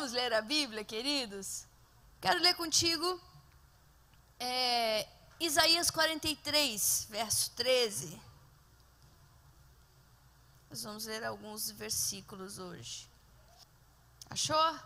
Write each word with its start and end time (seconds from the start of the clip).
Vamos 0.00 0.14
ler 0.14 0.32
a 0.32 0.40
Bíblia, 0.40 0.82
queridos? 0.82 1.66
Quero 2.22 2.40
ler 2.40 2.54
contigo 2.54 3.20
é, 4.38 5.06
Isaías 5.38 5.90
43, 5.90 7.06
verso 7.10 7.50
13. 7.50 8.18
Nós 10.70 10.82
vamos 10.84 11.04
ler 11.04 11.22
alguns 11.22 11.70
versículos 11.70 12.58
hoje. 12.58 13.06
Achou? 14.30 14.78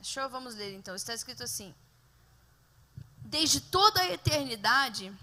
Achou? 0.00 0.26
Vamos 0.30 0.54
ler 0.54 0.72
então. 0.72 0.94
Está 0.94 1.12
escrito 1.12 1.42
assim: 1.42 1.74
Desde 3.18 3.60
toda 3.60 4.00
a 4.00 4.10
eternidade, 4.10 5.14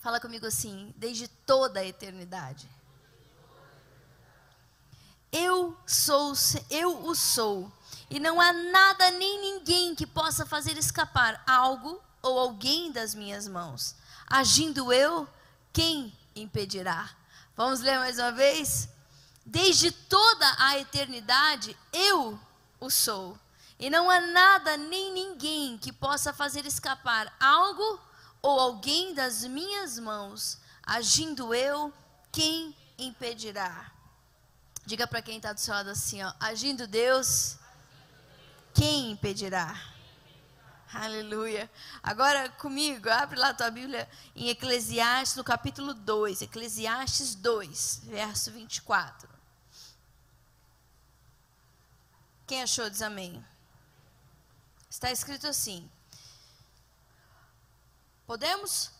fala 0.00 0.18
comigo 0.18 0.44
assim, 0.44 0.92
desde 0.96 1.28
toda 1.28 1.78
a 1.78 1.84
eternidade. 1.84 2.68
Eu 5.38 5.76
sou, 5.86 6.32
eu 6.70 7.04
o 7.04 7.14
sou, 7.14 7.70
e 8.08 8.18
não 8.18 8.40
há 8.40 8.54
nada 8.54 9.10
nem 9.10 9.38
ninguém 9.38 9.94
que 9.94 10.06
possa 10.06 10.46
fazer 10.46 10.78
escapar 10.78 11.42
algo 11.46 12.02
ou 12.22 12.38
alguém 12.38 12.90
das 12.90 13.14
minhas 13.14 13.46
mãos. 13.46 13.94
Agindo 14.26 14.90
eu, 14.90 15.28
quem 15.74 16.10
impedirá? 16.34 17.10
Vamos 17.54 17.80
ler 17.80 17.98
mais 17.98 18.18
uma 18.18 18.32
vez? 18.32 18.88
Desde 19.44 19.90
toda 19.90 20.56
a 20.58 20.78
eternidade, 20.78 21.76
eu 21.92 22.40
o 22.80 22.88
sou. 22.88 23.38
E 23.78 23.90
não 23.90 24.10
há 24.10 24.22
nada 24.22 24.78
nem 24.78 25.12
ninguém 25.12 25.76
que 25.76 25.92
possa 25.92 26.32
fazer 26.32 26.64
escapar 26.64 27.30
algo 27.38 28.00
ou 28.40 28.58
alguém 28.58 29.12
das 29.12 29.44
minhas 29.44 29.98
mãos. 29.98 30.56
Agindo 30.82 31.52
eu, 31.52 31.92
quem 32.32 32.74
impedirá? 32.96 33.95
Diga 34.86 35.04
para 35.04 35.20
quem 35.20 35.38
está 35.38 35.52
do 35.52 35.58
seu 35.58 35.74
lado 35.74 35.90
assim, 35.90 36.22
ó, 36.22 36.32
agindo 36.38 36.86
Deus, 36.86 37.58
quem 38.72 39.10
impedirá? 39.10 39.74
Aleluia. 40.94 41.68
Agora 42.00 42.48
comigo, 42.50 43.10
abre 43.10 43.36
lá 43.36 43.48
a 43.48 43.54
tua 43.54 43.68
Bíblia 43.68 44.08
em 44.36 44.48
Eclesiastes, 44.48 45.34
no 45.34 45.42
capítulo 45.42 45.92
2, 45.92 46.42
Eclesiastes 46.42 47.34
2, 47.34 48.02
verso 48.04 48.52
24. 48.52 49.28
Quem 52.46 52.62
achou, 52.62 52.88
diz 52.88 53.02
amém. 53.02 53.44
Está 54.88 55.10
escrito 55.10 55.48
assim: 55.48 55.90
Podemos? 58.24 58.92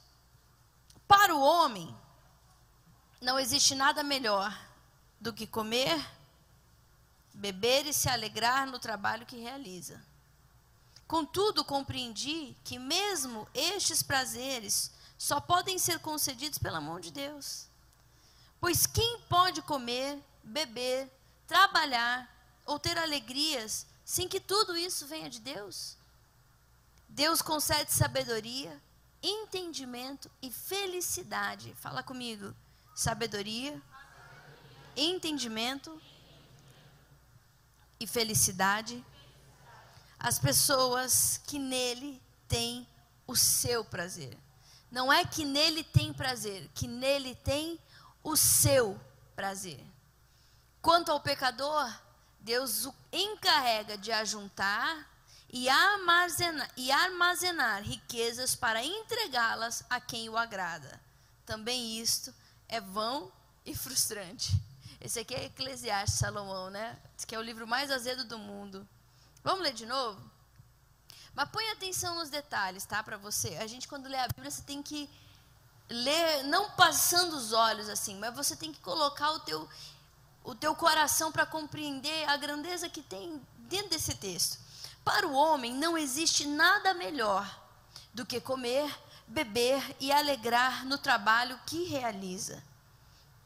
Para 1.07 1.33
o 1.33 1.41
homem, 1.41 1.97
não 3.21 3.39
existe 3.39 3.77
nada 3.77 4.03
melhor 4.03 4.66
do 5.21 5.33
que 5.33 5.47
comer, 5.47 6.05
beber 7.33 7.87
e 7.87 7.93
se 7.93 8.09
alegrar 8.09 8.67
no 8.67 8.79
trabalho 8.79 9.27
que 9.27 9.37
realiza. 9.37 10.03
Contudo, 11.07 11.65
compreendi 11.65 12.57
que 12.65 12.79
mesmo 12.79 13.47
estes 13.55 14.03
prazeres 14.03 14.91
só 15.17 15.41
podem 15.41 15.79
ser 15.79 16.01
concedidos 16.01 16.59
pela 16.59 16.81
mão 16.81 16.99
de 16.99 17.11
Deus. 17.11 17.69
Pois 18.61 18.87
quem 18.87 19.21
pode 19.29 19.63
comer, 19.63 20.21
beber, 20.43 21.11
trabalhar 21.47 22.29
ou 22.65 22.79
ter 22.79 22.99
alegrias 22.99 23.87
sem 24.05 24.29
que 24.29 24.41
tudo 24.41 24.77
isso 24.77 25.07
venha 25.07 25.31
de 25.31 25.41
Deus? 25.41 25.97
Deus 27.09 27.41
concede 27.41 27.93
sabedoria, 27.93 28.83
entendimento 29.23 30.31
e 30.43 30.51
felicidade. 30.51 31.75
Fala 31.75 32.03
comigo. 32.03 32.55
Sabedoria, 32.95 33.81
entendimento 34.97 36.01
e 38.01 38.07
felicidade 38.07 39.05
as 40.19 40.39
pessoas 40.39 41.41
que 41.47 41.59
nele 41.59 42.23
têm 42.49 42.87
o 43.27 43.37
seu 43.37 43.85
prazer. 43.85 44.37
Não 44.91 45.13
é 45.13 45.25
que 45.25 45.45
nele 45.45 45.85
tem 45.85 46.13
prazer, 46.13 46.69
que 46.75 46.87
nele 46.87 47.35
tem 47.35 47.79
o 48.23 48.37
seu 48.37 48.99
prazer. 49.35 49.85
Quanto 50.81 51.11
ao 51.11 51.21
pecador, 51.21 51.93
Deus 52.41 52.87
o 52.87 52.95
encarrega 53.13 53.99
de 53.99 54.13
ajuntar 54.13 55.11
e 55.53 55.69
armazenar, 55.69 56.71
e 56.77 56.91
armazenar 56.91 57.83
riquezas 57.83 58.55
para 58.55 58.85
entregá-las 58.85 59.85
a 59.91 60.01
quem 60.01 60.29
o 60.29 60.37
agrada. 60.37 61.01
Também 61.45 62.01
isto 62.01 62.35
é 62.69 62.81
vão 62.81 63.33
e 63.65 63.75
frustrante. 63.75 64.53
Esse 65.07 65.21
aqui 65.21 65.37
é 65.37 65.45
Eclesiastes 65.45 66.19
Salomão, 66.19 66.69
né? 66.69 66.99
Esse 67.17 67.25
que 67.25 67.33
é 67.33 67.39
o 67.39 67.43
livro 67.43 67.65
mais 67.65 67.93
azedo 67.93 68.25
do 68.25 68.41
mundo. 68.41 68.85
Vamos 69.45 69.63
ler 69.63 69.73
de 69.73 69.87
novo? 69.87 70.21
Mas 71.33 71.49
põe 71.49 71.71
atenção 71.71 72.17
nos 72.17 72.29
detalhes, 72.29 72.85
tá? 72.85 73.05
Para 73.05 73.17
você. 73.17 73.57
A 73.59 73.69
gente, 73.69 73.87
quando 73.87 74.09
lê 74.09 74.19
a 74.19 74.27
Bíblia, 74.27 74.51
você 74.51 74.63
tem 74.63 74.83
que 74.83 75.09
ler, 75.89 76.43
não 76.47 76.73
passando 76.73 77.37
os 77.37 77.53
olhos 77.53 77.89
assim, 77.89 78.19
mas 78.19 78.35
você 78.35 78.57
tem 78.57 78.73
que 78.73 78.81
colocar 78.81 79.31
o 79.31 79.39
teu, 79.39 79.69
o 80.43 80.57
teu 80.57 80.75
coração 80.75 81.31
para 81.31 81.47
compreender 81.47 82.29
a 82.29 82.37
grandeza 82.37 82.89
que 82.89 83.01
tem 83.01 83.41
dentro 83.59 83.91
desse 83.91 84.17
texto. 84.17 84.59
Para 85.05 85.25
o 85.25 85.35
homem 85.35 85.73
não 85.73 85.97
existe 85.97 86.45
nada 86.45 86.93
melhor 86.95 87.49
do 88.13 88.27
que 88.27 88.41
comer, 88.41 88.93
beber 89.29 89.81
e 90.01 90.11
alegrar 90.11 90.85
no 90.85 90.99
trabalho 90.99 91.61
que 91.65 91.85
realiza. 91.85 92.61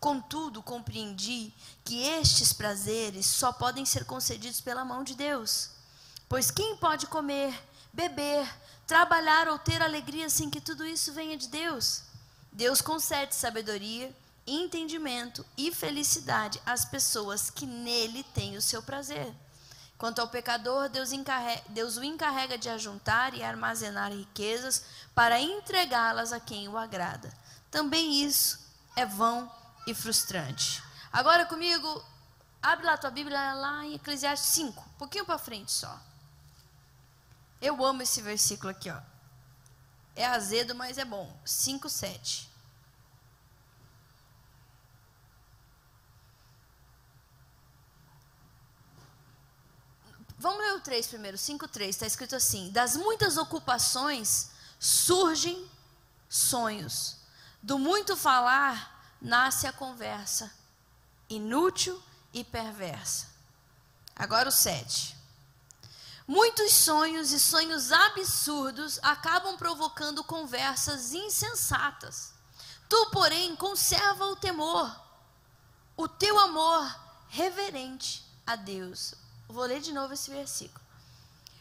Contudo, 0.00 0.62
compreendi 0.62 1.52
que 1.84 2.02
estes 2.02 2.54
prazeres 2.54 3.26
só 3.26 3.52
podem 3.52 3.84
ser 3.84 4.06
concedidos 4.06 4.58
pela 4.58 4.82
mão 4.82 5.04
de 5.04 5.14
Deus. 5.14 5.68
Pois 6.26 6.50
quem 6.50 6.74
pode 6.76 7.06
comer, 7.06 7.52
beber, 7.92 8.48
trabalhar 8.86 9.46
ou 9.48 9.58
ter 9.58 9.82
alegria 9.82 10.30
sem 10.30 10.48
que 10.48 10.60
tudo 10.60 10.86
isso 10.86 11.12
venha 11.12 11.36
de 11.36 11.48
Deus? 11.48 12.02
Deus 12.50 12.80
concede 12.80 13.34
sabedoria, 13.34 14.10
entendimento 14.46 15.44
e 15.54 15.70
felicidade 15.70 16.60
às 16.64 16.84
pessoas 16.86 17.50
que 17.50 17.66
nele 17.66 18.22
têm 18.34 18.56
o 18.56 18.62
seu 18.62 18.82
prazer. 18.82 19.30
Quanto 19.98 20.20
ao 20.20 20.28
pecador, 20.28 20.88
Deus, 20.88 21.12
encarrega, 21.12 21.62
Deus 21.68 21.98
o 21.98 22.02
encarrega 22.02 22.56
de 22.56 22.70
ajuntar 22.70 23.34
e 23.34 23.42
armazenar 23.42 24.10
riquezas 24.10 24.82
para 25.14 25.38
entregá-las 25.38 26.32
a 26.32 26.40
quem 26.40 26.68
o 26.68 26.78
agrada. 26.78 27.30
Também 27.70 28.24
isso 28.24 28.58
é 28.96 29.04
vão 29.04 29.59
e 29.90 29.94
frustrante. 29.94 30.82
Agora 31.12 31.44
comigo, 31.46 32.04
abre 32.62 32.86
lá 32.86 32.96
tua 32.96 33.10
Bíblia 33.10 33.54
lá 33.54 33.84
em 33.84 33.94
Eclesiastes 33.94 34.50
5, 34.50 34.80
um 34.80 34.98
pouquinho 34.98 35.24
para 35.24 35.38
frente 35.38 35.72
só. 35.72 36.00
Eu 37.60 37.84
amo 37.84 38.02
esse 38.02 38.22
versículo 38.22 38.70
aqui, 38.70 38.90
ó. 38.90 39.00
É 40.16 40.26
azedo, 40.26 40.74
mas 40.74 40.98
é 40.98 41.04
bom. 41.04 41.34
5, 41.44 41.88
7. 41.88 42.50
Vamos 50.38 50.58
ler 50.58 50.74
o 50.74 50.80
3 50.80 51.06
primeiro, 51.06 51.36
5, 51.36 51.68
3. 51.68 51.94
Está 51.94 52.06
escrito 52.06 52.34
assim: 52.34 52.70
Das 52.70 52.96
muitas 52.96 53.36
ocupações 53.36 54.50
surgem 54.78 55.68
sonhos. 56.30 57.16
Do 57.62 57.78
muito 57.78 58.16
falar 58.16 58.99
nasce 59.20 59.66
a 59.66 59.72
conversa, 59.72 60.53
inútil 61.28 62.00
e 62.32 62.42
perversa. 62.44 63.28
Agora 64.16 64.48
o 64.48 64.53
7. 64.53 65.16
Muitos 66.26 66.72
sonhos 66.72 67.32
e 67.32 67.41
sonhos 67.41 67.91
absurdos 67.91 69.00
acabam 69.03 69.56
provocando 69.56 70.22
conversas 70.22 71.12
insensatas. 71.12 72.32
Tu, 72.88 73.10
porém, 73.10 73.56
conserva 73.56 74.26
o 74.26 74.36
temor, 74.36 74.94
o 75.97 76.06
teu 76.06 76.38
amor 76.38 76.88
reverente 77.28 78.25
a 78.47 78.56
Deus. 78.56 79.14
Vou 79.48 79.64
ler 79.64 79.80
de 79.80 79.92
novo 79.92 80.14
esse 80.14 80.30
versículo. 80.30 80.84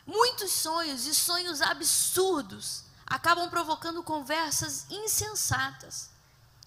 Muitos 0.05 0.51
sonhos 0.51 1.05
e 1.05 1.15
sonhos 1.15 1.61
absurdos 1.61 2.83
acabam 3.05 3.49
provocando 3.49 4.03
conversas 4.03 4.85
insensatas. 4.89 6.09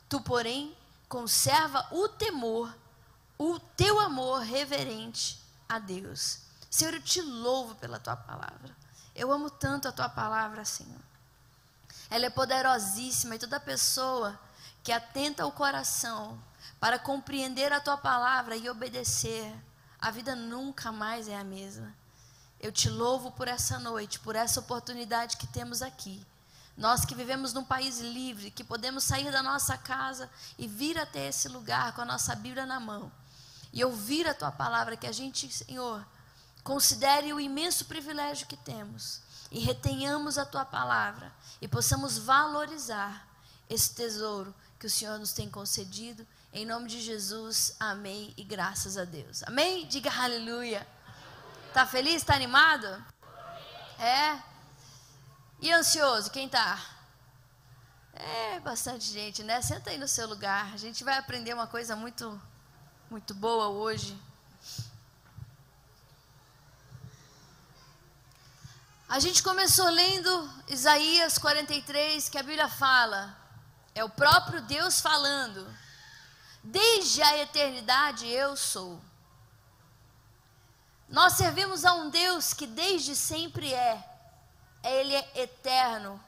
Tu, 0.08 0.20
porém, 0.20 0.76
conserva 1.12 1.86
o 1.90 2.08
temor, 2.08 2.74
o 3.36 3.58
teu 3.58 4.00
amor 4.00 4.40
reverente 4.40 5.38
a 5.68 5.78
Deus. 5.78 6.38
Senhor, 6.70 6.94
eu 6.94 7.02
te 7.02 7.20
louvo 7.20 7.74
pela 7.74 7.98
tua 7.98 8.16
palavra. 8.16 8.74
Eu 9.14 9.30
amo 9.30 9.50
tanto 9.50 9.86
a 9.86 9.92
tua 9.92 10.08
palavra, 10.08 10.64
Senhor. 10.64 11.02
Ela 12.08 12.24
é 12.24 12.30
poderosíssima 12.30 13.34
e 13.34 13.38
toda 13.38 13.60
pessoa 13.60 14.40
que 14.82 14.90
atenta 14.90 15.44
o 15.44 15.52
coração 15.52 16.42
para 16.80 16.98
compreender 16.98 17.74
a 17.74 17.80
tua 17.80 17.98
palavra 17.98 18.56
e 18.56 18.70
obedecer, 18.70 19.54
a 20.00 20.10
vida 20.10 20.34
nunca 20.34 20.90
mais 20.90 21.28
é 21.28 21.36
a 21.36 21.44
mesma. 21.44 21.94
Eu 22.58 22.72
te 22.72 22.88
louvo 22.88 23.30
por 23.32 23.48
essa 23.48 23.78
noite, 23.78 24.18
por 24.18 24.34
essa 24.34 24.60
oportunidade 24.60 25.36
que 25.36 25.46
temos 25.46 25.82
aqui. 25.82 26.26
Nós 26.76 27.04
que 27.04 27.14
vivemos 27.14 27.52
num 27.52 27.64
país 27.64 28.00
livre, 28.00 28.50
que 28.50 28.64
podemos 28.64 29.04
sair 29.04 29.30
da 29.30 29.42
nossa 29.42 29.76
casa 29.76 30.30
e 30.58 30.66
vir 30.66 30.98
até 30.98 31.28
esse 31.28 31.48
lugar 31.48 31.92
com 31.94 32.00
a 32.00 32.06
nossa 32.06 32.34
Bíblia 32.34 32.64
na 32.64 32.80
mão 32.80 33.12
e 33.72 33.84
ouvir 33.84 34.26
a 34.26 34.34
tua 34.34 34.52
palavra, 34.52 34.96
que 34.96 35.06
a 35.06 35.12
gente, 35.12 35.50
Senhor, 35.50 36.04
considere 36.62 37.32
o 37.32 37.40
imenso 37.40 37.86
privilégio 37.86 38.46
que 38.46 38.56
temos 38.56 39.20
e 39.50 39.60
retenhamos 39.60 40.38
a 40.38 40.44
tua 40.44 40.64
palavra 40.64 41.32
e 41.60 41.66
possamos 41.66 42.18
valorizar 42.18 43.26
esse 43.68 43.94
tesouro 43.94 44.54
que 44.78 44.86
o 44.86 44.90
Senhor 44.90 45.18
nos 45.18 45.32
tem 45.32 45.48
concedido. 45.48 46.26
Em 46.52 46.66
nome 46.66 46.88
de 46.88 47.00
Jesus, 47.00 47.74
amém 47.80 48.34
e 48.36 48.44
graças 48.44 48.98
a 48.98 49.04
Deus. 49.04 49.42
Amém? 49.44 49.86
Diga 49.86 50.10
aleluia. 50.10 50.86
Tá 51.72 51.86
feliz? 51.86 52.22
Tá 52.22 52.34
animado? 52.34 52.86
É? 53.98 54.51
E 55.62 55.72
ansioso? 55.72 56.28
Quem 56.28 56.48
tá? 56.48 56.84
É, 58.14 58.58
bastante 58.58 59.04
gente, 59.04 59.44
né? 59.44 59.62
Senta 59.62 59.90
aí 59.90 59.96
no 59.96 60.08
seu 60.08 60.26
lugar. 60.26 60.74
A 60.74 60.76
gente 60.76 61.04
vai 61.04 61.16
aprender 61.16 61.54
uma 61.54 61.68
coisa 61.68 61.94
muito 61.94 62.42
muito 63.08 63.32
boa 63.32 63.68
hoje. 63.68 64.20
A 69.08 69.20
gente 69.20 69.40
começou 69.40 69.88
lendo 69.88 70.50
Isaías 70.66 71.38
43, 71.38 72.28
que 72.28 72.38
a 72.38 72.42
Bíblia 72.42 72.68
fala, 72.68 73.36
é 73.94 74.02
o 74.02 74.10
próprio 74.10 74.62
Deus 74.62 75.00
falando. 75.00 75.72
Desde 76.64 77.22
a 77.22 77.38
eternidade 77.38 78.26
eu 78.26 78.56
sou. 78.56 79.00
Nós 81.08 81.34
servimos 81.34 81.84
a 81.84 81.94
um 81.94 82.10
Deus 82.10 82.52
que 82.52 82.66
desde 82.66 83.14
sempre 83.14 83.72
é. 83.72 84.11
Ele 84.82 85.14
é 85.14 85.42
eterno. 85.42 86.22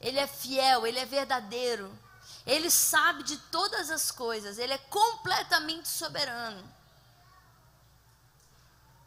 Ele 0.00 0.18
é 0.18 0.26
fiel, 0.26 0.86
ele 0.86 0.98
é 0.98 1.06
verdadeiro. 1.06 1.96
Ele 2.46 2.70
sabe 2.70 3.22
de 3.22 3.38
todas 3.38 3.90
as 3.90 4.10
coisas, 4.10 4.58
ele 4.58 4.72
é 4.72 4.78
completamente 4.78 5.88
soberano. 5.88 6.62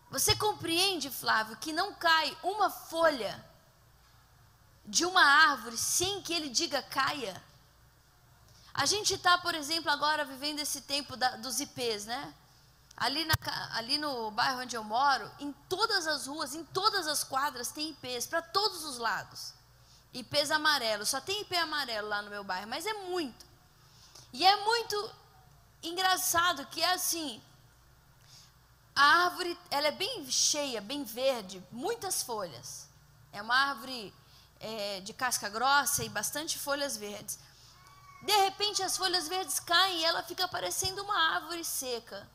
Você 0.10 0.36
compreende, 0.36 1.10
Flávio, 1.10 1.58
que 1.58 1.72
não 1.72 1.94
cai 1.94 2.36
uma 2.42 2.70
folha 2.70 3.46
de 4.86 5.06
uma 5.06 5.22
árvore 5.22 5.78
sem 5.78 6.22
que 6.22 6.34
ele 6.34 6.50
diga 6.50 6.82
caia? 6.82 7.44
A 8.74 8.86
gente 8.86 9.16
está, 9.16 9.38
por 9.38 9.54
exemplo, 9.54 9.92
agora 9.92 10.24
vivendo 10.24 10.60
esse 10.60 10.82
tempo 10.82 11.18
da, 11.18 11.36
dos 11.36 11.60
IPs, 11.60 12.06
né? 12.06 12.34
Ali, 12.98 13.24
na, 13.26 13.36
ali 13.74 14.00
no 14.00 14.32
bairro 14.32 14.62
onde 14.62 14.76
eu 14.76 14.84
moro, 14.84 15.32
em 15.40 15.54
todas 15.70 16.08
as 16.08 16.26
ruas, 16.26 16.56
em 16.56 16.64
todas 16.66 17.08
as 17.08 17.24
quadras, 17.24 17.72
tem 17.72 17.92
IPs, 17.92 18.26
para 18.26 18.42
todos 18.42 18.84
os 18.84 18.98
lados. 18.98 19.54
IPs 20.14 20.50
amarelos, 20.50 21.10
só 21.10 21.22
tem 21.22 21.42
IP 21.42 21.56
amarelo 21.56 22.08
lá 22.08 22.24
no 22.24 22.32
meu 22.32 22.44
bairro, 22.44 22.68
mas 22.68 22.88
é 22.88 22.94
muito. 22.94 23.46
E 24.34 24.46
é 24.46 24.56
muito 24.66 25.12
engraçado 25.84 26.66
que 26.68 26.82
é 26.82 26.94
assim, 26.94 27.40
a 28.96 29.26
árvore, 29.26 29.56
ela 29.70 29.90
é 29.90 29.92
bem 29.92 30.26
cheia, 30.32 30.82
bem 30.82 31.04
verde, 31.04 31.64
muitas 31.72 32.24
folhas. 32.24 32.88
É 33.32 33.40
uma 33.40 33.56
árvore 33.56 34.12
é, 34.60 35.02
de 35.02 35.14
casca 35.14 35.48
grossa 35.50 36.04
e 36.04 36.10
bastante 36.10 36.58
folhas 36.58 36.98
verdes. 36.98 37.38
De 38.24 38.36
repente, 38.44 38.82
as 38.82 38.98
folhas 38.98 39.28
verdes 39.28 39.60
caem 39.60 40.00
e 40.00 40.04
ela 40.04 40.24
fica 40.24 40.48
parecendo 40.48 41.04
uma 41.04 41.36
árvore 41.36 41.64
seca. 41.64 42.28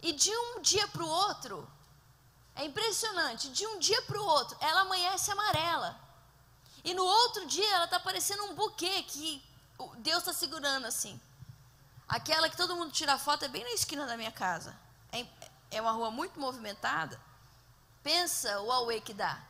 E 0.00 0.12
de 0.12 0.30
um 0.30 0.60
dia 0.60 0.86
para 0.88 1.02
o 1.02 1.08
outro, 1.08 1.68
é 2.54 2.64
impressionante, 2.64 3.48
de 3.50 3.66
um 3.66 3.78
dia 3.78 4.00
para 4.02 4.20
o 4.20 4.24
outro, 4.24 4.56
ela 4.60 4.82
amanhece 4.82 5.30
amarela. 5.30 5.98
E 6.84 6.94
no 6.94 7.04
outro 7.04 7.46
dia, 7.46 7.68
ela 7.74 7.84
está 7.84 7.98
parecendo 7.98 8.44
um 8.44 8.54
buquê 8.54 9.02
que 9.02 9.42
Deus 9.98 10.18
está 10.18 10.32
segurando 10.32 10.86
assim. 10.86 11.20
Aquela 12.08 12.48
que 12.48 12.56
todo 12.56 12.74
mundo 12.74 12.90
tira 12.90 13.18
foto 13.18 13.44
é 13.44 13.48
bem 13.48 13.62
na 13.62 13.70
esquina 13.70 14.06
da 14.06 14.16
minha 14.16 14.32
casa. 14.32 14.74
É, 15.12 15.26
é 15.70 15.80
uma 15.80 15.92
rua 15.92 16.10
muito 16.10 16.40
movimentada, 16.40 17.20
pensa 18.02 18.60
o 18.60 18.72
auê 18.72 19.00
que 19.00 19.12
dá 19.12 19.42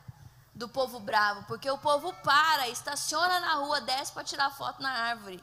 do 0.53 0.67
povo 0.67 0.99
bravo, 0.99 1.45
porque 1.45 1.69
o 1.69 1.77
povo 1.77 2.13
para, 2.21 2.67
estaciona 2.67 3.39
na 3.39 3.53
rua, 3.55 3.79
desce 3.79 4.11
para 4.11 4.25
tirar 4.25 4.51
foto 4.51 4.81
na 4.81 4.91
árvore. 4.91 5.41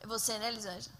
É 0.00 0.06
você, 0.06 0.38
né, 0.38 0.48
Elisângela? 0.48 0.94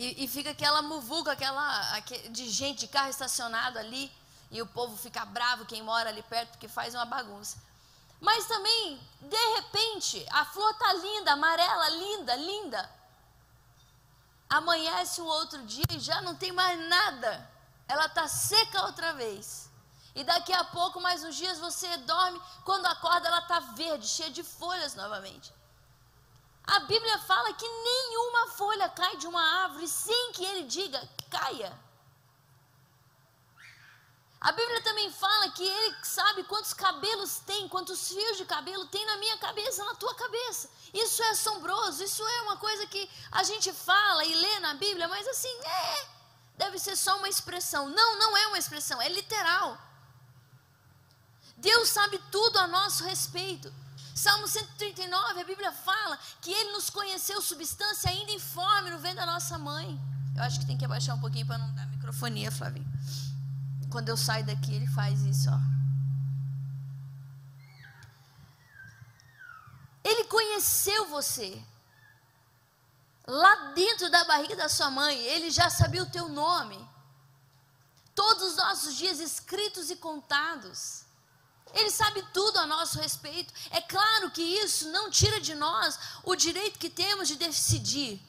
E, 0.00 0.24
e, 0.24 0.28
fica 0.28 0.50
aquela 0.50 0.80
muvuca, 0.80 1.32
aquela 1.32 1.98
de 2.30 2.48
gente, 2.48 2.80
de 2.80 2.88
carro 2.88 3.10
estacionado 3.10 3.78
ali, 3.78 4.10
e 4.50 4.62
o 4.62 4.66
povo 4.66 4.96
fica 4.96 5.24
bravo, 5.24 5.66
quem 5.66 5.82
mora 5.82 6.08
ali 6.08 6.22
perto, 6.22 6.50
porque 6.50 6.68
faz 6.68 6.94
uma 6.94 7.04
bagunça. 7.04 7.56
Mas 8.20 8.46
também, 8.46 9.00
de 9.20 9.54
repente, 9.56 10.24
a 10.30 10.44
flor 10.44 10.72
tá 10.74 10.92
linda, 10.92 11.32
amarela, 11.32 11.88
linda, 11.90 12.36
linda 12.36 12.98
amanhece 14.48 15.20
um 15.20 15.26
outro 15.26 15.62
dia 15.64 15.84
e 15.90 15.98
já 15.98 16.20
não 16.22 16.34
tem 16.34 16.52
mais 16.52 16.78
nada. 16.88 17.48
Ela 17.86 18.06
está 18.06 18.26
seca 18.26 18.86
outra 18.86 19.12
vez. 19.12 19.70
E 20.14 20.24
daqui 20.24 20.52
a 20.52 20.64
pouco, 20.64 21.00
mais 21.00 21.22
uns 21.22 21.36
dias, 21.36 21.58
você 21.58 21.96
dorme. 21.98 22.40
Quando 22.64 22.86
acorda, 22.86 23.28
ela 23.28 23.38
está 23.40 23.60
verde, 23.60 24.06
cheia 24.06 24.30
de 24.30 24.42
folhas 24.42 24.94
novamente. 24.94 25.52
A 26.68 26.80
Bíblia 26.80 27.18
fala 27.20 27.50
que 27.54 27.66
nenhuma 27.66 28.48
folha 28.48 28.88
cai 28.90 29.16
de 29.16 29.26
uma 29.26 29.42
árvore 29.64 29.88
sem 29.88 30.32
que 30.32 30.44
ele 30.44 30.64
diga 30.64 31.00
caia. 31.30 31.72
A 34.38 34.52
Bíblia 34.52 34.82
também 34.82 35.10
fala 35.10 35.50
que 35.50 35.64
ele 35.66 35.96
sabe 36.02 36.44
quantos 36.44 36.74
cabelos 36.74 37.40
tem, 37.46 37.68
quantos 37.68 38.08
fios 38.08 38.36
de 38.36 38.44
cabelo 38.44 38.86
tem 38.86 39.04
na 39.06 39.16
minha 39.16 39.38
cabeça, 39.38 39.82
na 39.82 39.94
tua 39.94 40.14
cabeça. 40.14 40.70
Isso 40.92 41.22
é 41.22 41.30
assombroso, 41.30 42.04
isso 42.04 42.22
é 42.36 42.42
uma 42.42 42.58
coisa 42.58 42.86
que 42.86 43.10
a 43.32 43.42
gente 43.42 43.72
fala 43.72 44.22
e 44.26 44.34
lê 44.34 44.60
na 44.60 44.74
Bíblia, 44.74 45.08
mas 45.08 45.26
assim, 45.26 45.54
é, 45.64 46.06
deve 46.58 46.78
ser 46.78 46.96
só 46.96 47.16
uma 47.16 47.30
expressão. 47.30 47.88
Não, 47.88 48.18
não 48.18 48.36
é 48.36 48.46
uma 48.48 48.58
expressão, 48.58 49.00
é 49.00 49.08
literal. 49.08 49.76
Deus 51.56 51.88
sabe 51.88 52.22
tudo 52.30 52.58
a 52.58 52.66
nosso 52.66 53.04
respeito. 53.04 53.72
Salmo 54.18 54.48
139, 54.48 55.40
a 55.40 55.44
Bíblia 55.44 55.70
fala 55.70 56.18
que 56.40 56.50
Ele 56.50 56.72
nos 56.72 56.90
conheceu 56.90 57.40
substância 57.40 58.10
ainda 58.10 58.32
informe 58.32 58.90
no 58.90 58.98
ventre 58.98 59.18
da 59.18 59.26
nossa 59.26 59.56
mãe. 59.56 59.96
Eu 60.36 60.42
acho 60.42 60.58
que 60.58 60.66
tem 60.66 60.76
que 60.76 60.84
abaixar 60.84 61.14
um 61.14 61.20
pouquinho 61.20 61.46
para 61.46 61.58
não 61.58 61.72
dar 61.72 61.86
microfonia, 61.86 62.50
Flavinho. 62.50 62.86
Quando 63.92 64.08
eu 64.08 64.16
saio 64.16 64.44
daqui, 64.44 64.74
ele 64.74 64.88
faz 64.88 65.20
isso, 65.22 65.48
ó. 65.48 65.58
Ele 70.02 70.24
conheceu 70.24 71.08
você. 71.10 71.62
Lá 73.24 73.72
dentro 73.72 74.10
da 74.10 74.24
barriga 74.24 74.56
da 74.56 74.68
sua 74.68 74.90
mãe, 74.90 75.16
ele 75.16 75.48
já 75.48 75.70
sabia 75.70 76.02
o 76.02 76.10
teu 76.10 76.28
nome. 76.28 76.78
Todos 78.16 78.42
os 78.50 78.56
nossos 78.56 78.96
dias 78.96 79.20
escritos 79.20 79.92
e 79.92 79.96
contados. 79.96 81.07
Ele 81.74 81.90
sabe 81.90 82.22
tudo 82.32 82.58
a 82.58 82.66
nosso 82.66 82.98
respeito. 82.98 83.52
É 83.70 83.80
claro 83.80 84.30
que 84.30 84.42
isso 84.42 84.88
não 84.88 85.10
tira 85.10 85.40
de 85.40 85.54
nós 85.54 85.98
o 86.24 86.34
direito 86.34 86.78
que 86.78 86.90
temos 86.90 87.28
de 87.28 87.36
decidir. 87.36 88.20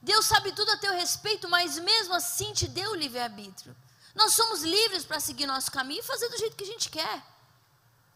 Deus 0.00 0.26
sabe 0.26 0.52
tudo 0.52 0.70
a 0.72 0.76
teu 0.78 0.92
respeito, 0.92 1.48
mas 1.48 1.78
mesmo 1.78 2.14
assim 2.14 2.52
te 2.52 2.66
deu 2.66 2.90
o 2.90 2.96
livre-arbítrio. 2.96 3.76
Nós 4.14 4.34
somos 4.34 4.62
livres 4.62 5.04
para 5.04 5.20
seguir 5.20 5.46
nosso 5.46 5.70
caminho 5.70 6.00
e 6.00 6.04
fazer 6.04 6.28
do 6.28 6.38
jeito 6.38 6.56
que 6.56 6.64
a 6.64 6.66
gente 6.66 6.90
quer. 6.90 7.22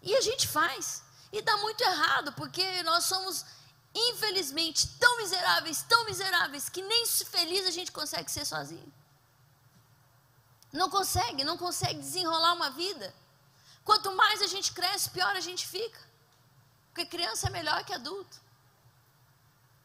E 0.02 0.14
a 0.16 0.20
gente 0.20 0.48
faz. 0.48 1.02
E 1.32 1.40
dá 1.42 1.56
muito 1.58 1.80
errado, 1.82 2.32
porque 2.32 2.82
nós 2.82 3.04
somos, 3.04 3.44
infelizmente, 3.94 4.88
tão 4.98 5.16
miseráveis, 5.18 5.82
tão 5.88 6.04
miseráveis, 6.04 6.68
que 6.68 6.82
nem 6.82 7.06
feliz 7.06 7.66
a 7.66 7.70
gente 7.70 7.92
consegue 7.92 8.30
ser 8.30 8.44
sozinho. 8.44 8.92
Não 10.72 10.90
consegue, 10.90 11.44
não 11.44 11.56
consegue 11.56 12.00
desenrolar 12.00 12.52
uma 12.52 12.70
vida. 12.70 13.14
Quanto 13.86 14.14
mais 14.14 14.42
a 14.42 14.48
gente 14.54 14.72
cresce, 14.72 15.08
pior 15.16 15.34
a 15.34 15.44
gente 15.48 15.66
fica. 15.66 16.00
Porque 16.88 17.06
criança 17.06 17.46
é 17.46 17.50
melhor 17.58 17.82
que 17.84 17.94
adulto. 17.94 18.36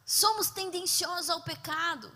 Somos 0.06 0.50
tendenciosos 0.50 1.30
ao 1.30 1.42
pecado 1.42 2.12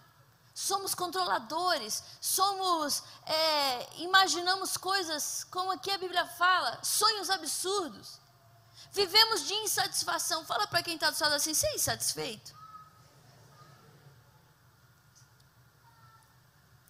somos 0.56 0.96
controladores, 0.96 2.02
somos, 2.22 3.04
é, 3.26 3.98
imaginamos 3.98 4.78
coisas, 4.78 5.44
como 5.52 5.70
aqui 5.70 5.92
a 5.92 5.98
Bíblia 5.98 6.26
fala, 6.26 6.82
sonhos 6.82 7.30
absurdos. 7.30 8.22
Vivemos 8.94 9.46
de 9.46 9.54
insatisfação. 9.54 10.46
Fala 10.46 10.66
para 10.66 10.82
quem 10.82 10.96
está 10.96 11.10
do 11.10 11.20
lado 11.22 11.36
assim, 11.36 11.54
você 11.54 11.68
é 11.68 11.76
insatisfeito? 11.76 12.56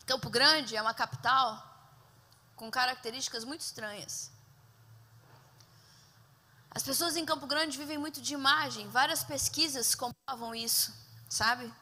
Campo 0.05 0.29
Grande 0.29 0.75
é 0.75 0.81
uma 0.81 0.93
capital 0.93 1.49
com 2.55 2.69
características 2.69 3.43
muito 3.43 3.61
estranhas. 3.61 4.31
As 6.75 6.84
pessoas 6.84 7.15
em 7.15 7.25
Campo 7.25 7.48
Grande 7.48 7.77
vivem 7.77 7.98
muito 7.98 8.22
de 8.22 8.34
imagem, 8.34 8.88
várias 8.89 9.24
pesquisas 9.24 9.96
comprovam 9.96 10.53
isso, 10.53 10.94
sabe? 11.27 11.74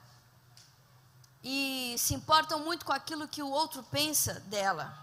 e 1.43 1.95
se 1.97 2.13
importam 2.13 2.59
muito 2.59 2.85
com 2.85 2.93
aquilo 2.93 3.27
que 3.27 3.43
o 3.43 3.49
outro 3.49 3.83
pensa 3.83 4.39
dela. 4.41 4.97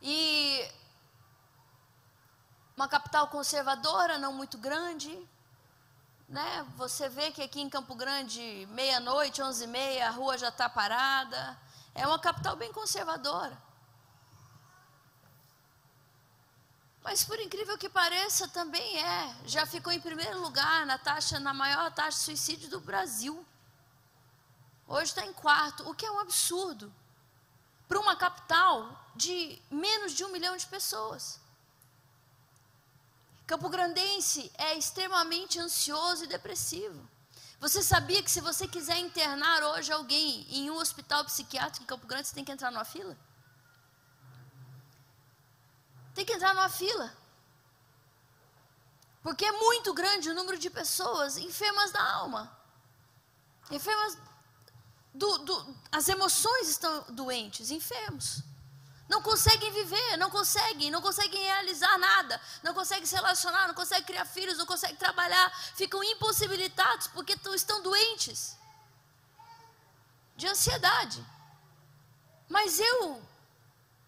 E 0.00 0.70
uma 2.76 2.86
capital 2.88 3.26
conservadora, 3.28 4.18
não 4.18 4.32
muito 4.32 4.56
grande, 4.56 5.28
né? 6.28 6.64
Você 6.76 7.08
vê 7.08 7.32
que 7.32 7.42
aqui 7.42 7.60
em 7.60 7.68
Campo 7.68 7.94
Grande, 7.94 8.66
meia-noite, 8.70 9.42
onze 9.42 9.64
e 9.64 9.66
meia, 9.66 10.08
a 10.08 10.10
rua 10.10 10.38
já 10.38 10.48
está 10.48 10.68
parada. 10.68 11.58
É 11.94 12.06
uma 12.06 12.18
capital 12.18 12.56
bem 12.56 12.72
conservadora. 12.72 13.60
Mas 17.02 17.24
por 17.24 17.38
incrível 17.40 17.76
que 17.76 17.88
pareça, 17.88 18.46
também 18.48 18.98
é. 19.02 19.36
Já 19.44 19.66
ficou 19.66 19.92
em 19.92 20.00
primeiro 20.00 20.40
lugar 20.40 20.86
na 20.86 20.98
taxa, 20.98 21.40
na 21.40 21.52
maior 21.52 21.90
taxa 21.92 22.18
de 22.18 22.24
suicídio 22.24 22.68
do 22.70 22.80
Brasil. 22.80 23.44
Hoje 24.86 25.04
está 25.04 25.24
em 25.26 25.32
quarto, 25.32 25.88
o 25.88 25.94
que 25.94 26.06
é 26.06 26.10
um 26.10 26.20
absurdo 26.20 26.92
para 27.88 27.98
uma 27.98 28.16
capital 28.16 28.98
de 29.14 29.60
menos 29.70 30.12
de 30.12 30.24
um 30.24 30.28
milhão 30.28 30.56
de 30.56 30.66
pessoas. 30.66 31.40
Campo 33.46 33.68
Grandense 33.68 34.50
é 34.56 34.78
extremamente 34.78 35.58
ansioso 35.58 36.24
e 36.24 36.26
depressivo. 36.28 37.06
Você 37.60 37.82
sabia 37.82 38.22
que 38.22 38.30
se 38.30 38.40
você 38.40 38.66
quiser 38.66 38.98
internar 38.98 39.62
hoje 39.62 39.92
alguém 39.92 40.46
em 40.48 40.70
um 40.70 40.76
hospital 40.76 41.24
psiquiátrico 41.24 41.84
em 41.84 41.86
Campo 41.86 42.06
Grande, 42.06 42.28
você 42.28 42.34
tem 42.34 42.44
que 42.44 42.52
entrar 42.52 42.70
numa 42.70 42.84
fila? 42.84 43.16
Tem 46.14 46.24
que 46.24 46.32
entrar 46.32 46.54
numa 46.54 46.68
fila. 46.68 47.16
Porque 49.22 49.44
é 49.44 49.52
muito 49.52 49.94
grande 49.94 50.30
o 50.30 50.34
número 50.34 50.58
de 50.58 50.68
pessoas 50.68 51.36
enfermas 51.36 51.92
da 51.92 52.02
alma. 52.02 52.54
Enfermas 53.70 54.18
do, 55.14 55.38
do, 55.38 55.76
as 55.90 56.08
emoções 56.08 56.68
estão 56.68 57.04
doentes, 57.10 57.70
enfermos. 57.70 58.42
Não 59.08 59.22
conseguem 59.22 59.70
viver, 59.72 60.16
não 60.16 60.30
conseguem, 60.30 60.90
não 60.90 61.02
conseguem 61.02 61.42
realizar 61.42 61.98
nada, 61.98 62.40
não 62.62 62.72
conseguem 62.72 63.04
se 63.04 63.14
relacionar, 63.14 63.68
não 63.68 63.74
conseguem 63.74 64.04
criar 64.04 64.24
filhos, 64.24 64.58
não 64.58 64.66
conseguem 64.66 64.96
trabalhar, 64.96 65.50
ficam 65.74 66.02
impossibilitados 66.02 67.08
porque 67.08 67.38
estão 67.54 67.82
doentes 67.82 68.56
de 70.34 70.46
ansiedade. 70.46 71.24
Mas 72.48 72.80
eu 72.80 73.22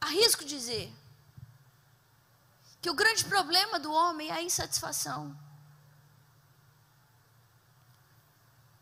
arrisco 0.01 0.45
dizer 0.45 0.93
que 2.85 2.91
o 2.91 3.00
grande 3.03 3.25
problema 3.25 3.76
do 3.85 3.91
homem 3.91 4.29
é 4.29 4.35
a 4.35 4.43
insatisfação. 4.43 5.35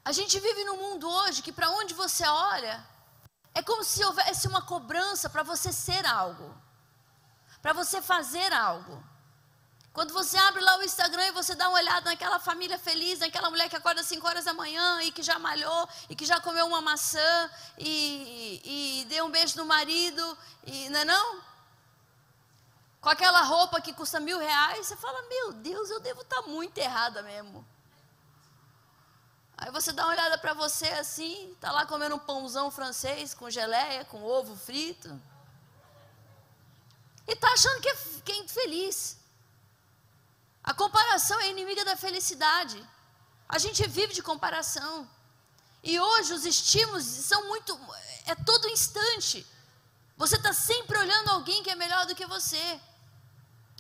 A 0.05 0.11
gente 0.11 0.41
vive 0.41 0.65
num 0.65 0.77
mundo 0.77 1.09
hoje 1.09 1.41
que 1.41 1.53
para 1.53 1.71
onde 1.71 1.95
você 1.95 2.27
olha, 2.27 2.85
é 3.55 3.63
como 3.63 3.85
se 3.85 4.05
houvesse 4.05 4.49
uma 4.49 4.63
cobrança 4.63 5.31
para 5.31 5.45
você 5.45 5.73
ser 5.73 6.05
algo, 6.05 6.53
para 7.63 7.73
você 7.73 8.03
fazer 8.03 8.53
algo. 8.53 9.01
Quando 9.93 10.13
você 10.13 10.37
abre 10.37 10.61
lá 10.65 10.79
o 10.79 10.83
Instagram 10.83 11.27
e 11.29 11.39
você 11.41 11.55
dá 11.55 11.69
uma 11.69 11.79
olhada 11.79 12.11
naquela 12.11 12.41
família 12.41 12.81
feliz, 12.81 13.21
naquela 13.21 13.51
mulher 13.51 13.69
que 13.69 13.77
acorda 13.77 14.01
às 14.01 14.09
5 14.09 14.27
horas 14.27 14.47
da 14.47 14.53
manhã 14.53 15.01
e 15.03 15.13
que 15.13 15.23
já 15.23 15.39
malhou 15.39 15.89
e 16.11 16.17
que 16.17 16.27
já 16.27 16.41
comeu 16.41 16.67
uma 16.67 16.81
maçã 16.81 17.51
e, 17.79 18.63
e 18.65 19.05
deu 19.05 19.27
um 19.27 19.31
beijo 19.31 19.57
no 19.59 19.65
marido, 19.65 20.37
e, 20.67 20.89
não 20.89 20.99
é 20.99 21.05
não? 21.05 21.52
Com 23.03 23.09
aquela 23.09 23.43
roupa 23.43 23.81
que 23.81 23.93
custa 23.93 24.21
mil 24.21 24.39
reais, 24.39 24.87
você 24.87 24.97
fala, 24.97 25.21
meu 25.29 25.53
Deus, 25.55 25.91
eu 25.91 25.99
devo 25.99 26.23
estar 26.23 26.41
tá 26.41 26.49
muito 26.49 26.79
errada 26.79 27.21
mesmo. 27.21 27.67
Aí 29.57 29.73
você 29.73 29.91
dá 29.91 30.05
uma 30.05 30.13
olhada 30.13 30.39
para 30.39 30.55
você 30.55 30.87
assim, 30.87 31.57
tá 31.61 31.73
lá 31.73 31.85
comendo 31.85 32.15
um 32.15 32.19
pãozão 32.21 32.71
francês 32.71 33.35
com 33.35 33.51
geleia, 33.51 34.05
com 34.05 34.23
ovo 34.23 34.55
frito. 34.55 35.21
E 37.27 37.35
tá 37.35 37.49
achando 37.53 37.81
que 37.81 37.89
é, 37.89 37.97
que 38.25 38.33
é 38.33 38.47
feliz. 38.47 39.19
A 40.63 40.73
comparação 40.73 41.41
é 41.41 41.51
inimiga 41.51 41.85
da 41.85 41.97
felicidade. 41.97 42.89
A 43.49 43.59
gente 43.59 43.85
vive 43.89 44.15
de 44.15 44.23
comparação. 44.23 45.11
E 45.83 45.99
hoje 45.99 46.35
os 46.35 46.45
estímulos 46.45 47.05
são 47.05 47.49
muito. 47.49 47.77
É 48.27 48.37
todo 48.37 48.69
instante. 48.69 49.45
Você 50.17 50.37
está 50.37 50.53
sempre 50.53 50.97
olhando 50.97 51.31
alguém 51.31 51.65
que 51.65 51.71
é 51.71 51.75
melhor 51.75 52.07
do 52.07 52.15
que 52.15 52.27
você. 52.27 52.81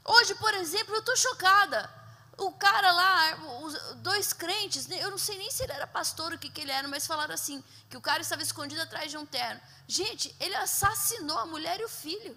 Hoje, 0.04 0.34
por 0.36 0.52
exemplo, 0.54 0.94
eu 0.94 1.00
estou 1.00 1.16
chocada 1.16 2.02
o 2.38 2.52
cara 2.52 2.90
lá, 2.90 3.60
os 3.62 3.74
dois 3.96 4.32
crentes, 4.32 4.88
eu 4.90 5.10
não 5.10 5.18
sei 5.18 5.36
nem 5.38 5.50
se 5.50 5.62
ele 5.62 5.72
era 5.72 5.86
pastor 5.86 6.32
ou 6.32 6.36
o 6.36 6.38
que, 6.38 6.48
que 6.48 6.60
ele 6.60 6.72
era, 6.72 6.88
mas 6.88 7.06
falaram 7.06 7.34
assim, 7.34 7.62
que 7.88 7.96
o 7.96 8.00
cara 8.00 8.22
estava 8.22 8.42
escondido 8.42 8.80
atrás 8.80 9.10
de 9.10 9.16
um 9.16 9.26
terno. 9.26 9.60
Gente, 9.86 10.34
ele 10.40 10.54
assassinou 10.56 11.38
a 11.38 11.46
mulher 11.46 11.80
e 11.80 11.84
o 11.84 11.88
filho. 11.88 12.36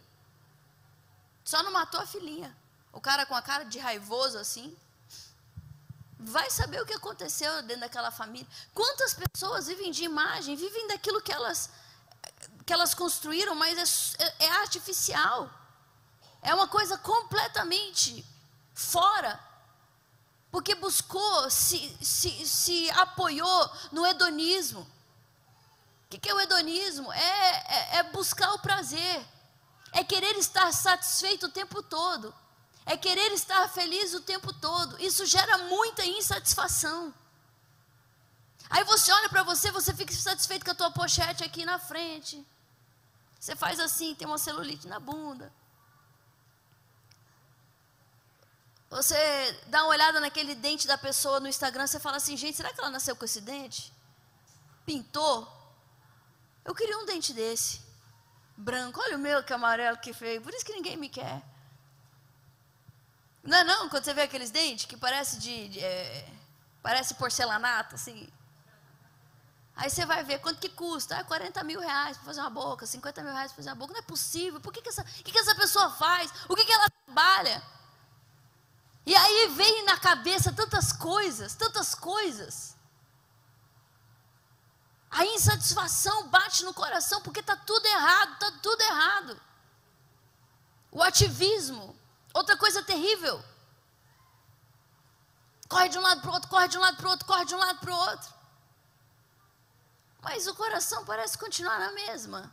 Só 1.44 1.64
não 1.64 1.72
matou 1.72 2.00
a 2.00 2.06
filhinha. 2.06 2.56
O 2.92 3.00
cara 3.00 3.26
com 3.26 3.36
a 3.36 3.42
cara 3.42 3.64
de 3.64 3.80
raivoso 3.80 4.38
assim. 4.38 4.76
Vai 6.18 6.50
saber 6.50 6.82
o 6.82 6.86
que 6.86 6.94
aconteceu 6.94 7.62
dentro 7.64 7.82
daquela 7.82 8.10
família. 8.10 8.48
Quantas 8.74 9.14
pessoas 9.14 9.68
vivem 9.68 9.92
de 9.92 10.04
imagem, 10.04 10.56
vivem 10.56 10.88
daquilo 10.88 11.22
que 11.22 11.32
elas, 11.32 11.70
que 12.66 12.74
elas 12.74 12.94
construíram, 12.94 13.54
mas 13.54 14.16
é, 14.18 14.46
é 14.46 14.50
artificial. 14.52 15.50
É 16.46 16.54
uma 16.54 16.68
coisa 16.68 16.96
completamente 16.98 18.24
fora 18.74 19.40
porque 20.52 20.76
buscou, 20.76 21.50
se, 21.50 21.98
se, 22.02 22.48
se 22.48 22.90
apoiou 22.92 23.70
no 23.92 24.06
hedonismo. 24.06 24.82
O 24.82 26.18
que, 26.18 26.30
é 26.30 26.34
o 26.34 26.40
hedonismo? 26.40 27.12
É, 27.12 27.50
é, 27.68 27.98
é 27.98 28.04
buscar 28.04 28.54
o 28.54 28.60
prazer, 28.60 29.26
é 29.92 30.02
querer 30.02 30.38
estar 30.38 30.72
satisfeito 30.72 31.48
o 31.48 31.52
tempo 31.52 31.84
todo, 31.84 32.34
é 32.86 32.96
querer 32.96 33.34
estar 33.34 33.68
feliz 33.68 34.14
o 34.14 34.22
tempo 34.22 34.54
todo. 34.54 35.02
Isso 35.02 35.26
gera 35.26 35.58
muita 35.58 36.06
insatisfação. 36.06 37.14
Aí 38.70 38.84
você 38.86 39.12
olha 39.12 39.28
para 39.28 39.44
você, 39.44 39.72
você 39.72 39.94
fica 39.94 40.14
satisfeito 40.14 40.64
com 40.64 40.72
a 40.72 40.76
tua 40.76 40.92
pochete 40.92 41.44
aqui 41.44 41.66
na 41.66 41.80
frente. 41.80 42.48
Você 43.40 43.56
faz 43.56 43.80
assim, 43.80 44.16
tem 44.16 44.28
uma 44.28 44.38
celulite 44.38 44.88
na 44.88 45.00
bunda. 45.00 45.52
Você 48.96 49.62
dá 49.68 49.84
uma 49.84 49.90
olhada 49.90 50.22
naquele 50.22 50.56
dente 50.56 50.88
da 50.88 50.98
pessoa 50.98 51.42
no 51.42 51.50
Instagram, 51.50 51.86
você 51.86 52.00
fala 52.00 52.16
assim, 52.16 52.38
gente, 52.38 52.56
será 52.56 52.72
que 52.72 52.80
ela 52.80 52.90
nasceu 52.90 53.14
com 53.14 53.26
esse 53.26 53.42
dente? 53.42 53.94
Pintou? 54.86 55.46
Eu 56.64 56.74
queria 56.74 56.98
um 57.00 57.06
dente 57.06 57.34
desse. 57.34 57.82
Branco, 58.56 59.02
olha 59.02 59.18
o 59.18 59.20
meu 59.20 59.44
que 59.44 59.52
amarelo 59.52 59.98
que 59.98 60.14
feio, 60.14 60.42
por 60.42 60.54
isso 60.54 60.64
que 60.64 60.72
ninguém 60.72 60.96
me 60.96 61.10
quer. 61.10 61.44
Não 63.44 63.58
é 63.58 63.64
não, 63.66 63.90
quando 63.90 64.06
você 64.06 64.14
vê 64.14 64.22
aqueles 64.22 64.50
dentes 64.50 64.86
que 64.86 64.96
parece 64.96 65.40
de, 65.40 65.68
de 65.68 65.80
é, 65.82 66.32
parece 66.82 67.16
porcelanato, 67.16 67.96
assim. 67.96 68.30
Aí 69.76 69.90
você 69.90 70.06
vai 70.06 70.24
ver 70.24 70.40
quanto 70.40 70.62
que 70.62 70.70
custa. 70.70 71.18
Ah, 71.18 71.24
40 71.26 71.62
mil 71.66 71.82
reais 71.82 72.16
para 72.16 72.28
fazer 72.28 72.40
uma 72.40 72.50
boca, 72.50 72.86
50 72.86 73.22
mil 73.24 73.34
reais 73.34 73.52
para 73.52 73.58
fazer 73.58 73.70
uma 73.72 73.76
boca. 73.76 73.92
Não 73.92 74.00
é 74.00 74.04
possível. 74.04 74.62
Por 74.62 74.72
que, 74.72 74.82
que, 74.82 74.88
essa, 74.88 75.04
que, 75.04 75.34
que 75.34 75.38
essa 75.38 75.54
pessoa 75.54 75.90
faz? 75.90 76.32
O 76.48 76.56
que, 76.56 76.64
que 76.64 76.72
ela 76.72 76.90
trabalha? 77.06 77.75
E 79.06 79.16
aí 79.16 79.48
vem 79.50 79.86
na 79.86 79.98
cabeça 79.98 80.52
tantas 80.52 80.92
coisas, 80.92 81.54
tantas 81.54 81.94
coisas. 81.94 82.76
A 85.12 85.26
insatisfação 85.26 86.28
bate 86.28 86.66
no 86.66 86.74
coração 86.74 87.22
porque 87.22 87.40
está 87.40 87.56
tudo 87.56 87.86
errado, 87.86 88.34
está 88.34 88.52
tudo 88.62 88.82
errado. 88.82 89.42
O 90.92 91.04
ativismo, 91.04 91.96
outra 92.34 92.58
coisa 92.58 92.84
terrível. 92.84 93.44
Corre 95.70 95.90
de 95.90 95.98
um 95.98 96.02
lado 96.02 96.22
para 96.22 96.32
o 96.32 96.34
outro, 96.34 96.50
corre 96.50 96.68
de 96.68 96.78
um 96.78 96.82
lado 96.82 96.98
para 96.98 97.08
o 97.08 97.10
outro, 97.12 97.26
corre 97.28 97.46
de 97.46 97.56
um 97.56 97.58
lado 97.58 97.80
para 97.80 97.92
o 97.92 97.98
outro. 97.98 98.34
Mas 100.22 100.48
o 100.48 100.56
coração 100.56 101.06
parece 101.06 101.38
continuar 101.38 101.80
na 101.80 101.92
mesma. 101.92 102.52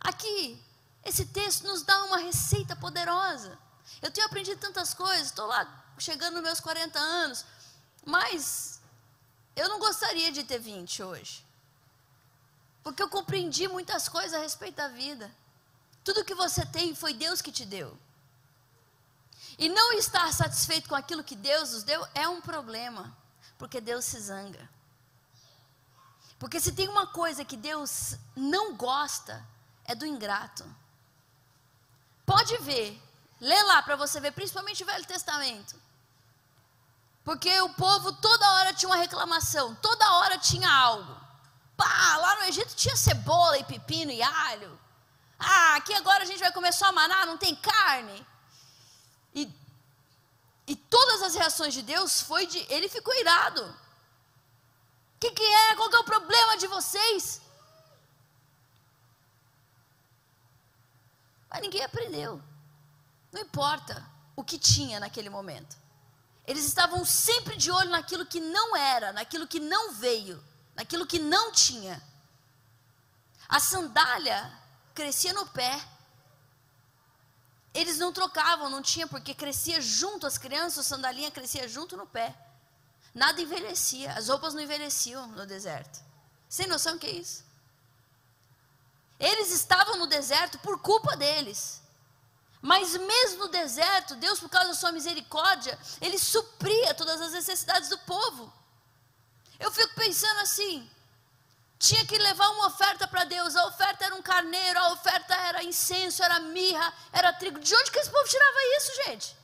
Aqui, 0.00 0.62
esse 1.04 1.26
texto 1.26 1.66
nos 1.66 1.82
dá 1.82 2.04
uma 2.04 2.18
receita 2.18 2.76
poderosa. 2.76 3.58
Eu 4.02 4.10
tenho 4.10 4.26
aprendido 4.26 4.60
tantas 4.60 4.92
coisas, 4.92 5.26
estou 5.26 5.46
lá 5.46 5.84
chegando 5.98 6.34
nos 6.34 6.42
meus 6.42 6.60
40 6.60 6.98
anos, 6.98 7.44
mas 8.04 8.80
eu 9.54 9.68
não 9.68 9.78
gostaria 9.78 10.30
de 10.30 10.44
ter 10.44 10.58
20 10.58 11.02
hoje. 11.02 11.44
Porque 12.82 13.02
eu 13.02 13.08
compreendi 13.08 13.66
muitas 13.66 14.08
coisas 14.08 14.34
a 14.34 14.38
respeito 14.38 14.76
da 14.76 14.88
vida. 14.88 15.30
Tudo 16.04 16.24
que 16.24 16.34
você 16.34 16.64
tem 16.64 16.94
foi 16.94 17.14
Deus 17.14 17.40
que 17.40 17.50
te 17.50 17.64
deu. 17.64 17.98
E 19.58 19.68
não 19.68 19.92
estar 19.94 20.32
satisfeito 20.32 20.88
com 20.88 20.94
aquilo 20.94 21.24
que 21.24 21.34
Deus 21.34 21.72
nos 21.72 21.82
deu 21.82 22.06
é 22.14 22.28
um 22.28 22.40
problema, 22.40 23.16
porque 23.58 23.80
Deus 23.80 24.04
se 24.04 24.20
zanga. 24.20 24.68
Porque 26.38 26.60
se 26.60 26.72
tem 26.72 26.88
uma 26.88 27.06
coisa 27.06 27.44
que 27.44 27.56
Deus 27.56 28.16
não 28.36 28.76
gosta, 28.76 29.42
é 29.84 29.94
do 29.94 30.04
ingrato. 30.04 30.64
Pode 32.26 32.56
ver 32.58 33.02
Lê 33.40 33.62
lá 33.64 33.82
para 33.82 33.96
você 33.96 34.20
ver, 34.20 34.32
principalmente 34.32 34.82
o 34.82 34.86
Velho 34.86 35.04
Testamento. 35.04 35.76
Porque 37.24 37.60
o 37.60 37.70
povo 37.70 38.12
toda 38.14 38.52
hora 38.52 38.72
tinha 38.72 38.88
uma 38.88 38.96
reclamação, 38.96 39.74
toda 39.76 40.12
hora 40.14 40.38
tinha 40.38 40.70
algo. 40.70 41.20
Pá, 41.76 42.16
lá 42.18 42.36
no 42.36 42.44
Egito 42.44 42.74
tinha 42.74 42.96
cebola 42.96 43.58
e 43.58 43.64
pepino 43.64 44.10
e 44.10 44.22
alho. 44.22 44.78
Ah, 45.38 45.76
aqui 45.76 45.92
agora 45.92 46.22
a 46.22 46.26
gente 46.26 46.40
vai 46.40 46.52
comer 46.52 46.72
só 46.72 46.90
maná, 46.92 47.26
não 47.26 47.36
tem 47.36 47.54
carne. 47.54 48.26
E, 49.34 49.52
e 50.66 50.74
todas 50.74 51.22
as 51.22 51.34
reações 51.34 51.74
de 51.74 51.82
Deus 51.82 52.22
foi 52.22 52.46
de. 52.46 52.58
Ele 52.72 52.88
ficou 52.88 53.14
irado. 53.14 53.62
O 53.64 55.18
que, 55.18 55.30
que 55.32 55.42
é? 55.42 55.76
Qual 55.76 55.90
que 55.90 55.96
é 55.96 55.98
o 55.98 56.04
problema 56.04 56.56
de 56.56 56.66
vocês? 56.66 57.42
Mas 61.50 61.60
ninguém 61.60 61.82
aprendeu. 61.84 62.40
Não 63.32 63.40
importa. 63.40 64.14
o 64.38 64.44
que 64.44 64.58
tinha 64.58 65.00
naquele 65.00 65.30
momento. 65.30 65.76
Eles 66.46 66.66
estavam 66.66 67.04
sempre 67.04 67.56
de 67.56 67.70
olho 67.70 67.88
naquilo 67.88 68.26
que 68.26 68.38
não 68.38 68.76
era, 68.76 69.12
naquilo 69.12 69.46
que 69.46 69.58
não 69.58 69.94
veio, 69.94 70.44
naquilo 70.74 71.06
que 71.06 71.18
não 71.18 71.50
tinha. 71.50 72.00
A 73.48 73.58
sandália 73.58 74.52
crescia 74.94 75.32
no 75.32 75.46
pé. 75.46 75.80
Eles 77.72 77.98
não 77.98 78.12
trocavam, 78.12 78.70
não 78.70 78.82
tinha, 78.82 79.06
porque 79.06 79.34
crescia 79.34 79.80
junto, 79.80 80.26
as 80.26 80.38
crianças, 80.38 80.80
a 80.80 80.88
sandalinha 80.88 81.30
crescia 81.30 81.66
junto 81.66 81.96
no 81.96 82.06
pé. 82.06 82.34
Nada 83.14 83.40
envelhecia, 83.40 84.12
as 84.12 84.28
roupas 84.28 84.52
não 84.52 84.60
envelheciam 84.60 85.26
no 85.28 85.46
deserto. 85.46 86.04
Sem 86.48 86.66
noção 86.66 86.98
que 86.98 87.06
é 87.06 87.10
isso? 87.10 87.44
Eles 89.18 89.50
estavam 89.50 89.96
no 89.96 90.06
deserto 90.06 90.58
por 90.58 90.78
culpa 90.80 91.16
deles. 91.16 91.80
Mas 92.70 92.96
mesmo 92.96 93.44
no 93.44 93.48
deserto, 93.48 94.16
Deus, 94.16 94.40
por 94.40 94.48
causa 94.48 94.70
da 94.70 94.74
sua 94.74 94.90
misericórdia, 94.90 95.78
Ele 96.00 96.18
supria 96.18 96.92
todas 96.94 97.20
as 97.20 97.30
necessidades 97.30 97.88
do 97.88 97.98
povo. 97.98 98.52
Eu 99.60 99.70
fico 99.70 99.94
pensando 99.94 100.40
assim: 100.40 100.90
tinha 101.78 102.04
que 102.04 102.18
levar 102.18 102.48
uma 102.50 102.66
oferta 102.66 103.06
para 103.06 103.22
Deus, 103.22 103.54
a 103.54 103.66
oferta 103.66 104.06
era 104.06 104.16
um 104.16 104.20
carneiro, 104.20 104.80
a 104.80 104.88
oferta 104.94 105.32
era 105.32 105.62
incenso, 105.62 106.24
era 106.24 106.40
mirra, 106.40 106.92
era 107.12 107.32
trigo. 107.32 107.60
De 107.60 107.72
onde 107.72 107.92
que 107.92 108.00
esse 108.00 108.10
povo 108.10 108.28
tirava 108.28 108.58
isso, 108.78 108.92
gente? 109.04 109.36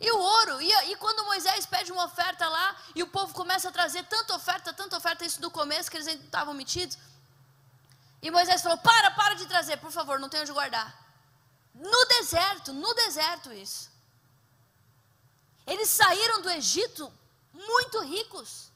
E 0.00 0.10
o 0.10 0.18
ouro, 0.18 0.62
e, 0.62 0.72
e 0.90 0.96
quando 0.96 1.26
Moisés 1.26 1.66
pede 1.66 1.92
uma 1.92 2.06
oferta 2.06 2.48
lá, 2.48 2.74
e 2.94 3.02
o 3.02 3.08
povo 3.08 3.34
começa 3.34 3.68
a 3.68 3.72
trazer 3.72 4.02
tanta 4.04 4.34
oferta, 4.34 4.72
tanta 4.72 4.96
oferta, 4.96 5.26
isso 5.26 5.42
do 5.42 5.50
começo, 5.50 5.90
que 5.90 5.98
eles 5.98 6.06
ainda 6.06 6.24
estavam 6.24 6.54
metidos. 6.54 6.96
E 8.20 8.30
Moisés 8.30 8.62
falou: 8.62 8.78
Para, 8.78 9.10
para 9.12 9.34
de 9.34 9.46
trazer, 9.46 9.76
por 9.78 9.90
favor, 9.90 10.18
não 10.18 10.28
tenho 10.28 10.42
onde 10.42 10.52
guardar. 10.52 11.06
No 11.74 12.04
deserto, 12.06 12.72
no 12.72 12.92
deserto 12.94 13.52
isso. 13.52 13.90
Eles 15.66 15.88
saíram 15.88 16.42
do 16.42 16.50
Egito 16.50 17.12
muito 17.52 18.00
ricos. 18.00 18.70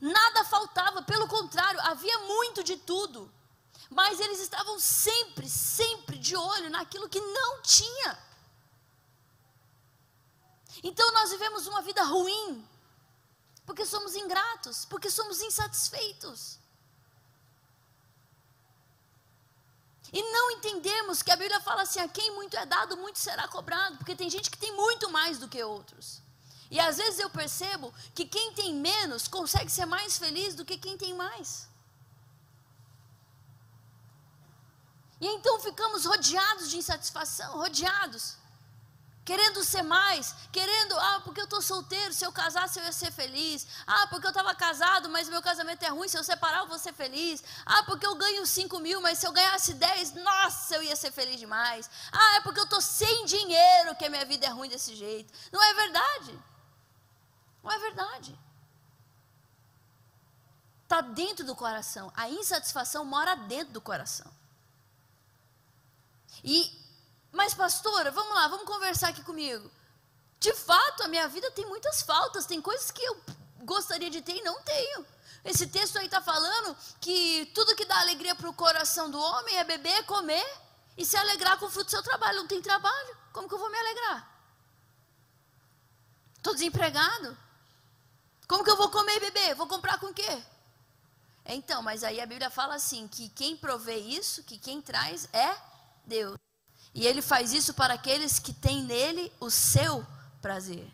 Nada 0.00 0.44
faltava, 0.44 1.02
pelo 1.02 1.28
contrário, 1.28 1.80
havia 1.80 2.18
muito 2.20 2.62
de 2.62 2.76
tudo. 2.76 3.30
Mas 3.88 4.20
eles 4.20 4.40
estavam 4.40 4.78
sempre, 4.78 5.48
sempre 5.48 6.16
de 6.16 6.36
olho 6.36 6.70
naquilo 6.70 7.08
que 7.08 7.20
não 7.20 7.60
tinha. 7.62 8.18
Então 10.82 11.10
nós 11.12 11.30
vivemos 11.30 11.66
uma 11.66 11.82
vida 11.82 12.02
ruim, 12.04 12.66
porque 13.66 13.84
somos 13.84 14.14
ingratos, 14.14 14.84
porque 14.84 15.10
somos 15.10 15.40
insatisfeitos. 15.40 16.59
E 20.12 20.22
não 20.22 20.50
entendemos 20.52 21.22
que 21.22 21.30
a 21.30 21.36
Bíblia 21.36 21.60
fala 21.60 21.82
assim: 21.82 22.00
a 22.00 22.08
quem 22.08 22.32
muito 22.32 22.56
é 22.56 22.66
dado, 22.66 22.96
muito 22.96 23.18
será 23.18 23.46
cobrado, 23.48 23.96
porque 23.98 24.16
tem 24.16 24.28
gente 24.28 24.50
que 24.50 24.58
tem 24.58 24.74
muito 24.74 25.10
mais 25.10 25.38
do 25.38 25.48
que 25.48 25.62
outros. 25.62 26.20
E 26.70 26.78
às 26.78 26.96
vezes 26.98 27.18
eu 27.18 27.30
percebo 27.30 27.92
que 28.14 28.24
quem 28.24 28.52
tem 28.52 28.74
menos 28.74 29.26
consegue 29.26 29.70
ser 29.70 29.86
mais 29.86 30.18
feliz 30.18 30.54
do 30.54 30.64
que 30.64 30.78
quem 30.78 30.96
tem 30.96 31.14
mais. 31.14 31.68
E 35.20 35.26
então 35.26 35.60
ficamos 35.60 36.04
rodeados 36.04 36.70
de 36.70 36.78
insatisfação, 36.78 37.58
rodeados 37.58 38.39
querendo 39.24 39.62
ser 39.62 39.82
mais, 39.82 40.34
querendo, 40.50 40.98
ah, 40.98 41.20
porque 41.24 41.40
eu 41.40 41.44
estou 41.44 41.60
solteiro, 41.60 42.12
se 42.12 42.24
eu 42.24 42.32
casasse 42.32 42.78
eu 42.78 42.84
ia 42.84 42.92
ser 42.92 43.12
feliz. 43.12 43.66
Ah, 43.86 44.06
porque 44.08 44.26
eu 44.26 44.30
estava 44.30 44.54
casado, 44.54 45.08
mas 45.08 45.28
meu 45.28 45.42
casamento 45.42 45.82
é 45.82 45.88
ruim, 45.88 46.08
se 46.08 46.18
eu 46.18 46.24
separar 46.24 46.60
eu 46.60 46.66
vou 46.66 46.78
ser 46.78 46.92
feliz. 46.92 47.42
Ah, 47.64 47.82
porque 47.84 48.06
eu 48.06 48.14
ganho 48.14 48.46
5 48.46 48.78
mil, 48.80 49.00
mas 49.00 49.18
se 49.18 49.26
eu 49.26 49.32
ganhasse 49.32 49.74
10, 49.74 50.14
nossa, 50.14 50.76
eu 50.76 50.82
ia 50.82 50.96
ser 50.96 51.12
feliz 51.12 51.38
demais. 51.38 51.90
Ah, 52.10 52.36
é 52.36 52.40
porque 52.40 52.60
eu 52.60 52.64
estou 52.64 52.80
sem 52.80 53.24
dinheiro 53.26 53.94
que 53.96 54.04
a 54.04 54.10
minha 54.10 54.24
vida 54.24 54.46
é 54.46 54.50
ruim 54.50 54.68
desse 54.68 54.96
jeito. 54.96 55.32
Não 55.52 55.62
é 55.62 55.74
verdade. 55.74 56.38
Não 57.62 57.70
é 57.70 57.78
verdade. 57.78 58.38
Está 60.82 61.02
dentro 61.02 61.44
do 61.44 61.54
coração. 61.54 62.10
A 62.16 62.28
insatisfação 62.28 63.04
mora 63.04 63.36
dentro 63.36 63.72
do 63.72 63.80
coração. 63.80 64.30
E 66.42 66.80
pastora, 67.60 68.10
vamos 68.10 68.34
lá, 68.34 68.48
vamos 68.48 68.64
conversar 68.64 69.08
aqui 69.10 69.22
comigo. 69.22 69.70
De 70.38 70.54
fato, 70.54 71.02
a 71.02 71.08
minha 71.08 71.28
vida 71.28 71.50
tem 71.50 71.66
muitas 71.66 72.00
faltas, 72.00 72.46
tem 72.46 72.58
coisas 72.58 72.90
que 72.90 73.02
eu 73.02 73.14
gostaria 73.64 74.08
de 74.08 74.22
ter 74.22 74.36
e 74.36 74.42
não 74.42 74.62
tenho. 74.62 75.04
Esse 75.44 75.66
texto 75.66 75.98
aí 75.98 76.06
está 76.06 76.22
falando 76.22 76.74
que 77.02 77.50
tudo 77.54 77.76
que 77.76 77.84
dá 77.84 78.00
alegria 78.00 78.34
para 78.34 78.48
o 78.48 78.54
coração 78.54 79.10
do 79.10 79.20
homem 79.20 79.58
é 79.58 79.64
beber, 79.64 80.06
comer 80.06 80.48
e 80.96 81.04
se 81.04 81.18
alegrar 81.18 81.58
com 81.58 81.66
o 81.66 81.70
fruto 81.70 81.88
do 81.88 81.90
seu 81.90 82.02
trabalho. 82.02 82.38
Não 82.38 82.46
tem 82.46 82.62
trabalho, 82.62 83.14
como 83.30 83.46
que 83.46 83.54
eu 83.54 83.58
vou 83.58 83.70
me 83.70 83.78
alegrar? 83.78 84.26
Estou 86.38 86.54
desempregado? 86.54 87.36
Como 88.48 88.64
que 88.64 88.70
eu 88.70 88.76
vou 88.76 88.88
comer 88.88 89.16
e 89.16 89.20
beber? 89.20 89.54
Vou 89.54 89.66
comprar 89.66 90.00
com 90.00 90.06
o 90.06 90.14
quê? 90.14 90.42
Então, 91.44 91.82
mas 91.82 92.04
aí 92.04 92.22
a 92.22 92.26
Bíblia 92.26 92.48
fala 92.48 92.74
assim: 92.76 93.06
que 93.06 93.28
quem 93.28 93.54
provê 93.54 93.96
isso, 93.96 94.42
que 94.44 94.58
quem 94.58 94.80
traz 94.80 95.28
é 95.34 95.54
Deus. 96.06 96.38
E 96.94 97.06
ele 97.06 97.22
faz 97.22 97.52
isso 97.52 97.74
para 97.74 97.94
aqueles 97.94 98.38
que 98.38 98.52
têm 98.52 98.82
nele 98.82 99.32
o 99.38 99.50
seu 99.50 100.04
prazer. 100.42 100.90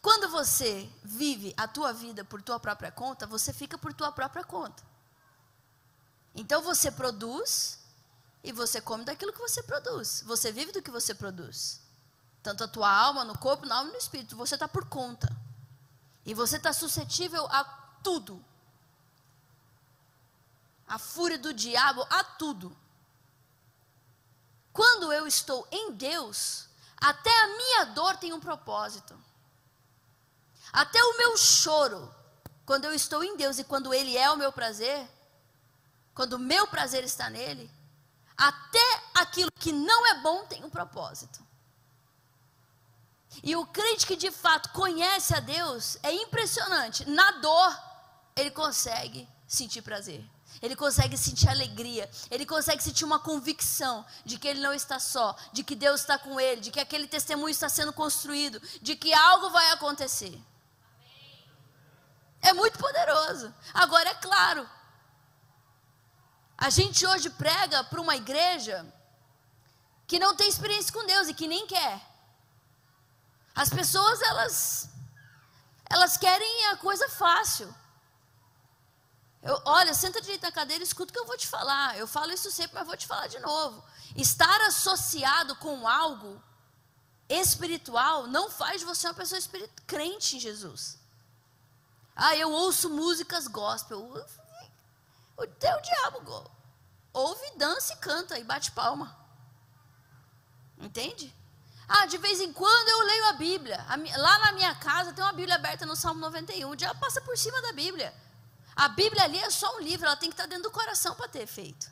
Quando 0.00 0.28
você 0.28 0.88
vive 1.02 1.52
a 1.56 1.66
tua 1.66 1.92
vida 1.92 2.24
por 2.24 2.40
tua 2.40 2.60
própria 2.60 2.92
conta, 2.92 3.26
você 3.26 3.52
fica 3.52 3.76
por 3.76 3.92
tua 3.92 4.12
própria 4.12 4.44
conta. 4.44 4.82
Então 6.34 6.62
você 6.62 6.90
produz 6.90 7.80
e 8.44 8.52
você 8.52 8.80
come 8.80 9.04
daquilo 9.04 9.32
que 9.32 9.40
você 9.40 9.62
produz. 9.62 10.22
Você 10.26 10.52
vive 10.52 10.70
do 10.70 10.80
que 10.80 10.90
você 10.90 11.14
produz. 11.14 11.80
Tanto 12.42 12.62
a 12.62 12.68
tua 12.68 12.88
alma, 12.88 13.24
no 13.24 13.36
corpo, 13.36 13.66
na 13.66 13.78
alma 13.78 13.88
e 13.90 13.92
no 13.94 13.98
espírito. 13.98 14.36
Você 14.36 14.54
está 14.54 14.68
por 14.68 14.84
conta. 14.84 15.28
E 16.24 16.32
você 16.32 16.56
está 16.56 16.72
suscetível 16.72 17.44
a 17.46 17.64
tudo. 18.04 18.44
A 20.86 20.98
fúria 20.98 21.36
do 21.36 21.52
diabo, 21.52 22.06
a 22.08 22.22
tudo. 22.22 22.76
Quando 24.76 25.10
eu 25.10 25.26
estou 25.26 25.66
em 25.72 25.92
Deus, 25.92 26.68
até 26.98 27.30
a 27.30 27.46
minha 27.56 27.84
dor 27.86 28.18
tem 28.18 28.34
um 28.34 28.38
propósito. 28.38 29.18
Até 30.70 31.02
o 31.02 31.16
meu 31.16 31.34
choro, 31.38 32.14
quando 32.66 32.84
eu 32.84 32.92
estou 32.92 33.24
em 33.24 33.38
Deus 33.38 33.58
e 33.58 33.64
quando 33.64 33.94
Ele 33.94 34.18
é 34.18 34.30
o 34.30 34.36
meu 34.36 34.52
prazer, 34.52 35.08
quando 36.14 36.34
o 36.34 36.38
meu 36.38 36.66
prazer 36.66 37.04
está 37.04 37.30
nele, 37.30 37.70
até 38.36 39.02
aquilo 39.14 39.50
que 39.58 39.72
não 39.72 40.06
é 40.08 40.20
bom 40.20 40.44
tem 40.44 40.62
um 40.62 40.68
propósito. 40.68 41.42
E 43.42 43.56
o 43.56 43.64
crente 43.64 44.06
que 44.06 44.14
de 44.14 44.30
fato 44.30 44.68
conhece 44.72 45.34
a 45.34 45.40
Deus 45.40 45.96
é 46.02 46.12
impressionante. 46.12 47.08
Na 47.08 47.30
dor, 47.30 47.82
ele 48.36 48.50
consegue 48.50 49.26
sentir 49.48 49.80
prazer. 49.80 50.22
Ele 50.62 50.74
consegue 50.74 51.16
sentir 51.16 51.48
alegria, 51.48 52.10
ele 52.30 52.46
consegue 52.46 52.82
sentir 52.82 53.04
uma 53.04 53.18
convicção 53.18 54.04
de 54.24 54.38
que 54.38 54.48
ele 54.48 54.60
não 54.60 54.72
está 54.72 54.98
só, 54.98 55.36
de 55.52 55.62
que 55.62 55.74
Deus 55.74 56.00
está 56.00 56.18
com 56.18 56.40
ele, 56.40 56.60
de 56.60 56.70
que 56.70 56.80
aquele 56.80 57.06
testemunho 57.06 57.50
está 57.50 57.68
sendo 57.68 57.92
construído, 57.92 58.60
de 58.80 58.96
que 58.96 59.12
algo 59.12 59.50
vai 59.50 59.70
acontecer. 59.72 60.38
É 62.40 62.52
muito 62.52 62.78
poderoso. 62.78 63.54
Agora, 63.74 64.10
é 64.10 64.14
claro, 64.14 64.68
a 66.56 66.70
gente 66.70 67.06
hoje 67.06 67.28
prega 67.30 67.84
para 67.84 68.00
uma 68.00 68.16
igreja 68.16 68.86
que 70.06 70.18
não 70.18 70.34
tem 70.34 70.48
experiência 70.48 70.92
com 70.92 71.04
Deus 71.04 71.28
e 71.28 71.34
que 71.34 71.46
nem 71.46 71.66
quer. 71.66 72.00
As 73.54 73.68
pessoas, 73.68 74.20
elas, 74.22 74.88
elas 75.90 76.16
querem 76.16 76.66
a 76.66 76.76
coisa 76.76 77.08
fácil. 77.08 77.74
Eu, 79.46 79.62
olha, 79.64 79.94
senta 79.94 80.20
direito 80.20 80.42
na 80.42 80.50
cadeira 80.50 80.82
e 80.82 80.86
escuta 80.86 81.10
o 81.10 81.12
que 81.12 81.20
eu 81.20 81.26
vou 81.26 81.36
te 81.36 81.46
falar. 81.46 81.96
Eu 81.96 82.08
falo 82.08 82.32
isso 82.32 82.50
sempre, 82.50 82.74
mas 82.74 82.86
vou 82.86 82.96
te 82.96 83.06
falar 83.06 83.28
de 83.28 83.38
novo. 83.38 83.82
Estar 84.16 84.60
associado 84.62 85.54
com 85.56 85.86
algo 85.86 86.42
espiritual 87.28 88.26
não 88.26 88.50
faz 88.50 88.80
de 88.80 88.86
você 88.86 89.06
uma 89.06 89.14
pessoa 89.14 89.40
crente 89.86 90.36
em 90.36 90.40
Jesus. 90.40 90.98
Ah, 92.14 92.34
eu 92.36 92.50
ouço 92.50 92.90
músicas 92.90 93.46
gospel. 93.46 94.00
O 95.36 95.46
teu 95.46 95.80
diabo 95.80 96.50
ouve, 97.12 97.50
dança 97.56 97.92
e 97.92 97.96
canta 97.96 98.38
e 98.38 98.42
bate 98.42 98.72
palma. 98.72 99.16
Entende? 100.78 101.32
Ah, 101.86 102.06
de 102.06 102.18
vez 102.18 102.40
em 102.40 102.52
quando 102.52 102.88
eu 102.88 103.02
leio 103.06 103.28
a 103.28 103.32
Bíblia. 103.34 103.86
Lá 104.16 104.38
na 104.40 104.52
minha 104.52 104.74
casa 104.74 105.12
tem 105.12 105.22
uma 105.22 105.32
Bíblia 105.32 105.54
aberta 105.54 105.86
no 105.86 105.94
Salmo 105.94 106.20
91. 106.20 106.68
O 106.68 106.74
diabo 106.74 106.98
passa 106.98 107.20
por 107.20 107.38
cima 107.38 107.62
da 107.62 107.72
Bíblia. 107.72 108.12
A 108.76 108.88
Bíblia 108.88 109.24
ali 109.24 109.38
é 109.38 109.48
só 109.48 109.74
um 109.76 109.80
livro, 109.80 110.04
ela 110.04 110.16
tem 110.16 110.28
que 110.28 110.34
estar 110.34 110.46
dentro 110.46 110.64
do 110.64 110.70
coração 110.70 111.14
para 111.14 111.28
ter 111.28 111.40
efeito. 111.40 111.90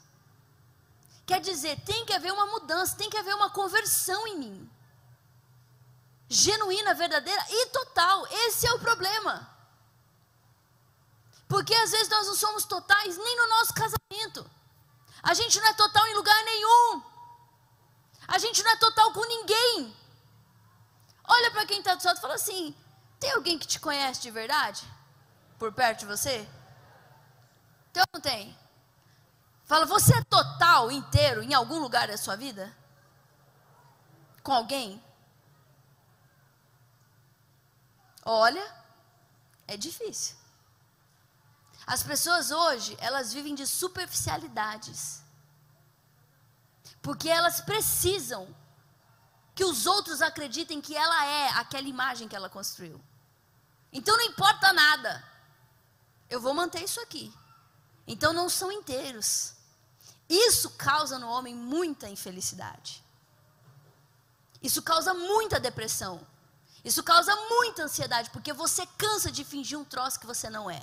Quer 1.27 1.41
dizer, 1.41 1.81
tem 1.81 2.05
que 2.05 2.13
haver 2.13 2.31
uma 2.31 2.45
mudança, 2.47 2.97
tem 2.97 3.09
que 3.09 3.17
haver 3.17 3.35
uma 3.35 3.49
conversão 3.49 4.27
em 4.27 4.39
mim. 4.39 4.71
Genuína, 6.29 6.93
verdadeira 6.93 7.43
e 7.49 7.67
total. 7.67 8.27
Esse 8.31 8.67
é 8.67 8.75
o 8.75 8.79
problema. 8.79 9.49
Porque 11.49 11.75
às 11.75 11.91
vezes 11.91 12.09
nós 12.11 12.27
não 12.27 12.35
somos 12.35 12.65
totais 12.67 13.17
nem 13.17 13.37
no 13.37 13.49
nosso 13.49 13.73
casamento. 13.73 14.51
A 15.23 15.33
gente 15.33 15.59
não 15.61 15.69
é 15.69 15.73
total 15.73 16.07
em 16.07 16.15
lugar 16.15 16.45
nenhum. 16.45 17.03
A 18.29 18.37
gente 18.37 18.63
não 18.63 18.71
é 18.71 18.77
total 18.77 19.13
com 19.13 19.25
ninguém. 19.25 19.97
Olha 21.27 21.51
para 21.51 21.65
quem 21.65 21.79
está 21.79 21.95
do 21.95 22.03
seu 22.03 22.11
lado 22.11 22.19
e 22.19 22.21
fala 22.21 22.35
assim: 22.35 22.75
tem 23.19 23.31
alguém 23.33 23.59
que 23.59 23.67
te 23.67 23.81
conhece 23.81 24.21
de 24.21 24.31
verdade? 24.31 24.87
Por 25.59 25.73
perto 25.73 26.01
de 26.01 26.07
você? 26.07 26.47
Tem 27.95 28.03
ou 28.03 28.09
não 28.13 28.21
tem? 28.21 28.59
Fala, 29.65 29.87
você 29.87 30.17
é 30.17 30.25
total, 30.25 30.91
inteiro, 30.91 31.43
em 31.43 31.55
algum 31.55 31.79
lugar 31.79 32.09
da 32.09 32.19
sua 32.19 32.37
vida? 32.37 32.77
Com 34.43 34.53
alguém? 34.53 35.03
Olha, 38.25 38.67
é 39.69 39.77
difícil. 39.77 40.37
As 41.87 42.03
pessoas 42.03 42.51
hoje, 42.51 42.97
elas 42.99 43.33
vivem 43.33 43.55
de 43.55 43.67
superficialidades. 43.67 45.23
Porque 47.01 47.29
elas 47.29 47.61
precisam 47.61 48.55
que 49.55 49.65
os 49.65 49.87
outros 49.87 50.21
acreditem 50.21 50.81
que 50.81 50.97
ela 50.97 51.27
é 51.27 51.49
aquela 51.51 51.87
imagem 51.87 52.27
que 52.27 52.35
ela 52.35 52.51
construiu. 52.51 53.01
Então 53.93 54.17
não 54.17 54.25
importa 54.25 54.73
nada. 54.73 55.23
Eu 56.29 56.41
vou 56.41 56.53
manter 56.53 56.83
isso 56.83 57.01
aqui. 57.01 57.33
Então 58.07 58.33
não 58.33 58.49
são 58.49 58.71
inteiros. 58.71 59.55
Isso 60.29 60.71
causa 60.71 61.19
no 61.19 61.29
homem 61.29 61.55
muita 61.55 62.09
infelicidade. 62.09 63.03
Isso 64.63 64.83
causa 64.83 65.13
muita 65.13 65.61
depressão. 65.61 66.27
Isso 66.85 67.03
causa 67.03 67.35
muita 67.49 67.85
ansiedade, 67.85 68.31
porque 68.31 68.53
você 68.53 68.87
cansa 68.99 69.31
de 69.31 69.43
fingir 69.45 69.79
um 69.79 69.85
troço 69.85 70.21
que 70.21 70.27
você 70.27 70.51
não 70.51 70.71
é. 70.71 70.83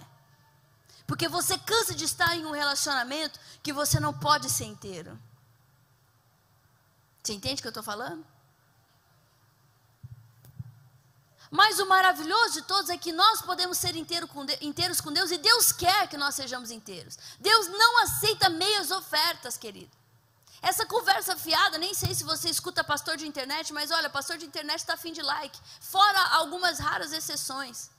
Porque 1.05 1.27
você 1.27 1.57
cansa 1.57 1.93
de 1.93 2.05
estar 2.05 2.35
em 2.35 2.45
um 2.45 2.51
relacionamento 2.51 3.39
que 3.61 3.73
você 3.73 3.99
não 3.99 4.13
pode 4.13 4.49
ser 4.49 4.65
inteiro. 4.65 5.19
Você 7.21 7.33
entende 7.33 7.59
o 7.59 7.61
que 7.61 7.67
eu 7.67 7.71
estou 7.71 7.83
falando? 7.83 8.25
Mas 11.51 11.79
o 11.79 11.85
maravilhoso 11.85 12.53
de 12.53 12.61
todos 12.61 12.89
é 12.89 12.97
que 12.97 13.11
nós 13.11 13.41
podemos 13.41 13.77
ser 13.77 13.93
inteiro 13.97 14.25
com 14.25 14.45
de, 14.45 14.57
inteiros 14.61 15.01
com 15.01 15.11
Deus 15.11 15.31
e 15.31 15.37
Deus 15.37 15.73
quer 15.73 16.07
que 16.07 16.15
nós 16.15 16.33
sejamos 16.33 16.71
inteiros. 16.71 17.17
Deus 17.41 17.67
não 17.67 17.99
aceita 18.03 18.49
meias 18.49 18.89
ofertas, 18.89 19.57
querido. 19.57 19.91
Essa 20.61 20.85
conversa 20.85 21.35
fiada, 21.35 21.77
nem 21.77 21.93
sei 21.93 22.15
se 22.15 22.23
você 22.23 22.49
escuta 22.49 22.85
pastor 22.85 23.17
de 23.17 23.27
internet, 23.27 23.73
mas 23.73 23.91
olha, 23.91 24.09
pastor 24.09 24.37
de 24.37 24.45
internet 24.45 24.79
está 24.79 24.95
fim 24.95 25.11
de 25.11 25.21
like. 25.21 25.59
Fora 25.81 26.21
algumas 26.35 26.79
raras 26.79 27.11
exceções. 27.11 27.89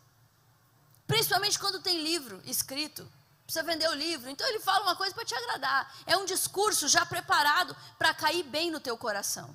Principalmente 1.06 1.58
quando 1.58 1.82
tem 1.82 2.02
livro 2.02 2.40
escrito. 2.46 3.06
Precisa 3.44 3.64
vender 3.64 3.88
o 3.90 3.94
livro. 3.94 4.30
Então 4.30 4.48
ele 4.48 4.60
fala 4.60 4.84
uma 4.84 4.96
coisa 4.96 5.14
para 5.14 5.26
te 5.26 5.34
agradar. 5.34 5.94
É 6.06 6.16
um 6.16 6.24
discurso 6.24 6.88
já 6.88 7.04
preparado 7.04 7.76
para 7.98 8.14
cair 8.14 8.44
bem 8.44 8.70
no 8.70 8.80
teu 8.80 8.96
coração. 8.96 9.54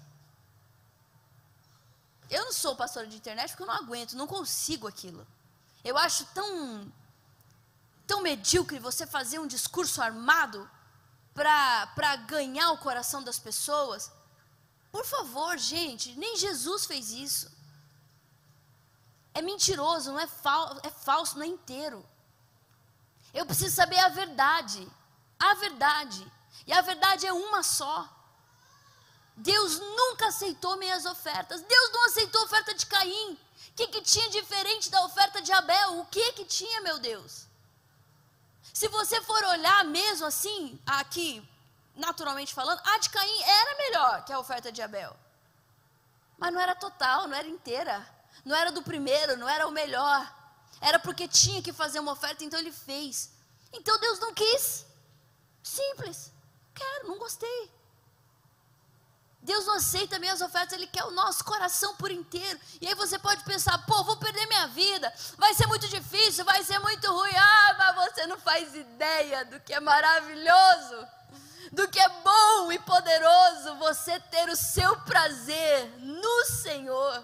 Eu 2.30 2.46
não 2.46 2.54
sou 2.54 2.76
pastora 2.76 3.08
de 3.08 3.16
internet 3.16 3.50
porque 3.50 3.64
eu 3.64 3.68
não 3.68 3.74
aguento, 3.74 4.14
não 4.14 4.28
consigo 4.28 4.88
aquilo. 4.88 5.26
Eu 5.84 5.98
acho 5.98 6.26
tão 6.28 6.92
tão 8.06 8.22
medíocre 8.22 8.80
você 8.80 9.06
fazer 9.06 9.38
um 9.40 9.48
discurso 9.48 10.02
armado 10.02 10.70
para 11.34 12.16
ganhar 12.28 12.72
o 12.72 12.78
coração 12.78 13.22
das 13.22 13.38
pessoas. 13.38 14.12
Por 14.92 15.06
favor, 15.06 15.58
gente, 15.58 16.16
nem 16.16 16.38
Jesus 16.38 16.86
fez 16.86 17.12
isso. 17.12 17.52
É 19.34 19.42
mentiroso, 19.42 20.12
não 20.12 20.20
é, 20.20 20.26
fal 20.26 20.80
é 20.82 20.90
falso, 20.90 21.38
não 21.38 21.44
é 21.44 21.48
inteiro. 21.48 22.04
Eu 23.34 23.46
preciso 23.46 23.76
saber 23.76 24.00
a 24.00 24.10
verdade. 24.10 24.88
A 25.40 25.54
verdade. 25.56 26.26
E 26.66 26.74
a 26.74 26.82
verdade 26.82 27.28
é 27.28 27.34
uma 27.34 27.62
só. 27.62 28.10
Deus 29.38 29.80
nunca 29.80 30.28
aceitou 30.28 30.78
minhas 30.78 31.06
ofertas. 31.06 31.62
Deus 31.62 31.92
não 31.92 32.06
aceitou 32.06 32.42
a 32.42 32.46
oferta 32.46 32.74
de 32.74 32.86
Caim. 32.88 33.34
O 33.34 33.74
que, 33.76 33.88
que 33.88 34.02
tinha 34.02 34.30
diferente 34.32 34.90
da 34.90 35.06
oferta 35.06 35.40
de 35.42 35.52
Abel? 35.52 36.00
O 36.00 36.06
que 36.08 36.34
que 36.34 36.44
tinha, 36.44 36.82
meu 36.82 36.98
Deus? 36.98 37.46
Se 38.74 38.88
você 38.88 39.22
for 39.22 39.44
olhar 39.44 39.86
mesmo 39.86 40.26
assim, 40.26 40.80
aqui, 40.86 41.48
naturalmente 41.96 42.54
falando, 42.54 42.82
a 42.84 42.98
de 42.98 43.12
Caim 43.12 43.42
era 43.44 43.78
melhor 43.78 44.26
que 44.26 44.34
a 44.34 44.40
oferta 44.40 44.72
de 44.72 44.82
Abel. 44.82 45.16
Mas 46.38 46.52
não 46.52 46.60
era 46.60 46.74
total, 46.74 47.28
não 47.28 47.38
era 47.38 47.48
inteira. 47.48 48.08
Não 48.44 48.56
era 48.56 48.72
do 48.72 48.82
primeiro, 48.82 49.38
não 49.38 49.48
era 49.48 49.68
o 49.68 49.72
melhor. 49.72 50.34
Era 50.82 50.98
porque 50.98 51.28
tinha 51.28 51.62
que 51.62 51.72
fazer 51.72 52.00
uma 52.00 52.14
oferta, 52.14 52.44
então 52.44 52.60
ele 52.60 52.72
fez. 52.72 53.32
Então 53.72 54.00
Deus 54.00 54.20
não 54.20 54.34
quis. 54.34 54.86
Simples. 55.62 56.32
Quero, 56.74 57.08
não 57.08 57.20
gostei. 57.20 57.77
Deus 59.48 59.66
não 59.66 59.76
aceita 59.76 60.20
minhas 60.20 60.42
ofertas, 60.42 60.74
Ele 60.74 60.86
quer 60.86 61.06
o 61.06 61.12
nosso 61.12 61.42
coração 61.46 61.96
por 61.96 62.12
inteiro. 62.12 62.60
E 62.82 62.88
aí 62.88 62.94
você 62.96 63.18
pode 63.18 63.46
pensar, 63.46 63.78
pô, 63.86 64.04
vou 64.04 64.18
perder 64.18 64.46
minha 64.46 64.68
vida, 64.68 65.12
vai 65.38 65.54
ser 65.54 65.66
muito 65.68 65.88
difícil, 65.88 66.44
vai 66.44 66.62
ser 66.66 66.78
muito 66.80 67.10
ruim. 67.10 67.34
Ah, 67.34 67.76
mas 67.78 67.96
você 67.96 68.28
não 68.28 68.38
faz 68.38 68.76
ideia 68.76 69.46
do 69.46 69.58
que 69.62 69.74
é 69.74 69.80
maravilhoso, 69.80 71.08
do 71.72 71.88
que 71.88 71.98
é 71.98 72.10
bom 72.10 72.74
e 72.74 72.80
poderoso 72.80 73.76
você 73.76 74.20
ter 74.20 74.50
o 74.50 74.56
seu 74.58 74.98
prazer 75.04 75.94
no 75.98 76.46
Senhor. 76.48 77.24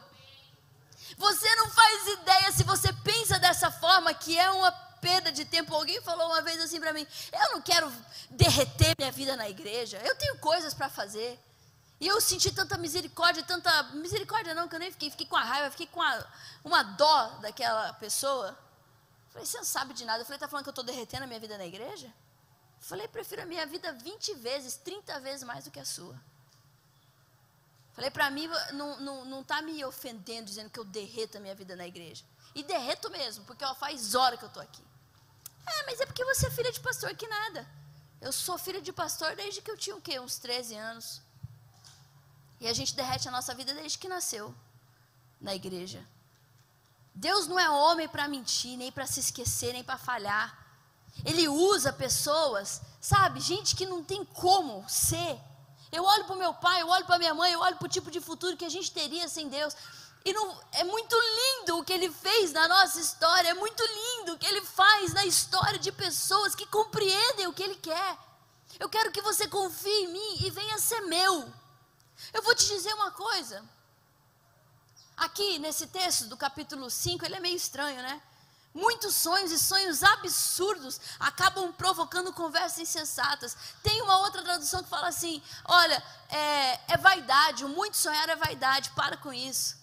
Você 1.17 1.53
não 1.57 1.69
faz 1.71 2.07
ideia 2.07 2.51
se 2.53 2.63
você 2.63 2.93
pensa 3.03 3.38
dessa 3.38 3.69
forma 3.69 4.13
que 4.13 4.39
é 4.39 4.49
uma 4.49 4.71
perda 4.71 5.29
de 5.29 5.43
tempo. 5.43 5.75
Alguém 5.75 6.01
falou 6.01 6.27
uma 6.27 6.41
vez 6.41 6.57
assim 6.62 6.79
para 6.79 6.93
mim: 6.93 7.05
Eu 7.33 7.51
não 7.51 7.62
quero 7.62 7.91
derreter 8.29 8.95
minha 8.97 9.12
vida 9.12 9.36
na 9.36 9.49
igreja, 9.49 10.01
eu 10.05 10.15
tenho 10.15 10.38
coisas 10.38 10.73
para 10.73 10.88
fazer. 10.88 11.38
E 11.99 12.08
eu 12.08 12.19
senti 12.19 12.51
tanta 12.51 12.77
misericórdia, 12.77 13.43
tanta. 13.43 13.84
Misericórdia 13.93 14.53
não, 14.53 14.67
que 14.67 14.75
eu 14.75 14.79
nem 14.79 14.91
fiquei, 14.91 15.10
fiquei 15.10 15.25
com 15.25 15.38
a 15.38 15.43
raiva, 15.43 15.71
fiquei 15.71 15.88
com 15.88 16.01
a, 16.01 16.25
uma 16.63 16.84
dó 16.84 17.27
daquela 17.41 17.93
pessoa. 17.93 18.58
Falei, 19.29 19.45
você 19.45 19.58
não 19.58 19.63
sabe 19.63 19.93
de 19.93 20.06
nada. 20.06 20.21
Eu 20.21 20.25
falei, 20.25 20.38
está 20.38 20.47
falando 20.47 20.63
que 20.63 20.69
eu 20.69 20.71
estou 20.71 20.84
derretendo 20.84 21.23
a 21.23 21.27
minha 21.27 21.39
vida 21.39 21.58
na 21.58 21.65
igreja? 21.65 22.08
Eu 22.08 22.88
falei, 22.88 23.08
prefiro 23.08 23.41
a 23.41 23.45
minha 23.45 23.65
vida 23.65 23.91
20 23.93 24.34
vezes, 24.36 24.75
30 24.75 25.19
vezes 25.21 25.43
mais 25.43 25.65
do 25.65 25.71
que 25.71 25.79
a 25.79 25.86
sua. 25.86 26.19
Falei, 27.93 28.10
para 28.10 28.29
mim, 28.29 28.49
não 28.73 28.99
não, 28.99 29.25
não 29.25 29.43
tá 29.43 29.62
me 29.62 29.84
ofendendo 29.86 30.45
dizendo 30.45 30.69
que 30.69 30.79
eu 30.79 30.84
derreto 30.84 31.38
a 31.38 31.41
minha 31.41 31.56
vida 31.56 31.75
na 31.75 31.88
igreja. 31.88 32.23
E 32.56 32.63
derreto 32.63 33.10
mesmo, 33.10 33.45
porque 33.45 33.63
ó, 33.63 33.73
faz 33.73 34.13
hora 34.13 34.36
que 34.36 34.43
eu 34.43 34.47
estou 34.47 34.62
aqui. 34.62 34.84
É, 35.65 35.86
mas 35.86 36.01
é 36.01 36.06
porque 36.06 36.25
você 36.25 36.47
é 36.47 36.51
filha 36.51 36.71
de 36.71 36.79
pastor 36.79 37.15
que 37.15 37.27
nada. 37.27 37.67
Eu 38.19 38.32
sou 38.32 38.58
filha 38.58 38.82
de 38.82 38.91
pastor 38.91 39.36
desde 39.36 39.62
que 39.62 39.71
eu 39.71 39.77
tinha 39.77 39.95
o 39.95 40.01
quê? 40.01 40.19
Uns 40.19 40.38
13 40.38 40.75
anos. 40.75 41.21
E 42.63 42.67
a 42.67 42.73
gente 42.73 42.95
derrete 42.95 43.28
a 43.28 43.32
nossa 43.32 43.54
vida 43.54 43.73
desde 43.73 43.97
que 43.97 44.08
nasceu 44.08 44.56
na 45.41 45.54
igreja. 45.54 46.02
Deus 47.13 47.45
não 47.45 47.60
é 47.60 47.69
homem 47.69 48.08
para 48.08 48.26
mentir, 48.26 48.78
nem 48.78 48.89
para 48.89 49.06
se 49.06 49.19
esquecer, 49.19 49.73
nem 49.73 49.84
para 49.84 49.97
falhar. 49.97 50.58
Ele 51.26 51.45
usa 51.49 51.91
pessoas, 51.91 52.82
sabe, 53.02 53.41
gente 53.41 53.76
que 53.76 53.86
não 53.86 54.02
tem 54.02 54.23
como 54.23 54.88
ser. 54.88 55.38
Eu 55.91 56.06
olho 56.06 56.23
para 56.23 56.36
o 56.38 56.39
meu 56.39 56.54
pai, 56.54 56.82
eu 56.82 56.88
olho 56.88 57.06
para 57.06 57.19
minha 57.19 57.34
mãe, 57.34 57.52
eu 57.52 57.60
olho 57.60 57.76
para 57.76 57.86
o 57.86 57.89
tipo 57.89 58.10
de 58.10 58.21
futuro 58.21 58.56
que 58.56 58.63
a 58.63 58.69
gente 58.69 58.93
teria 58.93 59.28
sem 59.28 59.49
Deus. 59.49 59.76
E 60.23 60.32
não, 60.32 60.58
é 60.71 60.86
muito 60.86 61.17
lindo 61.39 61.80
o 61.80 61.84
que 61.84 61.91
ele 61.91 62.10
fez 62.10 62.54
na 62.54 62.65
nossa 62.69 62.97
história, 62.97 63.49
é 63.49 63.54
muito 63.54 63.84
lindo 63.84 64.36
o 64.36 64.38
que 64.38 64.47
ele 64.47 64.62
faz 64.62 65.13
na 65.13 65.26
história 65.26 65.78
de 65.78 65.91
pessoas 65.91 66.56
que 66.56 66.65
compreendem 66.67 67.45
o 67.45 67.52
que 67.52 67.62
ele 67.62 67.76
quer. 67.76 68.17
Eu 68.80 68.88
quero 68.88 69.12
que 69.12 69.21
você 69.21 69.49
confie 69.49 70.06
em 70.06 70.13
mim 70.13 70.45
e 70.45 70.49
venha 70.49 70.78
ser 70.78 71.02
meu. 71.02 71.62
Eu 72.34 72.41
vou 72.41 72.56
te 72.56 72.67
dizer 72.67 72.93
uma 72.93 73.12
coisa. 73.12 73.63
Aqui 75.15 75.60
nesse 75.60 75.88
texto 75.88 76.26
do 76.26 76.36
capítulo 76.36 76.89
5, 76.89 77.26
ele 77.26 77.36
é 77.36 77.39
meio 77.39 77.56
estranho, 77.56 78.02
né? 78.02 78.21
Muitos 78.73 79.15
sonhos 79.15 79.52
e 79.52 79.60
sonhos 79.60 80.02
absurdos 80.02 80.99
acabam 81.19 81.71
provocando 81.73 82.34
conversas 82.34 82.80
insensatas. 82.80 83.56
Tem 83.84 84.02
uma 84.02 84.17
outra 84.19 84.41
tradução 84.41 84.82
que 84.82 84.89
fala 84.89 85.08
assim: 85.08 85.43
olha, 85.65 86.04
é, 86.30 86.93
é 86.93 86.97
vaidade, 86.97 87.63
o 87.63 87.69
muito 87.69 87.95
sonhar 87.95 88.28
é 88.30 88.36
vaidade, 88.36 88.89
para 88.91 89.15
com 89.17 89.32
isso. 89.32 89.78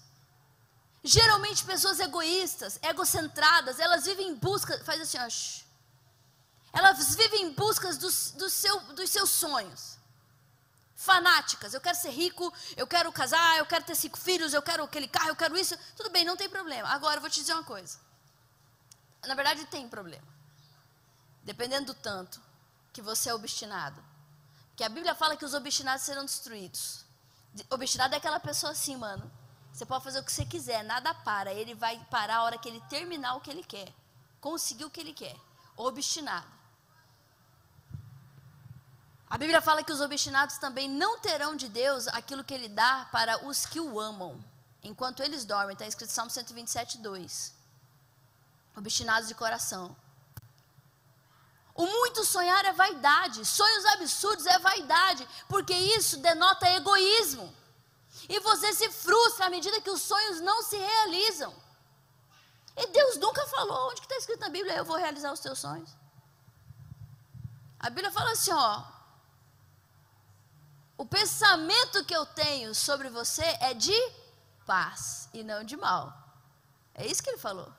Geralmente 1.04 1.64
pessoas 1.64 2.00
egoístas, 2.00 2.80
egocentradas, 2.82 3.78
elas 3.78 4.04
vivem 4.04 4.28
em 4.28 4.34
busca, 4.34 4.82
faz 4.84 5.00
assim, 5.00 5.18
ó, 5.18 6.76
elas 6.76 7.14
vivem 7.14 7.44
em 7.44 7.52
busca 7.52 7.94
do 7.94 8.50
seu, 8.50 8.80
dos 8.80 9.08
seus 9.08 9.30
sonhos 9.30 9.99
fanáticas. 11.00 11.72
Eu 11.72 11.80
quero 11.80 11.96
ser 11.96 12.10
rico, 12.10 12.52
eu 12.76 12.86
quero 12.86 13.10
casar, 13.10 13.56
eu 13.56 13.64
quero 13.64 13.84
ter 13.84 13.94
cinco 13.94 14.18
filhos, 14.18 14.52
eu 14.52 14.60
quero 14.60 14.84
aquele 14.84 15.08
carro, 15.08 15.30
eu 15.30 15.36
quero 15.36 15.56
isso. 15.56 15.74
Tudo 15.96 16.10
bem, 16.10 16.26
não 16.26 16.36
tem 16.36 16.48
problema. 16.48 16.86
Agora 16.90 17.16
eu 17.16 17.20
vou 17.22 17.30
te 17.30 17.40
dizer 17.40 17.54
uma 17.54 17.64
coisa. 17.64 17.98
Na 19.26 19.34
verdade, 19.34 19.64
tem 19.66 19.88
problema. 19.88 20.26
Dependendo 21.42 21.86
do 21.86 21.94
tanto 21.94 22.38
que 22.92 23.00
você 23.00 23.30
é 23.30 23.34
obstinado. 23.34 24.04
Porque 24.68 24.84
a 24.84 24.90
Bíblia 24.90 25.14
fala 25.14 25.38
que 25.38 25.44
os 25.44 25.54
obstinados 25.54 26.04
serão 26.04 26.24
destruídos. 26.24 27.04
Obstinado 27.70 28.14
é 28.14 28.18
aquela 28.18 28.38
pessoa 28.38 28.72
assim, 28.72 28.96
mano. 28.96 29.30
Você 29.72 29.86
pode 29.86 30.04
fazer 30.04 30.20
o 30.20 30.24
que 30.24 30.32
você 30.32 30.44
quiser, 30.44 30.84
nada 30.84 31.14
para. 31.14 31.50
Ele 31.50 31.74
vai 31.74 31.98
parar 32.10 32.36
a 32.36 32.42
hora 32.42 32.58
que 32.58 32.68
ele 32.68 32.80
terminar 32.90 33.36
o 33.36 33.40
que 33.40 33.50
ele 33.50 33.64
quer. 33.64 33.90
Conseguir 34.38 34.84
o 34.84 34.90
que 34.90 35.00
ele 35.00 35.14
quer. 35.14 35.36
Obstinado. 35.76 36.59
A 39.30 39.38
Bíblia 39.38 39.62
fala 39.62 39.84
que 39.84 39.92
os 39.92 40.00
obstinados 40.00 40.58
também 40.58 40.88
não 40.88 41.20
terão 41.20 41.54
de 41.54 41.68
Deus 41.68 42.08
aquilo 42.08 42.42
que 42.42 42.52
Ele 42.52 42.68
dá 42.68 43.08
para 43.12 43.46
os 43.46 43.64
que 43.64 43.78
o 43.78 44.00
amam, 44.00 44.44
enquanto 44.82 45.22
eles 45.22 45.44
dormem. 45.44 45.74
Está 45.74 45.86
escrito 45.86 46.10
Salmo 46.10 46.32
127, 46.32 46.98
2. 46.98 47.54
Obstinados 48.76 49.28
de 49.28 49.34
coração. 49.36 49.96
O 51.76 51.86
muito 51.86 52.24
sonhar 52.24 52.64
é 52.64 52.72
vaidade, 52.72 53.44
sonhos 53.44 53.86
absurdos 53.86 54.46
é 54.46 54.58
vaidade, 54.58 55.26
porque 55.48 55.74
isso 55.74 56.18
denota 56.18 56.68
egoísmo. 56.68 57.54
E 58.28 58.40
você 58.40 58.72
se 58.72 58.90
frustra 58.90 59.46
à 59.46 59.50
medida 59.50 59.80
que 59.80 59.90
os 59.90 60.02
sonhos 60.02 60.40
não 60.40 60.60
se 60.62 60.76
realizam. 60.76 61.54
E 62.76 62.86
Deus 62.88 63.16
nunca 63.16 63.46
falou 63.46 63.90
onde 63.90 64.00
está 64.00 64.16
escrito 64.16 64.40
na 64.40 64.48
Bíblia, 64.48 64.74
eu 64.74 64.84
vou 64.84 64.96
realizar 64.96 65.32
os 65.32 65.40
teus 65.40 65.58
sonhos. 65.60 65.90
A 67.78 67.88
Bíblia 67.88 68.10
fala 68.10 68.32
assim, 68.32 68.52
ó, 68.52 68.99
o 71.00 71.06
pensamento 71.06 72.04
que 72.04 72.14
eu 72.14 72.26
tenho 72.26 72.74
sobre 72.74 73.08
você 73.08 73.42
é 73.58 73.72
de 73.72 73.98
paz 74.66 75.30
e 75.32 75.42
não 75.42 75.64
de 75.64 75.74
mal. 75.74 76.12
É 76.94 77.06
isso 77.06 77.22
que 77.22 77.30
ele 77.30 77.38
falou. 77.38 77.72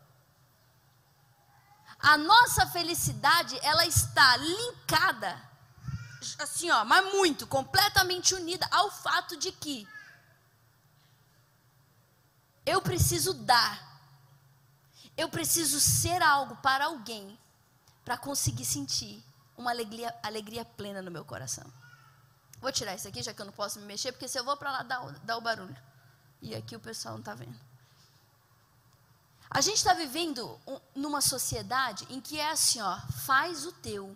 A 1.99 2.17
nossa 2.17 2.65
felicidade, 2.65 3.59
ela 3.61 3.85
está 3.85 4.37
linkada, 4.37 5.39
assim, 6.39 6.71
ó, 6.71 6.83
mas 6.83 7.13
muito, 7.13 7.45
completamente 7.45 8.33
unida 8.33 8.67
ao 8.71 8.89
fato 8.89 9.37
de 9.37 9.51
que 9.51 9.87
eu 12.65 12.81
preciso 12.81 13.35
dar, 13.35 14.01
eu 15.15 15.29
preciso 15.29 15.79
ser 15.79 16.23
algo 16.23 16.55
para 16.55 16.85
alguém, 16.85 17.39
para 18.03 18.17
conseguir 18.17 18.65
sentir 18.65 19.23
uma 19.55 19.69
alegria, 19.69 20.11
alegria 20.23 20.65
plena 20.65 21.03
no 21.03 21.11
meu 21.11 21.23
coração. 21.23 21.80
Vou 22.61 22.71
tirar 22.71 22.93
isso 22.95 23.07
aqui, 23.07 23.23
já 23.23 23.33
que 23.33 23.41
eu 23.41 23.45
não 23.45 23.53
posso 23.53 23.79
me 23.79 23.85
mexer, 23.85 24.11
porque 24.11 24.27
se 24.27 24.39
eu 24.39 24.43
vou 24.43 24.55
para 24.55 24.71
lá, 24.71 24.83
dá, 24.83 24.99
dá 25.23 25.37
o 25.37 25.41
barulho. 25.41 25.75
E 26.41 26.55
aqui 26.55 26.75
o 26.75 26.79
pessoal 26.79 27.15
não 27.15 27.21
está 27.21 27.33
vendo. 27.33 27.59
A 29.49 29.59
gente 29.59 29.77
está 29.77 29.93
vivendo 29.93 30.59
um, 30.65 30.79
numa 30.95 31.21
sociedade 31.21 32.05
em 32.09 32.21
que 32.21 32.39
é 32.39 32.51
assim, 32.51 32.79
ó, 32.79 32.97
faz 33.25 33.65
o 33.65 33.71
teu. 33.71 34.15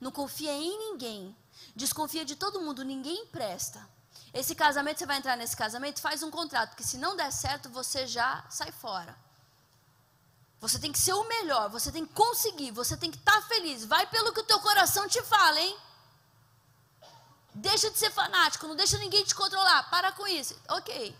Não 0.00 0.10
confia 0.10 0.52
em 0.52 0.78
ninguém. 0.78 1.34
Desconfia 1.74 2.24
de 2.24 2.36
todo 2.36 2.60
mundo, 2.60 2.84
ninguém 2.84 3.26
presta. 3.26 3.88
Esse 4.34 4.54
casamento, 4.54 4.98
você 4.98 5.06
vai 5.06 5.16
entrar 5.16 5.36
nesse 5.36 5.56
casamento, 5.56 6.00
faz 6.00 6.22
um 6.22 6.30
contrato, 6.30 6.70
porque 6.70 6.84
se 6.84 6.98
não 6.98 7.16
der 7.16 7.32
certo, 7.32 7.70
você 7.70 8.06
já 8.06 8.44
sai 8.50 8.70
fora. 8.70 9.16
Você 10.60 10.78
tem 10.78 10.92
que 10.92 10.98
ser 10.98 11.14
o 11.14 11.24
melhor, 11.24 11.70
você 11.70 11.92
tem 11.92 12.04
que 12.04 12.12
conseguir, 12.12 12.70
você 12.70 12.96
tem 12.96 13.10
que 13.10 13.16
estar 13.16 13.40
tá 13.40 13.42
feliz. 13.42 13.84
Vai 13.84 14.06
pelo 14.08 14.32
que 14.32 14.40
o 14.40 14.44
teu 14.44 14.60
coração 14.60 15.08
te 15.08 15.22
fala, 15.22 15.60
hein? 15.60 15.78
Deixa 17.58 17.90
de 17.90 17.96
ser 17.96 18.10
fanático, 18.10 18.66
não 18.66 18.76
deixa 18.76 18.98
ninguém 18.98 19.24
te 19.24 19.34
controlar. 19.34 19.88
Para 19.88 20.12
com 20.12 20.26
isso. 20.26 20.54
Ok. 20.68 21.16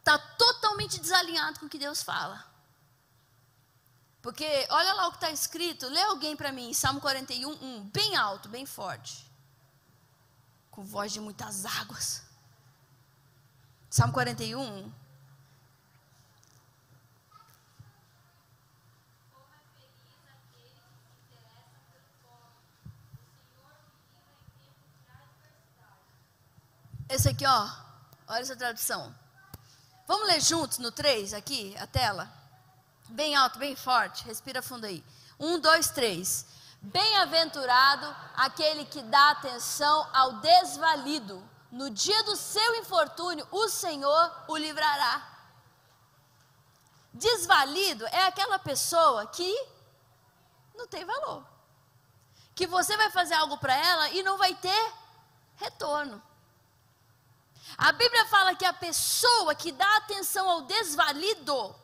Está 0.00 0.18
totalmente 0.18 1.00
desalinhado 1.00 1.60
com 1.60 1.66
o 1.66 1.68
que 1.68 1.78
Deus 1.78 2.02
fala. 2.02 2.44
Porque 4.20 4.44
olha 4.68 4.94
lá 4.94 5.06
o 5.06 5.10
que 5.12 5.18
está 5.18 5.30
escrito. 5.30 5.86
Lê 5.86 6.02
alguém 6.02 6.34
para 6.34 6.50
mim, 6.50 6.74
Salmo 6.74 7.00
41, 7.00 7.48
1, 7.48 7.90
bem 7.90 8.16
alto, 8.16 8.48
bem 8.48 8.66
forte. 8.66 9.30
Com 10.72 10.82
voz 10.82 11.12
de 11.12 11.20
muitas 11.20 11.64
águas. 11.64 12.24
Salmo 13.88 14.12
41, 14.12 14.60
1. 14.60 14.92
Esse 27.08 27.28
aqui, 27.28 27.46
ó. 27.46 27.68
Olha 28.26 28.40
essa 28.40 28.56
tradução. 28.56 29.14
Vamos 30.06 30.26
ler 30.28 30.40
juntos 30.40 30.78
no 30.78 30.90
3 30.90 31.34
aqui, 31.34 31.76
a 31.78 31.86
tela? 31.86 32.30
Bem 33.08 33.36
alto, 33.36 33.58
bem 33.58 33.76
forte. 33.76 34.24
Respira 34.24 34.62
fundo 34.62 34.86
aí. 34.86 35.04
Um, 35.38 35.58
dois, 35.58 35.90
três. 35.90 36.46
Bem-aventurado 36.80 38.14
aquele 38.34 38.84
que 38.86 39.02
dá 39.02 39.30
atenção 39.30 40.08
ao 40.12 40.34
desvalido. 40.40 41.42
No 41.70 41.90
dia 41.90 42.22
do 42.22 42.36
seu 42.36 42.76
infortúnio, 42.76 43.46
o 43.50 43.68
Senhor 43.68 44.44
o 44.48 44.56
livrará. 44.56 45.30
Desvalido 47.12 48.06
é 48.06 48.26
aquela 48.26 48.58
pessoa 48.58 49.26
que 49.26 49.66
não 50.74 50.86
tem 50.86 51.04
valor. 51.04 51.44
Que 52.54 52.66
você 52.66 52.96
vai 52.96 53.10
fazer 53.10 53.34
algo 53.34 53.58
para 53.58 53.74
ela 53.74 54.08
e 54.10 54.22
não 54.22 54.38
vai 54.38 54.54
ter 54.54 54.92
retorno. 55.56 56.22
A 57.76 57.92
Bíblia 57.92 58.24
fala 58.26 58.54
que 58.54 58.64
a 58.64 58.72
pessoa 58.72 59.54
que 59.54 59.72
dá 59.72 59.96
atenção 59.96 60.48
ao 60.48 60.62
desvalido, 60.62 61.74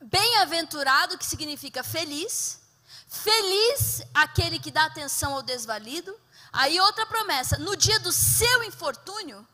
bem-aventurado, 0.00 1.16
que 1.16 1.24
significa 1.24 1.82
feliz, 1.82 2.60
feliz 3.08 4.02
aquele 4.14 4.58
que 4.58 4.70
dá 4.70 4.84
atenção 4.84 5.34
ao 5.34 5.42
desvalido. 5.42 6.18
Aí 6.52 6.80
outra 6.80 7.06
promessa, 7.06 7.58
no 7.58 7.76
dia 7.76 7.98
do 8.00 8.12
seu 8.12 8.62
infortúnio, 8.64 9.46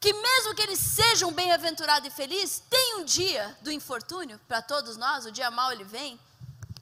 que 0.00 0.12
mesmo 0.12 0.54
que 0.54 0.62
eles 0.62 0.80
sejam 0.80 1.32
bem-aventurado 1.32 2.06
e 2.06 2.10
feliz, 2.10 2.62
tem 2.68 2.96
um 2.96 3.04
dia 3.04 3.56
do 3.62 3.70
infortúnio 3.70 4.40
para 4.48 4.60
todos 4.60 4.96
nós, 4.96 5.24
o 5.24 5.30
dia 5.30 5.50
mau 5.50 5.70
ele 5.70 5.84
vem, 5.84 6.18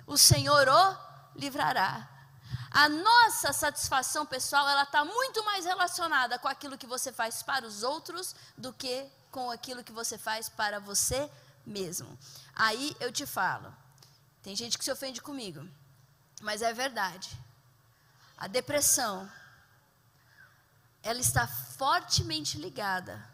o 0.06 0.16
Senhor 0.16 0.66
o 0.68 0.96
livrará. 1.38 2.08
A 2.70 2.88
nossa 2.88 3.52
satisfação 3.52 4.24
pessoal, 4.24 4.68
ela 4.68 4.84
está 4.84 5.04
muito 5.04 5.44
mais 5.44 5.64
relacionada 5.64 6.38
com 6.38 6.46
aquilo 6.46 6.78
que 6.78 6.86
você 6.86 7.12
faz 7.12 7.42
para 7.42 7.66
os 7.66 7.82
outros 7.82 8.34
do 8.56 8.72
que 8.72 9.10
com 9.30 9.50
aquilo 9.50 9.82
que 9.82 9.92
você 9.92 10.16
faz 10.16 10.48
para 10.48 10.78
você 10.78 11.28
mesmo. 11.66 12.16
Aí 12.54 12.96
eu 13.00 13.10
te 13.10 13.26
falo, 13.26 13.74
tem 14.42 14.54
gente 14.54 14.78
que 14.78 14.84
se 14.84 14.92
ofende 14.92 15.20
comigo, 15.20 15.68
mas 16.40 16.62
é 16.62 16.72
verdade. 16.72 17.36
A 18.36 18.46
depressão, 18.46 19.30
ela 21.02 21.20
está 21.20 21.46
fortemente 21.48 22.56
ligada 22.56 23.28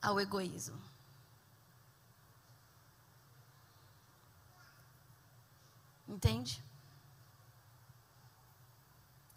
ao 0.00 0.18
egoísmo. 0.18 0.80
Entende? 6.08 6.64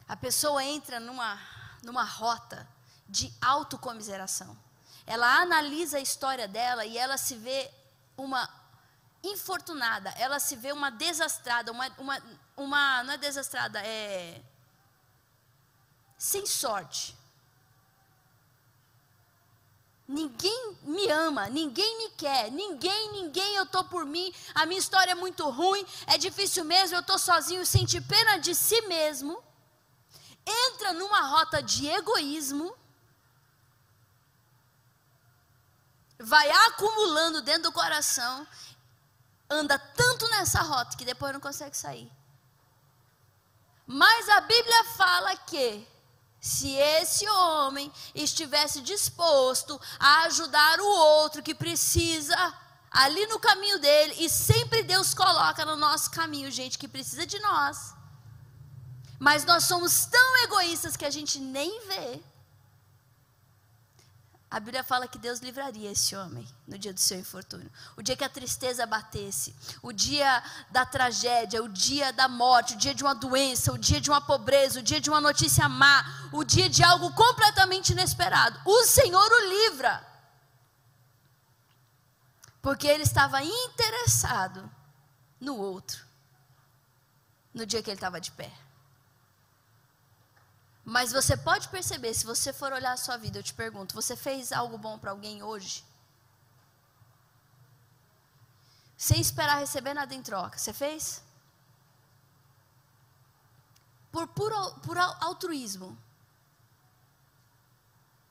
A 0.10 0.18
pessoa 0.18 0.64
entra 0.64 1.00
numa, 1.00 1.40
numa 1.84 2.04
rota 2.04 2.68
de 3.08 3.32
autocomiseração. 3.40 4.58
Ela 5.06 5.42
analisa 5.42 5.98
a 6.00 6.02
história 6.02 6.48
dela 6.48 6.84
e 6.84 6.98
ela 6.98 7.16
se 7.16 7.36
vê 7.36 7.70
uma 8.18 8.50
infortunada, 9.24 10.10
ela 10.18 10.40
se 10.40 10.56
vê 10.56 10.72
uma 10.72 10.90
desastrada, 10.90 11.72
uma, 11.72 11.88
uma, 12.00 12.24
uma 12.58 13.04
não 13.04 13.14
é 13.14 13.18
desastrada, 13.18 13.80
é 13.86 14.42
sem 16.18 16.44
sorte. 16.48 17.16
Ninguém 20.08 20.76
me 20.82 21.08
ama, 21.12 21.50
ninguém 21.50 21.98
me 22.00 22.10
quer, 22.16 22.52
ninguém, 22.52 23.12
ninguém, 23.12 23.56
eu 23.58 23.64
estou 23.64 23.84
por 23.84 24.06
mim, 24.06 24.34
a 24.56 24.66
minha 24.66 24.80
história 24.80 25.12
é 25.12 25.16
muito 25.16 25.48
ruim, 25.52 25.86
é 26.08 26.18
difícil 26.18 26.66
mesmo, 26.66 26.96
eu 26.96 27.02
estou 27.02 27.20
sozinho, 27.20 27.64
sente 27.64 28.02
pena 28.02 28.38
de 28.38 28.56
si 28.56 28.82
mesmo 28.88 29.48
entra 30.46 30.94
numa 30.94 31.22
rota 31.22 31.62
de 31.62 31.88
egoísmo, 31.88 32.76
vai 36.20 36.50
acumulando 36.68 37.42
dentro 37.42 37.64
do 37.64 37.72
coração, 37.72 38.46
anda 39.50 39.80
tanto 39.80 40.28
nessa 40.30 40.62
rota 40.62 40.98
que 40.98 41.06
depois 41.06 41.34
não 41.34 41.40
consegue 41.40 41.76
sair. 41.76 42.12
Mas 43.88 44.30
a 44.30 44.42
Bíblia 44.42 44.84
fala 44.96 45.36
que 45.36 45.88
se 46.40 46.74
esse 46.74 47.28
homem 47.28 47.92
estivesse 48.14 48.82
disposto 48.82 49.80
a 50.00 50.24
ajudar 50.26 50.80
o 50.80 50.86
outro 50.86 51.42
que 51.42 51.56
precisa 51.56 52.38
ali 52.92 53.26
no 53.28 53.40
caminho 53.40 53.80
dele, 53.80 54.16
e 54.20 54.30
sempre 54.30 54.84
Deus 54.84 55.14
coloca 55.14 55.66
no 55.66 55.76
nosso 55.76 56.10
caminho 56.12 56.52
gente 56.52 56.78
que 56.78 56.88
precisa 56.88 57.26
de 57.26 57.40
nós. 57.40 57.94
Mas 59.20 59.44
nós 59.44 59.66
somos 59.66 60.06
tão 60.06 60.38
egoístas 60.44 60.96
que 60.96 61.06
a 61.06 61.10
gente 61.10 61.40
nem 61.40 61.86
vê. 61.88 62.22
A 64.52 64.60
Bíblia 64.60 64.84
fala 64.84 65.08
que 65.08 65.20
Deus 65.20 65.40
livraria 65.42 65.92
esse 65.92 66.16
homem 66.16 66.48
no 66.68 66.76
dia 66.76 66.92
do 66.92 67.00
seu 67.00 67.20
infortúnio. 67.20 67.72
O 67.96 68.02
dia 68.02 68.18
que 68.18 68.24
a 68.24 68.30
tristeza 68.30 68.84
batesse, 68.88 69.56
o 69.84 69.94
dia 69.94 70.42
da 70.72 70.84
tragédia, 70.88 71.62
o 71.62 71.70
dia 71.70 72.12
da 72.12 72.28
morte, 72.28 72.74
o 72.74 72.78
dia 72.78 72.96
de 72.96 73.04
uma 73.04 73.14
doença, 73.14 73.72
o 73.72 73.78
dia 73.78 74.02
de 74.02 74.10
uma 74.10 74.20
pobreza, 74.20 74.80
o 74.80 74.84
dia 74.84 75.00
de 75.00 75.08
uma 75.08 75.22
notícia 75.22 75.70
má, 75.70 76.04
o 76.32 76.44
dia 76.44 76.68
de 76.68 76.84
algo 76.84 77.14
completamente 77.14 77.92
inesperado. 77.92 78.60
O 78.66 78.86
Senhor 78.86 79.32
o 79.32 79.50
livra. 79.50 80.04
Porque 82.60 82.88
ele 82.88 83.04
estava 83.04 83.44
interessado 83.44 84.70
no 85.40 85.58
outro. 85.58 86.08
no 87.54 87.66
dia 87.66 87.84
que 87.84 87.90
ele 87.90 87.98
estava 87.98 88.22
de 88.22 88.32
pé. 88.32 88.52
Mas 90.96 91.12
você 91.12 91.38
pode 91.38 91.70
perceber, 91.70 92.16
se 92.16 92.26
você 92.26 92.52
for 92.52 92.74
olhar 92.74 92.94
a 92.94 92.98
sua 92.98 93.16
vida, 93.16 93.38
eu 93.38 93.44
te 93.44 93.54
pergunto: 93.54 93.94
você 93.94 94.16
fez 94.16 94.52
algo 94.52 94.76
bom 94.76 94.98
para 94.98 95.12
alguém 95.12 95.44
hoje? 95.44 95.86
Sem 98.98 99.22
esperar 99.22 99.60
receber 99.60 99.94
nada 99.94 100.16
em 100.16 100.24
troca. 100.24 100.58
Você 100.58 100.74
fez? 100.74 101.24
Por 104.12 104.28
puro 104.30 104.60
por 104.86 104.98
altruísmo. 104.98 105.96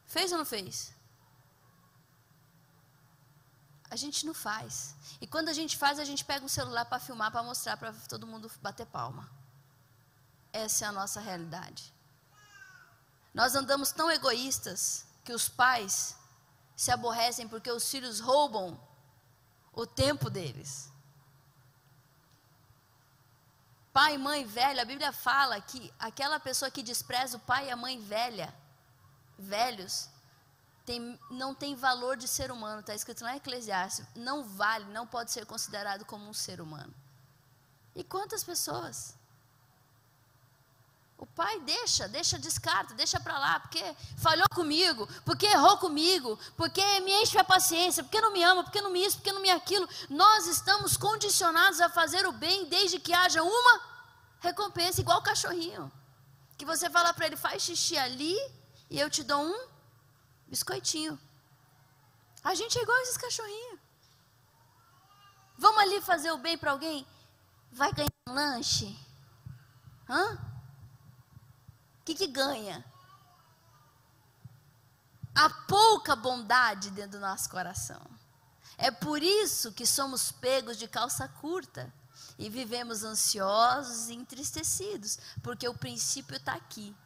Fez 0.07 0.33
ou 0.33 0.39
não 0.39 0.45
fez? 0.45 0.93
A 3.89 3.95
gente 3.95 4.27
não 4.27 4.35
faz. 4.35 4.97
E 5.21 5.29
quando 5.29 5.49
a 5.49 5.53
gente 5.53 5.77
faz, 5.77 6.01
a 6.01 6.05
gente 6.05 6.25
pega 6.25 6.45
um 6.45 6.49
celular 6.49 6.87
para 6.87 6.99
filmar, 6.99 7.31
para 7.31 7.45
mostrar 7.45 7.77
para 7.77 7.93
todo 8.09 8.27
mundo 8.27 8.51
bater 8.61 8.87
palma. 8.87 9.31
Essa 10.53 10.87
é 10.87 10.89
a 10.89 10.93
nossa 10.93 11.21
realidade. 11.21 11.97
Nós 13.33 13.55
andamos 13.55 13.93
tão 13.93 14.11
egoístas 14.11 15.07
que 15.25 15.33
os 15.33 15.49
pais 15.49 16.17
se 16.77 16.91
aborrecem 16.91 17.49
porque 17.49 17.71
os 17.71 17.91
filhos 17.91 18.21
roubam 18.21 18.81
o 19.73 19.87
tempo 19.87 20.31
deles. 20.31 20.91
Pai 23.93 24.15
e 24.15 24.19
mãe 24.19 24.45
velha, 24.45 24.83
a 24.83 24.85
Bíblia 24.85 25.13
fala 25.13 25.61
que 25.61 25.93
aquela 25.99 26.39
pessoa 26.39 26.71
que 26.71 26.83
despreza 26.83 27.37
o 27.37 27.41
pai 27.41 27.67
e 27.67 27.71
a 27.71 27.77
mãe 27.77 28.01
velha, 28.01 28.55
velhos, 29.37 30.09
tem, 30.87 31.19
não 31.31 31.53
tem 31.53 31.75
valor 31.75 32.17
de 32.17 32.29
ser 32.29 32.53
humano, 32.53 32.81
está 32.81 32.95
escrito 32.95 33.27
em 33.27 33.37
Eclesiastes, 33.37 34.07
não 34.15 34.45
vale, 34.45 34.85
não 34.87 35.07
pode 35.07 35.33
ser 35.33 35.45
considerado 35.47 36.05
como 36.05 36.29
um 36.29 36.33
ser 36.33 36.61
humano. 36.61 36.95
E 37.93 38.05
quantas 38.05 38.45
pessoas? 38.45 39.18
O 41.19 41.27
pai 41.27 41.59
deixa, 41.61 42.07
deixa, 42.07 42.39
descarta, 42.39 42.95
deixa 42.95 43.19
para 43.19 43.37
lá, 43.37 43.59
porque 43.59 43.83
falhou 44.19 44.49
comigo, 44.55 45.05
porque 45.25 45.47
errou 45.47 45.77
comigo, 45.77 46.39
porque 46.57 46.81
me 47.01 47.11
enche 47.21 47.37
a 47.37 47.43
paciência, 47.43 48.05
porque 48.05 48.21
não 48.21 48.33
me 48.33 48.41
ama, 48.41 48.63
porque 48.63 48.81
não 48.81 48.91
me 48.91 49.05
isso, 49.05 49.17
porque 49.17 49.33
não 49.33 49.43
me 49.43 49.51
aquilo. 49.51 49.89
Nós 50.09 50.47
estamos 50.47 50.97
condicionados 50.97 51.81
a 51.81 51.89
fazer 51.89 52.25
o 52.25 52.31
bem 52.31 52.67
desde 52.67 53.01
que 53.01 53.13
haja 53.13 53.43
uma 53.43 53.81
recompensa, 54.39 55.01
igual 55.01 55.19
o 55.19 55.23
cachorrinho. 55.23 55.91
Que 56.57 56.65
você 56.65 56.89
fala 56.89 57.13
para 57.13 57.27
ele, 57.27 57.37
faz 57.37 57.65
xixi 57.65 57.99
ali 57.99 58.37
e 58.89 59.01
eu 59.01 59.11
te 59.11 59.25
dou 59.25 59.43
um 59.43 59.69
biscoitinho. 60.47 61.19
A 62.45 62.55
gente 62.55 62.79
é 62.79 62.83
igual 62.83 62.97
esses 63.01 63.17
cachorrinhos. 63.17 63.81
Vamos 65.59 65.83
ali 65.83 66.01
fazer 66.01 66.31
o 66.31 66.39
bem 66.39 66.57
para 66.57 66.71
alguém? 66.71 67.05
Vai 67.73 67.93
ganhar 67.93 68.09
um 68.29 68.33
lanche? 68.33 68.97
Hã? 70.09 70.48
Que, 72.09 72.15
que 72.15 72.27
ganha? 72.27 72.83
Há 75.35 75.51
pouca 75.69 76.17
bondade 76.17 76.91
dentro 76.91 77.19
do 77.19 77.21
nosso 77.21 77.51
coração. 77.51 78.01
É 78.79 78.91
por 78.91 79.23
isso 79.23 79.73
que 79.73 79.85
somos 79.85 80.33
pegos 80.33 80.79
de 80.79 80.89
calça 80.89 81.29
curta 81.29 81.93
e 82.39 82.49
vivemos 82.49 83.05
ansiosos 83.05 84.09
e 84.09 84.15
entristecidos, 84.15 85.19
porque 85.43 85.69
o 85.69 85.75
princípio 85.75 86.37
está 86.37 86.55
aqui. 86.55 86.97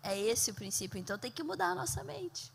É 0.00 0.16
esse 0.16 0.52
o 0.52 0.54
princípio, 0.54 0.96
então 0.96 1.18
tem 1.18 1.32
que 1.32 1.42
mudar 1.42 1.70
a 1.70 1.74
nossa 1.74 2.04
mente. 2.04 2.52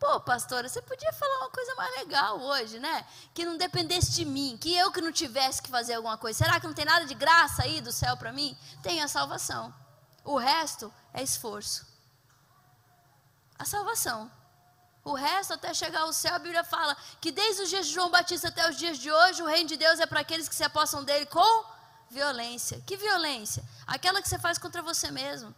Pô, 0.00 0.18
pastora, 0.18 0.68
você 0.68 0.82
podia 0.82 1.12
falar 1.12 1.38
uma 1.42 1.50
coisa 1.50 1.76
mais 1.76 1.94
legal 1.98 2.40
hoje, 2.40 2.80
né? 2.80 3.06
Que 3.32 3.44
não 3.44 3.56
dependesse 3.56 4.10
de 4.10 4.24
mim, 4.24 4.58
que 4.60 4.74
eu 4.74 4.90
que 4.90 5.00
não 5.00 5.12
tivesse 5.12 5.62
que 5.62 5.70
fazer 5.70 5.94
alguma 5.94 6.18
coisa. 6.18 6.38
Será 6.38 6.58
que 6.58 6.66
não 6.66 6.74
tem 6.74 6.84
nada 6.84 7.06
de 7.06 7.14
graça 7.14 7.62
aí 7.62 7.80
do 7.80 7.92
céu 7.92 8.16
para 8.16 8.32
mim? 8.32 8.58
Tem 8.82 9.00
a 9.00 9.06
salvação. 9.06 9.72
O 10.24 10.36
resto 10.36 10.92
é 11.12 11.22
esforço. 11.22 11.86
A 13.58 13.64
salvação. 13.64 14.30
O 15.04 15.14
resto, 15.14 15.54
até 15.54 15.74
chegar 15.74 16.02
ao 16.02 16.12
céu, 16.12 16.34
a 16.34 16.38
Bíblia 16.38 16.62
fala 16.62 16.96
que 17.20 17.32
desde 17.32 17.62
os 17.62 17.68
dias 17.68 17.86
de 17.86 17.92
João 17.92 18.10
Batista 18.10 18.48
até 18.48 18.68
os 18.70 18.76
dias 18.76 18.98
de 18.98 19.10
hoje, 19.10 19.42
o 19.42 19.46
reino 19.46 19.68
de 19.68 19.76
Deus 19.76 19.98
é 19.98 20.06
para 20.06 20.20
aqueles 20.20 20.48
que 20.48 20.54
se 20.54 20.62
apossam 20.62 21.02
dele 21.02 21.26
com 21.26 21.64
violência. 22.08 22.80
Que 22.86 22.96
violência? 22.96 23.64
Aquela 23.86 24.22
que 24.22 24.28
você 24.28 24.38
faz 24.38 24.58
contra 24.58 24.80
você 24.80 25.10
mesmo. 25.10 25.52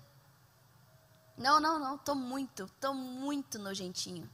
Não, 1.36 1.60
não, 1.60 1.78
não, 1.78 1.96
estou 1.96 2.14
muito, 2.14 2.64
estou 2.64 2.94
muito 2.94 3.58
nojentinho. 3.58 4.30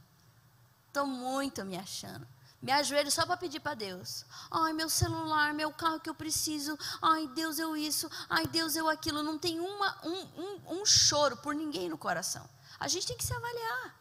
Estou 0.87 1.05
muito 1.05 1.65
me 1.65 1.77
achando. 1.77 2.25
Me 2.61 2.71
ajoelho 2.71 3.11
só 3.11 3.25
para 3.25 3.37
pedir 3.37 3.59
para 3.59 3.73
Deus. 3.73 4.23
Ai, 4.51 4.71
meu 4.71 4.87
celular, 4.87 5.53
meu 5.53 5.73
carro 5.73 5.99
que 5.99 6.09
eu 6.09 6.13
preciso. 6.13 6.77
Ai, 7.01 7.27
Deus, 7.29 7.57
eu 7.57 7.75
isso. 7.75 8.09
Ai, 8.29 8.45
Deus, 8.45 8.75
eu 8.75 8.87
aquilo. 8.87 9.23
Não 9.23 9.39
tem 9.39 9.59
uma, 9.59 9.97
um, 10.05 10.21
um, 10.41 10.81
um 10.81 10.85
choro 10.85 11.35
por 11.37 11.55
ninguém 11.55 11.89
no 11.89 11.97
coração. 11.97 12.47
A 12.79 12.87
gente 12.87 13.07
tem 13.07 13.17
que 13.17 13.23
se 13.23 13.33
avaliar. 13.33 13.95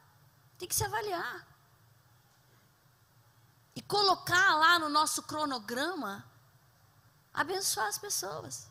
Tem 0.59 0.69
que 0.69 0.75
se 0.75 0.85
avaliar. 0.85 1.47
E 3.75 3.81
colocar 3.81 4.55
lá 4.57 4.79
no 4.79 4.91
nosso 4.91 5.23
cronograma 5.23 6.25
abençoar 7.33 7.87
as 7.87 7.99
pessoas. 7.99 8.70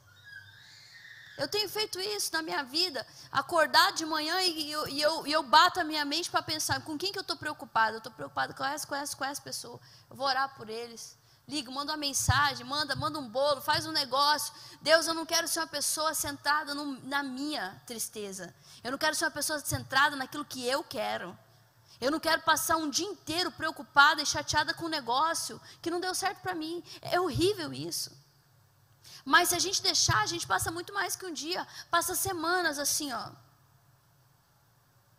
Eu 1.40 1.48
tenho 1.48 1.70
feito 1.70 1.98
isso 2.02 2.34
na 2.34 2.42
minha 2.42 2.62
vida, 2.64 3.08
acordar 3.32 3.94
de 3.94 4.06
manhã 4.06 4.42
e 4.42 4.70
eu, 4.70 4.88
e 4.90 5.02
eu, 5.02 5.26
e 5.26 5.32
eu 5.32 5.42
bato 5.42 5.80
a 5.80 5.86
minha 5.86 6.04
mente 6.04 6.30
para 6.30 6.44
pensar 6.44 6.82
com 6.82 6.98
quem 6.98 7.14
que 7.14 7.18
eu 7.18 7.22
estou 7.22 7.38
preocupado. 7.38 7.94
Eu 7.94 8.00
estou 8.00 8.12
preocupado 8.12 8.54
com 8.54 8.66
essa, 8.66 8.86
com 8.86 8.94
essa, 8.94 9.16
com 9.16 9.24
essa 9.24 9.42
pessoa. 9.42 9.80
Eu 10.10 10.18
vou 10.18 10.28
orar 10.28 10.54
por 10.58 10.70
eles. 10.70 11.18
Ligo, 11.48 11.72
manda 11.72 11.94
uma 11.94 11.98
mensagem, 11.98 12.66
manda, 12.66 12.94
manda 12.94 13.18
um 13.18 13.30
bolo, 13.30 13.62
faz 13.62 13.86
um 13.86 13.92
negócio. 13.94 14.54
Deus, 14.82 15.08
eu 15.08 15.14
não 15.14 15.26
quero 15.26 15.48
ser 15.48 15.62
uma 15.62 15.68
pessoa 15.68 16.14
centrada 16.14 16.76
no, 16.76 17.00
na 17.08 17.24
minha 17.24 17.82
tristeza. 17.88 18.54
Eu 18.84 18.92
não 18.92 18.98
quero 18.98 19.16
ser 19.16 19.24
uma 19.24 19.32
pessoa 19.32 19.60
centrada 19.60 20.18
naquilo 20.18 20.44
que 20.44 20.68
eu 20.68 20.84
quero. 20.84 21.36
Eu 22.02 22.12
não 22.12 22.20
quero 22.20 22.42
passar 22.42 22.76
um 22.76 22.90
dia 22.90 23.08
inteiro 23.08 23.50
preocupada 23.50 24.22
e 24.22 24.26
chateada 24.26 24.74
com 24.74 24.88
um 24.88 24.90
negócio 24.90 25.60
que 25.82 25.90
não 25.90 26.02
deu 26.02 26.14
certo 26.14 26.42
para 26.42 26.54
mim. 26.54 26.84
É 27.02 27.18
horrível 27.18 27.74
isso. 27.74 28.12
Mas 29.34 29.50
se 29.50 29.56
a 29.56 29.60
gente 29.60 29.80
deixar, 29.84 30.20
a 30.24 30.26
gente 30.26 30.46
passa 30.52 30.72
muito 30.72 30.92
mais 30.92 31.16
que 31.16 31.24
um 31.24 31.32
dia, 31.32 31.62
passa 31.92 32.16
semanas 32.16 32.80
assim, 32.80 33.12
ó. 33.14 33.26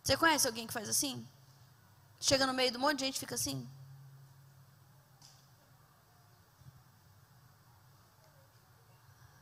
Você 0.03 0.17
conhece 0.17 0.45
alguém 0.45 0.67
que 0.67 0.73
faz 0.73 0.89
assim? 0.89 1.25
Chega 2.19 2.45
no 2.45 2.53
meio 2.53 2.73
do 2.73 2.79
monte 2.83 2.99
de 2.99 3.05
gente, 3.05 3.21
fica 3.23 3.35
assim. 3.35 3.59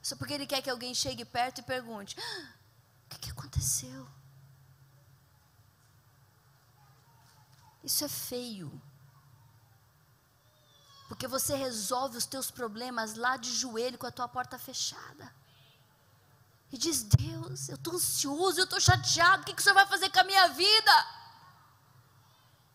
Só 0.04 0.16
porque 0.16 0.36
ele 0.36 0.46
quer 0.46 0.62
que 0.62 0.70
alguém 0.70 0.94
chegue 0.94 1.26
perto 1.26 1.62
e 1.62 1.64
pergunte: 1.64 2.16
ah, 2.20 2.54
o 3.06 3.10
que, 3.10 3.20
que 3.22 3.32
aconteceu? 3.32 4.08
Isso 7.84 8.06
é 8.06 8.08
feio. 8.08 8.70
Porque 11.20 11.28
você 11.28 11.54
resolve 11.54 12.16
os 12.16 12.26
teus 12.26 12.50
problemas 12.50 13.16
lá 13.16 13.36
de 13.36 13.52
joelho 13.52 13.98
com 13.98 14.08
a 14.08 14.12
tua 14.12 14.26
porta 14.26 14.58
fechada. 14.58 15.30
E 16.72 16.78
diz: 16.78 17.04
Deus, 17.04 17.68
eu 17.68 17.76
estou 17.76 17.96
ansioso, 17.96 18.58
eu 18.58 18.64
estou 18.64 18.80
chateado, 18.80 19.42
o 19.42 19.46
que, 19.46 19.54
que 19.54 19.60
o 19.60 19.62
Senhor 19.62 19.76
vai 19.76 19.86
fazer 19.86 20.10
com 20.10 20.22
a 20.22 20.24
minha 20.24 20.48
vida? 20.48 20.96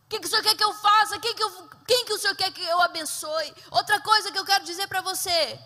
O 0.05 0.09
que, 0.11 0.21
que 0.21 0.27
o 0.27 0.29
Senhor 0.29 0.43
quer 0.43 0.55
que 0.55 0.63
eu 0.63 0.75
faça? 0.75 1.19
Quem 1.19 1.35
que, 1.35 1.43
eu, 1.43 1.69
quem 1.87 2.05
que 2.05 2.13
o 2.13 2.19
Senhor 2.19 2.37
quer 2.37 2.53
que 2.53 2.63
eu 2.63 2.83
abençoe? 2.83 3.55
Outra 3.71 3.99
coisa 4.03 4.31
que 4.31 4.39
eu 4.39 4.45
quero 4.45 4.63
dizer 4.63 4.89
para 4.89 5.01
você. 5.01 5.59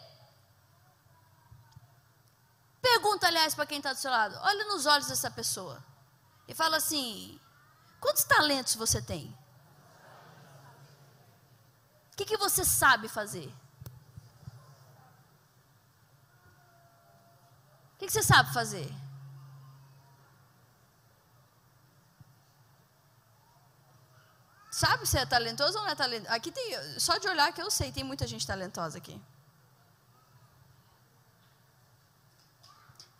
Pergunta, 2.80 3.26
aliás, 3.26 3.56
para 3.56 3.66
quem 3.66 3.78
está 3.78 3.92
do 3.92 3.98
seu 3.98 4.12
lado. 4.12 4.38
Olha 4.42 4.66
nos 4.66 4.86
olhos 4.86 5.08
dessa 5.08 5.32
pessoa. 5.32 5.84
E 6.46 6.54
fala 6.54 6.76
assim: 6.76 7.40
quantos 7.98 8.22
talentos 8.22 8.76
você 8.76 9.02
tem? 9.02 9.36
Que, 12.18 12.24
que 12.24 12.36
você 12.36 12.64
sabe 12.64 13.06
fazer? 13.08 13.48
O 17.94 17.98
que, 17.98 18.06
que 18.06 18.12
você 18.12 18.24
sabe 18.24 18.52
fazer? 18.52 18.92
Sabe 24.68 25.06
se 25.06 25.16
é 25.16 25.24
talentoso 25.26 25.78
ou 25.78 25.84
não 25.84 25.90
é 25.90 25.94
talentoso? 25.94 26.32
Aqui 26.34 26.50
tem, 26.50 27.00
só 27.00 27.18
de 27.18 27.28
olhar 27.28 27.52
que 27.52 27.62
eu 27.62 27.70
sei, 27.70 27.92
tem 27.92 28.02
muita 28.02 28.26
gente 28.26 28.46
talentosa 28.46 28.98
aqui. 28.98 29.20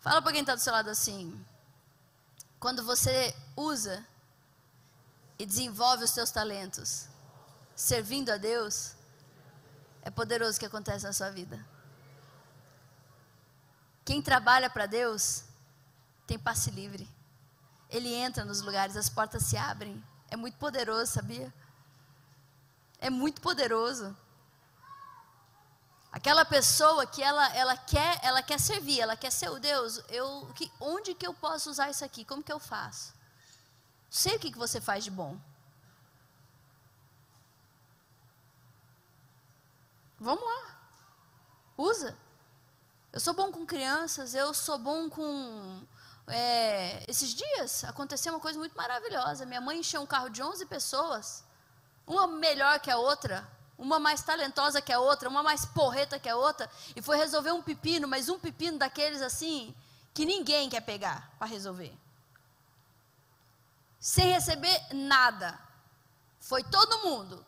Fala 0.01 0.21
para 0.21 0.33
quem 0.33 0.41
está 0.41 0.55
do 0.55 0.61
seu 0.61 0.73
lado 0.73 0.89
assim. 0.89 1.45
Quando 2.59 2.83
você 2.83 3.33
usa 3.55 4.05
e 5.37 5.45
desenvolve 5.45 6.03
os 6.03 6.11
seus 6.11 6.31
talentos, 6.31 7.07
servindo 7.79 8.29
a 8.29 8.35
Deus, 8.35 8.93
é 10.01 10.09
poderoso 10.09 10.57
o 10.57 10.59
que 10.59 10.65
acontece 10.65 11.05
na 11.05 11.13
sua 11.13 11.31
vida. 11.31 11.65
Quem 14.03 14.21
trabalha 14.21 14.69
para 14.69 14.85
Deus 14.85 15.45
tem 16.27 16.37
passe 16.37 16.71
livre. 16.71 17.09
Ele 17.89 18.13
entra 18.13 18.43
nos 18.43 18.59
lugares, 18.59 18.97
as 18.97 19.07
portas 19.07 19.43
se 19.43 19.55
abrem. 19.55 20.03
É 20.29 20.35
muito 20.35 20.57
poderoso, 20.57 21.13
sabia? 21.13 21.53
É 22.99 23.09
muito 23.09 23.39
poderoso. 23.39 24.15
Aquela 26.11 26.43
pessoa 26.43 27.07
que 27.07 27.23
ela, 27.23 27.55
ela, 27.55 27.77
quer, 27.77 28.19
ela 28.21 28.43
quer 28.43 28.59
servir, 28.59 28.99
ela 28.99 29.15
quer 29.15 29.31
ser 29.31 29.49
o 29.49 29.59
Deus, 29.59 30.03
eu, 30.09 30.51
que, 30.53 30.69
onde 30.81 31.15
que 31.15 31.25
eu 31.25 31.33
posso 31.33 31.69
usar 31.69 31.89
isso 31.89 32.03
aqui? 32.03 32.25
Como 32.25 32.43
que 32.43 32.51
eu 32.51 32.59
faço? 32.59 33.13
Sei 34.09 34.35
o 34.35 34.39
que, 34.39 34.51
que 34.51 34.57
você 34.57 34.81
faz 34.81 35.05
de 35.05 35.11
bom. 35.11 35.39
Vamos 40.19 40.43
lá. 40.43 40.77
Usa. 41.77 42.17
Eu 43.11 43.19
sou 43.19 43.33
bom 43.33 43.51
com 43.51 43.65
crianças, 43.65 44.35
eu 44.35 44.53
sou 44.53 44.77
bom 44.77 45.09
com. 45.09 45.81
É, 46.27 47.03
esses 47.07 47.33
dias 47.33 47.83
aconteceu 47.85 48.33
uma 48.33 48.39
coisa 48.39 48.59
muito 48.59 48.75
maravilhosa. 48.75 49.45
Minha 49.45 49.61
mãe 49.61 49.79
encheu 49.79 50.01
um 50.01 50.05
carro 50.05 50.29
de 50.29 50.43
11 50.43 50.65
pessoas, 50.67 51.43
uma 52.05 52.27
melhor 52.27 52.79
que 52.79 52.91
a 52.91 52.97
outra, 52.97 53.49
uma 53.77 53.97
mais 53.97 54.21
talentosa 54.21 54.81
que 54.81 54.93
a 54.93 54.99
outra, 54.99 55.27
uma 55.27 55.41
mais 55.41 55.65
porreta 55.65 56.19
que 56.19 56.29
a 56.29 56.35
outra, 56.35 56.69
e 56.95 57.01
foi 57.01 57.17
resolver 57.17 57.51
um 57.51 57.63
pepino, 57.63 58.07
mas 58.07 58.29
um 58.29 58.37
pepino 58.37 58.77
daqueles 58.77 59.21
assim, 59.23 59.73
que 60.13 60.25
ninguém 60.25 60.69
quer 60.69 60.81
pegar 60.81 61.31
para 61.39 61.47
resolver. 61.47 61.97
Sem 63.99 64.31
receber 64.31 64.79
nada. 64.93 65.57
Foi 66.39 66.63
todo 66.63 66.99
mundo. 66.99 67.43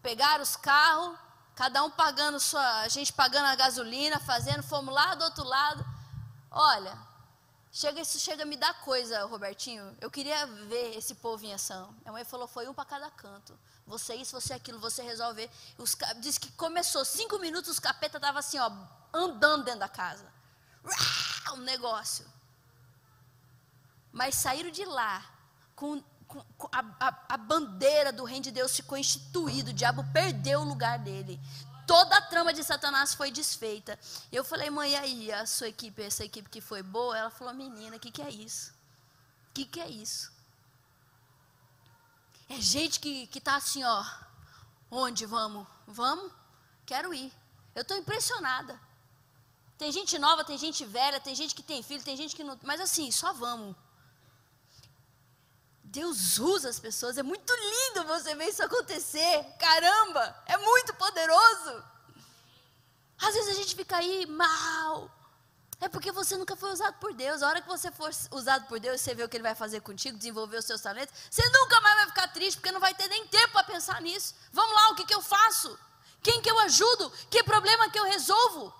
Pegaram 0.00 0.42
os 0.42 0.56
carros, 0.56 1.18
cada 1.56 1.82
um 1.82 1.90
pagando 1.90 2.38
sua, 2.38 2.82
a 2.82 2.88
gente 2.88 3.12
pagando 3.12 3.46
a 3.46 3.56
gasolina, 3.56 4.20
fazendo, 4.20 4.62
fomos 4.62 4.94
lá 4.94 5.14
do 5.14 5.24
outro 5.24 5.42
lado. 5.42 5.84
Olha, 6.50 6.96
chega 7.72 8.00
isso 8.02 8.18
chega 8.20 8.42
a 8.42 8.46
me 8.46 8.58
dar 8.58 8.74
coisa, 8.82 9.24
Robertinho. 9.24 9.96
Eu 9.98 10.10
queria 10.10 10.46
ver 10.46 10.96
esse 10.96 11.14
povo 11.14 11.44
em 11.46 11.54
ação. 11.54 11.92
Minha 12.02 12.12
mãe 12.12 12.24
falou, 12.24 12.46
foi 12.46 12.68
um 12.68 12.74
para 12.74 12.84
cada 12.84 13.10
canto. 13.10 13.58
Você 13.86 14.14
isso, 14.14 14.38
você 14.38 14.52
aquilo, 14.52 14.78
você 14.78 15.02
resolver. 15.02 15.50
Os, 15.78 15.96
diz 16.20 16.36
que 16.36 16.52
começou 16.52 17.04
cinco 17.06 17.38
minutos, 17.38 17.70
os 17.70 17.80
capeta 17.80 18.18
estavam 18.18 18.38
assim, 18.38 18.58
ó, 18.58 18.70
andando 19.12 19.64
dentro 19.64 19.80
da 19.80 19.88
casa. 19.88 20.30
Um 21.54 21.58
negócio. 21.58 22.26
Mas 24.12 24.34
saíram 24.34 24.70
de 24.70 24.84
lá 24.84 25.24
com 25.74 26.02
a, 26.72 26.84
a, 27.00 27.24
a, 27.30 27.36
bandeira 27.36 28.12
do 28.12 28.24
reino 28.24 28.44
de 28.44 28.50
Deus 28.50 28.74
ficou 28.74 28.98
instituído, 28.98 29.70
o 29.70 29.74
diabo 29.74 30.04
perdeu 30.12 30.60
o 30.60 30.64
lugar 30.64 30.98
dele. 30.98 31.40
Toda 31.86 32.16
a 32.16 32.20
trama 32.20 32.52
de 32.52 32.64
Satanás 32.64 33.14
foi 33.14 33.30
desfeita. 33.30 33.98
Eu 34.32 34.42
falei, 34.42 34.68
mãe, 34.70 34.92
e 34.92 34.96
aí, 34.96 35.32
a 35.32 35.46
sua 35.46 35.68
equipe, 35.68 36.02
essa 36.02 36.24
equipe 36.24 36.50
que 36.50 36.60
foi 36.60 36.82
boa? 36.82 37.16
Ela 37.16 37.30
falou, 37.30 37.54
menina, 37.54 37.96
o 37.96 38.00
que, 38.00 38.10
que 38.10 38.22
é 38.22 38.30
isso? 38.30 38.72
O 39.50 39.54
que, 39.54 39.64
que 39.64 39.80
é 39.80 39.88
isso? 39.88 40.32
É 42.48 42.60
gente 42.60 42.98
que 42.98 43.28
está 43.32 43.56
assim, 43.56 43.84
ó. 43.84 44.04
Onde 44.90 45.26
vamos? 45.26 45.66
Vamos? 45.86 46.32
Quero 46.84 47.14
ir. 47.14 47.32
Eu 47.74 47.82
estou 47.82 47.96
impressionada. 47.96 48.80
Tem 49.78 49.92
gente 49.92 50.18
nova, 50.18 50.44
tem 50.44 50.56
gente 50.56 50.84
velha, 50.84 51.20
tem 51.20 51.34
gente 51.34 51.54
que 51.54 51.62
tem 51.62 51.82
filho, 51.82 52.02
tem 52.02 52.16
gente 52.16 52.34
que 52.34 52.42
não. 52.42 52.58
Mas 52.62 52.80
assim, 52.80 53.10
só 53.12 53.32
vamos. 53.32 53.76
Deus 55.96 56.38
usa 56.38 56.68
as 56.68 56.78
pessoas. 56.78 57.16
É 57.16 57.22
muito 57.22 57.52
lindo 57.54 58.06
você 58.06 58.34
ver 58.34 58.48
isso 58.48 58.62
acontecer. 58.62 59.44
Caramba, 59.58 60.24
é 60.46 60.56
muito 60.58 60.92
poderoso. 60.94 61.82
Às 63.18 63.34
vezes 63.34 63.48
a 63.48 63.54
gente 63.54 63.74
fica 63.74 63.96
aí 63.96 64.26
mal. 64.26 65.10
É 65.80 65.88
porque 65.88 66.12
você 66.12 66.36
nunca 66.36 66.54
foi 66.54 66.70
usado 66.70 66.98
por 66.98 67.14
Deus. 67.14 67.42
A 67.42 67.48
hora 67.48 67.62
que 67.62 67.68
você 67.68 67.90
for 67.90 68.10
usado 68.30 68.66
por 68.66 68.78
Deus, 68.78 69.00
você 69.00 69.14
vê 69.14 69.24
o 69.24 69.28
que 69.28 69.38
Ele 69.38 69.42
vai 69.42 69.54
fazer 69.54 69.80
contigo, 69.80 70.18
desenvolver 70.18 70.58
os 70.58 70.66
seus 70.66 70.82
talentos, 70.82 71.14
você 71.30 71.48
nunca 71.48 71.80
mais 71.80 71.96
vai 71.96 72.06
ficar 72.08 72.28
triste, 72.28 72.58
porque 72.58 72.72
não 72.72 72.80
vai 72.80 72.94
ter 72.94 73.08
nem 73.08 73.26
tempo 73.28 73.52
para 73.54 73.64
pensar 73.64 74.00
nisso. 74.02 74.34
Vamos 74.52 74.74
lá, 74.74 74.90
o 74.90 74.96
que, 74.96 75.04
que 75.06 75.14
eu 75.14 75.22
faço? 75.22 75.78
Quem 76.22 76.42
que 76.42 76.50
eu 76.50 76.58
ajudo? 76.60 77.10
Que 77.30 77.42
problema 77.42 77.88
que 77.88 77.98
eu 77.98 78.04
resolvo? 78.04 78.72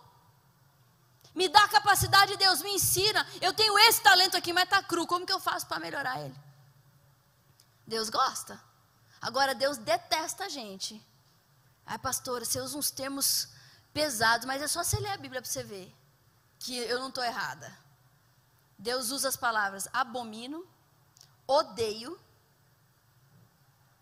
Me 1.34 1.48
dá 1.48 1.66
capacidade, 1.68 2.36
Deus, 2.36 2.60
me 2.60 2.72
ensina. 2.72 3.26
Eu 3.40 3.54
tenho 3.54 3.78
esse 3.78 4.02
talento 4.02 4.36
aqui, 4.36 4.52
mas 4.52 4.64
está 4.64 4.82
cru. 4.82 5.06
Como 5.06 5.26
que 5.26 5.32
eu 5.32 5.40
faço 5.40 5.66
para 5.66 5.78
melhorar 5.78 6.20
ele? 6.20 6.45
Deus 7.86 8.10
gosta. 8.10 8.60
Agora, 9.20 9.54
Deus 9.54 9.78
detesta 9.78 10.44
a 10.44 10.48
gente. 10.48 11.04
Ai, 11.84 11.98
pastora, 11.98 12.44
você 12.44 12.60
usa 12.60 12.76
uns 12.76 12.90
termos 12.90 13.48
pesados, 13.92 14.44
mas 14.46 14.60
é 14.60 14.68
só 14.68 14.82
você 14.82 14.98
ler 14.98 15.12
a 15.12 15.16
Bíblia 15.16 15.40
para 15.40 15.50
você 15.50 15.62
ver 15.62 15.94
que 16.58 16.76
eu 16.76 16.98
não 16.98 17.08
estou 17.08 17.24
errada. 17.24 17.76
Deus 18.78 19.10
usa 19.10 19.28
as 19.28 19.36
palavras 19.36 19.88
abomino, 19.92 20.66
odeio. 21.46 22.18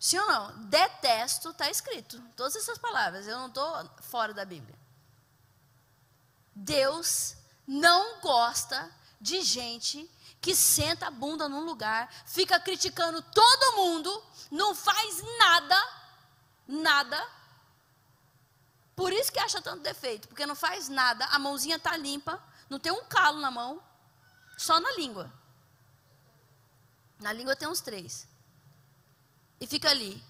Sim 0.00 0.18
ou 0.18 0.26
não? 0.26 0.64
Detesto, 0.66 1.50
está 1.50 1.70
escrito. 1.70 2.20
Todas 2.36 2.56
essas 2.56 2.78
palavras. 2.78 3.26
Eu 3.26 3.38
não 3.38 3.48
estou 3.48 3.90
fora 4.02 4.34
da 4.34 4.44
Bíblia. 4.44 4.78
Deus 6.54 7.36
não 7.66 8.20
gosta 8.20 8.90
de 9.20 9.40
gente 9.42 10.10
que 10.44 10.54
senta 10.54 11.06
a 11.06 11.10
bunda 11.10 11.48
num 11.48 11.64
lugar, 11.64 12.12
fica 12.26 12.60
criticando 12.60 13.22
todo 13.22 13.76
mundo, 13.76 14.22
não 14.50 14.74
faz 14.74 15.22
nada, 15.38 15.88
nada 16.68 17.44
por 18.96 19.12
isso 19.12 19.32
que 19.32 19.40
acha 19.40 19.60
tanto 19.60 19.82
defeito, 19.82 20.28
porque 20.28 20.46
não 20.46 20.54
faz 20.54 20.88
nada, 20.88 21.24
a 21.26 21.38
mãozinha 21.38 21.76
está 21.76 21.96
limpa, 21.96 22.40
não 22.70 22.78
tem 22.78 22.92
um 22.92 23.04
calo 23.06 23.40
na 23.40 23.50
mão, 23.50 23.82
só 24.56 24.78
na 24.78 24.92
língua. 24.92 25.32
Na 27.18 27.32
língua 27.32 27.56
tem 27.56 27.66
uns 27.66 27.80
três. 27.80 28.28
E 29.60 29.66
fica 29.66 29.90
ali. 29.90 30.22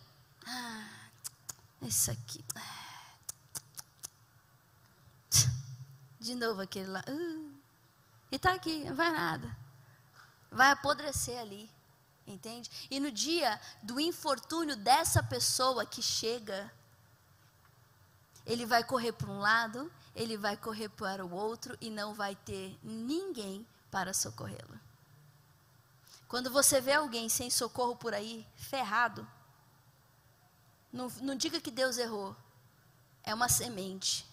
Ah, 0.46 0.88
esse 1.82 2.10
aqui. 2.10 2.42
De 6.20 6.34
novo 6.34 6.62
aquele 6.62 6.86
lá. 6.86 7.04
Uh, 7.06 7.52
e 8.32 8.36
está 8.36 8.54
aqui, 8.54 8.84
não 8.84 8.94
vai 8.94 9.10
nada. 9.12 9.63
Vai 10.54 10.70
apodrecer 10.70 11.38
ali. 11.38 11.70
Entende? 12.26 12.70
E 12.90 12.98
no 12.98 13.10
dia 13.10 13.60
do 13.82 14.00
infortúnio 14.00 14.76
dessa 14.76 15.22
pessoa 15.22 15.84
que 15.84 16.00
chega 16.00 16.72
ele 18.46 18.66
vai 18.66 18.84
correr 18.84 19.12
para 19.12 19.30
um 19.30 19.38
lado, 19.38 19.90
ele 20.14 20.36
vai 20.36 20.56
correr 20.56 20.88
para 20.90 21.24
o 21.24 21.32
outro 21.32 21.76
e 21.80 21.88
não 21.88 22.12
vai 22.12 22.36
ter 22.36 22.78
ninguém 22.82 23.66
para 23.90 24.12
socorrê-lo. 24.12 24.78
Quando 26.28 26.50
você 26.50 26.80
vê 26.80 26.92
alguém 26.92 27.28
sem 27.28 27.48
socorro 27.48 27.96
por 27.96 28.12
aí, 28.12 28.46
ferrado, 28.56 29.26
não, 30.92 31.08
não 31.22 31.34
diga 31.34 31.60
que 31.60 31.70
Deus 31.70 31.96
errou. 31.96 32.36
É 33.22 33.34
uma 33.34 33.48
semente. 33.48 34.26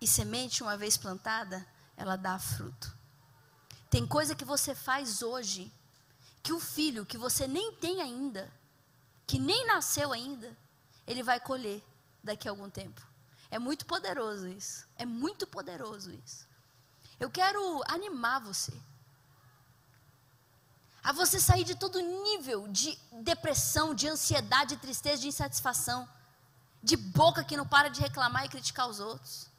E 0.00 0.06
semente, 0.06 0.62
uma 0.62 0.76
vez 0.76 0.96
plantada, 0.96 1.66
ela 1.96 2.16
dá 2.16 2.38
fruto. 2.38 2.96
Tem 3.94 4.04
coisa 4.04 4.34
que 4.34 4.44
você 4.44 4.74
faz 4.74 5.22
hoje, 5.22 5.72
que 6.42 6.52
o 6.52 6.58
filho 6.58 7.06
que 7.06 7.16
você 7.16 7.46
nem 7.46 7.70
tem 7.74 8.02
ainda, 8.02 8.52
que 9.24 9.38
nem 9.38 9.64
nasceu 9.68 10.12
ainda, 10.12 10.50
ele 11.06 11.22
vai 11.22 11.38
colher 11.38 11.80
daqui 12.20 12.48
a 12.48 12.50
algum 12.50 12.68
tempo. 12.68 13.00
É 13.52 13.56
muito 13.56 13.86
poderoso 13.86 14.48
isso. 14.48 14.84
É 14.96 15.06
muito 15.06 15.46
poderoso 15.46 16.10
isso. 16.10 16.44
Eu 17.20 17.30
quero 17.30 17.60
animar 17.86 18.40
você. 18.40 18.72
A 21.00 21.12
você 21.12 21.38
sair 21.38 21.62
de 21.62 21.76
todo 21.76 22.00
nível 22.00 22.66
de 22.66 22.98
depressão, 23.22 23.94
de 23.94 24.08
ansiedade, 24.08 24.74
de 24.74 24.82
tristeza, 24.82 25.22
de 25.22 25.28
insatisfação. 25.28 26.08
De 26.82 26.96
boca 26.96 27.44
que 27.44 27.56
não 27.56 27.64
para 27.64 27.90
de 27.90 28.00
reclamar 28.00 28.44
e 28.44 28.48
criticar 28.48 28.88
os 28.88 28.98
outros. 28.98 29.53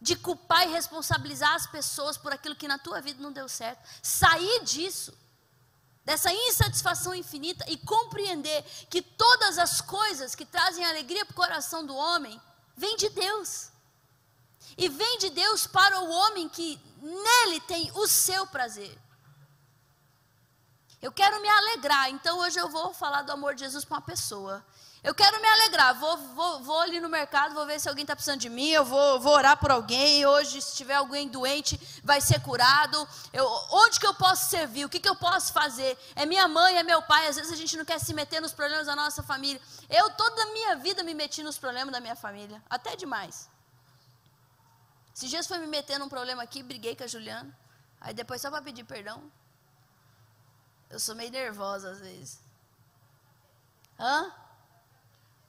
De 0.00 0.16
culpar 0.16 0.66
e 0.66 0.72
responsabilizar 0.72 1.54
as 1.54 1.66
pessoas 1.66 2.16
por 2.16 2.32
aquilo 2.32 2.56
que 2.56 2.68
na 2.68 2.78
tua 2.78 3.00
vida 3.00 3.22
não 3.22 3.32
deu 3.32 3.48
certo. 3.48 3.82
Sair 4.02 4.62
disso 4.64 5.16
dessa 6.04 6.30
insatisfação 6.32 7.14
infinita 7.14 7.64
e 7.68 7.78
compreender 7.78 8.62
que 8.90 9.00
todas 9.00 9.58
as 9.58 9.80
coisas 9.80 10.34
que 10.34 10.44
trazem 10.44 10.84
alegria 10.84 11.24
para 11.24 11.32
o 11.32 11.36
coração 11.36 11.84
do 11.86 11.96
homem 11.96 12.40
vêm 12.76 12.96
de 12.96 13.08
Deus. 13.08 13.70
E 14.76 14.88
vem 14.88 15.18
de 15.18 15.30
Deus 15.30 15.66
para 15.66 16.00
o 16.00 16.10
homem 16.10 16.48
que 16.48 16.78
nele 17.00 17.60
tem 17.60 17.90
o 17.94 18.06
seu 18.06 18.46
prazer. 18.46 18.98
Eu 21.00 21.12
quero 21.12 21.40
me 21.40 21.48
alegrar, 21.48 22.10
então 22.10 22.38
hoje 22.38 22.58
eu 22.58 22.68
vou 22.68 22.92
falar 22.92 23.22
do 23.22 23.32
amor 23.32 23.54
de 23.54 23.60
Jesus 23.60 23.84
para 23.84 23.96
uma 23.98 24.02
pessoa. 24.02 24.64
Eu 25.04 25.14
quero 25.14 25.38
me 25.38 25.46
alegrar, 25.46 25.94
vou, 26.00 26.16
vou, 26.16 26.60
vou 26.60 26.80
ali 26.80 26.98
no 26.98 27.10
mercado, 27.10 27.52
vou 27.52 27.66
ver 27.66 27.78
se 27.78 27.86
alguém 27.86 28.04
está 28.04 28.16
precisando 28.16 28.40
de 28.40 28.48
mim, 28.48 28.70
eu 28.70 28.86
vou, 28.86 29.20
vou 29.20 29.34
orar 29.34 29.54
por 29.58 29.70
alguém. 29.70 30.24
Hoje, 30.24 30.62
se 30.62 30.74
tiver 30.74 30.94
alguém 30.94 31.28
doente, 31.28 31.78
vai 32.02 32.22
ser 32.22 32.40
curado. 32.40 33.06
Eu, 33.30 33.46
onde 33.70 34.00
que 34.00 34.06
eu 34.06 34.14
posso 34.14 34.48
servir? 34.48 34.86
O 34.86 34.88
que, 34.88 34.98
que 34.98 35.08
eu 35.08 35.14
posso 35.14 35.52
fazer? 35.52 35.98
É 36.16 36.24
minha 36.24 36.48
mãe, 36.48 36.78
é 36.78 36.82
meu 36.82 37.02
pai. 37.02 37.28
Às 37.28 37.36
vezes 37.36 37.52
a 37.52 37.56
gente 37.56 37.76
não 37.76 37.84
quer 37.84 38.00
se 38.00 38.14
meter 38.14 38.40
nos 38.40 38.54
problemas 38.54 38.86
da 38.86 38.96
nossa 38.96 39.22
família. 39.22 39.60
Eu, 39.90 40.08
toda 40.12 40.42
a 40.42 40.46
minha 40.54 40.76
vida, 40.76 41.02
me 41.02 41.12
meti 41.12 41.42
nos 41.42 41.58
problemas 41.58 41.92
da 41.92 42.00
minha 42.00 42.16
família, 42.16 42.62
até 42.70 42.96
demais. 42.96 43.50
Esses 45.14 45.28
dias 45.28 45.46
foi 45.46 45.58
me 45.58 45.66
meter 45.66 45.98
num 45.98 46.08
problema 46.08 46.42
aqui, 46.42 46.62
briguei 46.62 46.96
com 46.96 47.04
a 47.04 47.06
Juliana. 47.06 47.54
Aí 48.00 48.14
depois, 48.14 48.40
só 48.40 48.50
para 48.50 48.62
pedir 48.62 48.84
perdão. 48.84 49.30
Eu 50.88 50.98
sou 50.98 51.14
meio 51.14 51.30
nervosa 51.30 51.90
às 51.90 52.00
vezes. 52.00 52.40
Hã? 54.00 54.32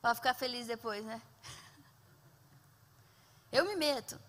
Para 0.05 0.13
ficar 0.13 0.35
feliz 0.35 0.67
depois, 0.67 1.03
né? 1.03 1.19
Eu 3.51 3.65
me 3.65 3.75
meto. 3.75 4.21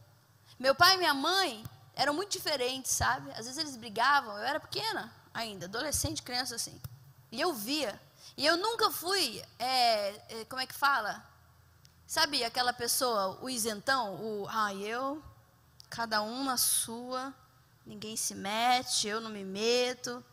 Meu 0.59 0.75
pai 0.75 0.95
e 0.95 0.97
minha 0.97 1.13
mãe 1.13 1.63
eram 1.95 2.15
muito 2.15 2.33
diferentes, 2.33 2.93
sabe? 2.93 3.31
Às 3.33 3.45
vezes 3.45 3.59
eles 3.59 3.77
brigavam, 3.77 4.39
eu 4.39 4.43
era 4.43 4.59
pequena 4.59 5.13
ainda, 5.35 5.67
adolescente, 5.67 6.23
criança 6.23 6.55
assim. 6.55 6.81
E 7.31 7.39
eu 7.39 7.53
via. 7.53 8.01
E 8.39 8.47
eu 8.47 8.57
nunca 8.57 8.91
fui, 8.91 9.45
é, 9.59 10.41
é, 10.41 10.45
como 10.47 10.63
é 10.63 10.67
que 10.67 10.73
fala? 10.73 11.23
Sabe 12.07 12.43
aquela 12.43 12.73
pessoa, 12.73 13.39
o 13.43 13.51
isentão, 13.51 14.15
o, 14.15 14.49
ah, 14.49 14.73
eu, 14.73 15.23
cada 15.91 16.23
um 16.23 16.43
na 16.43 16.57
sua, 16.57 17.35
ninguém 17.85 18.17
se 18.17 18.35
mete, 18.35 19.09
eu 19.09 19.21
não 19.21 19.29
me 19.29 19.45
meto. 19.45 20.25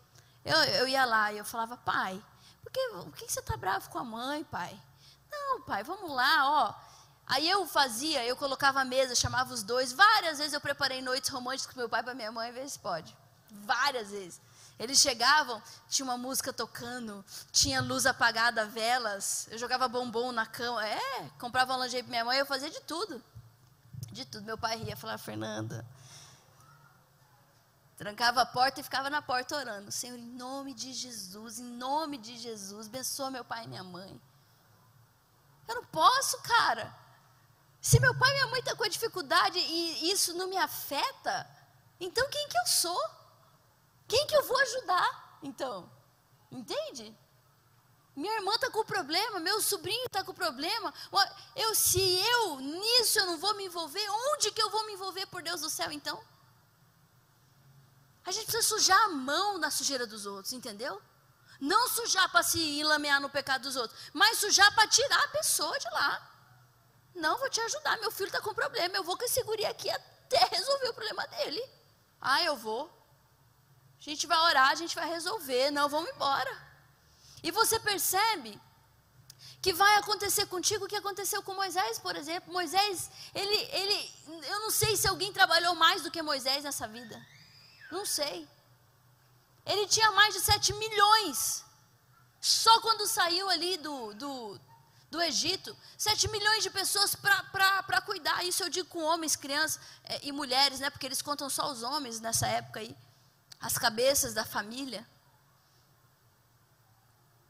Eu, 0.45 0.55
eu 0.55 0.87
ia 0.87 1.03
lá 1.03 1.33
e 1.33 1.37
eu 1.37 1.43
falava, 1.43 1.75
pai, 1.75 2.23
por 2.63 2.71
que, 2.71 2.89
por 2.91 3.17
que 3.17 3.29
você 3.29 3.41
está 3.41 3.57
bravo 3.57 3.89
com 3.89 3.99
a 3.99 4.05
mãe, 4.05 4.45
pai? 4.45 4.81
Não, 5.33 5.61
pai, 5.61 5.83
vamos 5.83 6.11
lá, 6.11 6.49
ó. 6.49 6.73
Aí 7.25 7.49
eu 7.49 7.65
fazia, 7.65 8.23
eu 8.25 8.35
colocava 8.35 8.81
a 8.81 8.85
mesa, 8.85 9.15
chamava 9.15 9.53
os 9.53 9.63
dois. 9.63 9.91
Várias 9.91 10.37
vezes 10.37 10.53
eu 10.53 10.61
preparei 10.61 11.01
noites 11.01 11.29
românticas 11.29 11.73
com 11.73 11.79
meu 11.79 11.89
pai 11.89 12.03
para 12.03 12.13
minha 12.13 12.31
mãe, 12.31 12.51
ver 12.51 12.69
se 12.69 12.77
pode. 12.79 13.15
Várias 13.49 14.09
vezes. 14.11 14.41
Eles 14.77 14.99
chegavam, 14.99 15.61
tinha 15.87 16.03
uma 16.03 16.17
música 16.17 16.51
tocando, 16.51 17.23
tinha 17.51 17.81
luz 17.81 18.05
apagada, 18.05 18.65
velas. 18.65 19.47
Eu 19.49 19.57
jogava 19.57 19.87
bombom 19.87 20.31
na 20.31 20.45
cama. 20.45 20.85
É, 20.85 21.29
comprava 21.39 21.77
lingerie 21.77 22.03
para 22.03 22.09
minha 22.09 22.25
mãe, 22.25 22.37
eu 22.39 22.45
fazia 22.45 22.69
de 22.69 22.81
tudo. 22.81 23.23
De 24.11 24.25
tudo. 24.25 24.43
Meu 24.43 24.57
pai 24.57 24.77
ria, 24.77 24.97
falava, 24.97 25.19
Fernanda. 25.19 25.85
Trancava 27.95 28.41
a 28.41 28.45
porta 28.45 28.81
e 28.81 28.83
ficava 28.83 29.09
na 29.09 29.21
porta 29.21 29.55
orando. 29.55 29.91
Senhor, 29.91 30.17
em 30.17 30.35
nome 30.35 30.73
de 30.73 30.91
Jesus, 30.91 31.59
em 31.59 31.63
nome 31.63 32.17
de 32.17 32.37
Jesus, 32.37 32.87
abençoa 32.87 33.31
meu 33.31 33.45
pai 33.45 33.63
e 33.63 33.67
minha 33.67 33.83
mãe. 33.83 34.19
Eu 35.67 35.75
não 35.75 35.85
posso, 35.85 36.37
cara. 36.41 36.93
Se 37.81 37.99
meu 37.99 38.17
pai 38.17 38.29
e 38.29 38.33
minha 38.33 38.47
mãe 38.47 38.59
estão 38.59 38.75
com 38.75 38.87
dificuldade 38.87 39.59
e 39.59 40.11
isso 40.11 40.33
não 40.35 40.47
me 40.47 40.57
afeta, 40.57 41.49
então 41.99 42.29
quem 42.29 42.47
que 42.47 42.57
eu 42.57 42.65
sou? 42.65 43.09
Quem 44.07 44.25
que 44.27 44.35
eu 44.35 44.43
vou 44.43 44.57
ajudar? 44.59 45.39
Então, 45.41 45.91
entende? 46.51 47.15
Minha 48.15 48.35
irmã 48.35 48.53
está 48.53 48.69
com 48.69 48.85
problema, 48.85 49.39
meu 49.39 49.61
sobrinho 49.61 50.05
está 50.05 50.23
com 50.23 50.33
problema. 50.33 50.93
Eu, 51.55 51.73
se 51.73 51.99
eu 51.99 52.59
nisso 52.59 53.19
eu 53.19 53.25
não 53.25 53.37
vou 53.37 53.55
me 53.55 53.65
envolver, 53.65 54.07
onde 54.31 54.51
que 54.51 54.61
eu 54.61 54.69
vou 54.69 54.85
me 54.85 54.93
envolver 54.93 55.25
por 55.27 55.41
Deus 55.41 55.61
do 55.61 55.69
céu 55.69 55.91
então? 55.91 56.23
A 58.25 58.31
gente 58.31 58.45
precisa 58.45 58.67
sujar 58.67 59.01
a 59.05 59.09
mão 59.09 59.57
na 59.57 59.69
sujeira 59.69 60.07
dos 60.07 60.25
outros, 60.25 60.53
entendeu? 60.53 61.01
Não 61.59 61.87
sujar 61.87 62.29
para 62.31 62.43
se 62.43 62.59
enlamear 62.79 63.21
no 63.21 63.29
pecado 63.29 63.63
dos 63.63 63.75
outros, 63.75 63.99
mas 64.13 64.37
sujar 64.39 64.73
para 64.75 64.87
tirar 64.87 65.23
a 65.23 65.27
pessoa 65.29 65.77
de 65.79 65.89
lá. 65.89 66.29
Não, 67.15 67.37
vou 67.37 67.49
te 67.49 67.61
ajudar. 67.61 67.97
Meu 67.99 68.11
filho 68.11 68.27
está 68.27 68.41
com 68.41 68.53
problema. 68.53 68.95
Eu 68.95 69.03
vou 69.03 69.17
com 69.17 69.23
esse 69.23 69.39
aqui 69.65 69.89
até 69.89 70.45
resolver 70.55 70.89
o 70.89 70.93
problema 70.93 71.27
dele. 71.27 71.63
Ah, 72.19 72.41
eu 72.43 72.55
vou. 72.55 72.85
A 73.99 74.03
gente 74.03 74.25
vai 74.27 74.37
orar, 74.37 74.69
a 74.69 74.75
gente 74.75 74.95
vai 74.95 75.07
resolver. 75.07 75.71
Não, 75.71 75.87
vamos 75.87 76.09
embora. 76.09 76.57
E 77.41 77.51
você 77.51 77.79
percebe 77.79 78.59
que 79.61 79.71
vai 79.71 79.95
acontecer 79.95 80.45
contigo 80.47 80.85
o 80.85 80.87
que 80.87 80.95
aconteceu 80.95 81.41
com 81.41 81.53
Moisés, 81.53 81.99
por 81.99 82.15
exemplo. 82.15 82.51
Moisés, 82.51 83.09
ele, 83.33 83.55
ele, 83.71 84.13
eu 84.43 84.59
não 84.59 84.71
sei 84.71 84.97
se 84.97 85.07
alguém 85.07 85.31
trabalhou 85.31 85.75
mais 85.75 86.03
do 86.03 86.11
que 86.11 86.21
Moisés 86.21 86.63
nessa 86.63 86.87
vida. 86.87 87.17
Não 87.91 88.05
sei. 88.05 88.47
Ele 89.65 89.87
tinha 89.87 90.11
mais 90.11 90.33
de 90.33 90.41
7 90.41 90.73
milhões. 90.73 91.63
Só 92.41 92.81
quando 92.81 93.07
saiu 93.07 93.49
ali 93.49 93.77
do, 93.77 94.13
do, 94.15 94.59
do 95.09 95.21
Egito, 95.21 95.75
7 95.97 96.27
milhões 96.29 96.63
de 96.63 96.69
pessoas 96.69 97.15
para 97.15 98.01
cuidar. 98.01 98.43
Isso 98.43 98.63
eu 98.63 98.69
digo 98.69 98.89
com 98.89 99.01
homens, 99.03 99.35
crianças 99.35 99.79
é, 100.03 100.19
e 100.23 100.31
mulheres, 100.31 100.79
né? 100.79 100.89
Porque 100.89 101.05
eles 101.05 101.21
contam 101.21 101.49
só 101.49 101.71
os 101.71 101.83
homens 101.83 102.19
nessa 102.19 102.47
época 102.47 102.81
aí. 102.81 102.95
As 103.61 103.77
cabeças 103.77 104.33
da 104.33 104.43
família. 104.43 105.07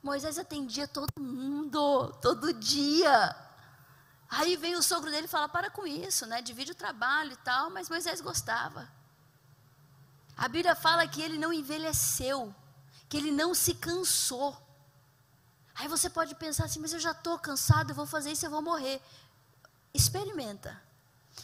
Moisés 0.03 0.37
atendia 0.37 0.87
todo 0.87 1.09
mundo, 1.17 2.13
todo 2.21 2.53
dia. 2.53 3.35
Aí 4.29 4.55
vem 4.57 4.75
o 4.75 4.83
sogro 4.83 5.09
dele 5.09 5.25
e 5.25 5.29
fala: 5.29 5.47
para 5.47 5.71
com 5.71 5.87
isso, 5.87 6.25
né? 6.25 6.41
Divide 6.41 6.73
o 6.73 6.75
trabalho 6.75 7.31
e 7.31 7.37
tal, 7.37 7.69
mas 7.69 7.89
Moisés 7.89 8.21
gostava. 8.21 8.91
A 10.35 10.47
Bíblia 10.47 10.75
fala 10.75 11.07
que 11.07 11.21
ele 11.21 11.37
não 11.37 11.53
envelheceu, 11.53 12.53
que 13.07 13.17
ele 13.17 13.31
não 13.31 13.53
se 13.53 13.75
cansou. 13.75 14.57
Aí 15.75 15.87
você 15.87 16.09
pode 16.09 16.35
pensar 16.35 16.65
assim, 16.65 16.79
mas 16.79 16.93
eu 16.93 16.99
já 16.99 17.11
estou 17.11 17.37
cansado, 17.39 17.91
eu 17.91 17.95
vou 17.95 18.05
fazer 18.05 18.31
isso, 18.31 18.45
eu 18.45 18.49
vou 18.49 18.61
morrer. 18.61 19.01
Experimenta. 19.93 20.81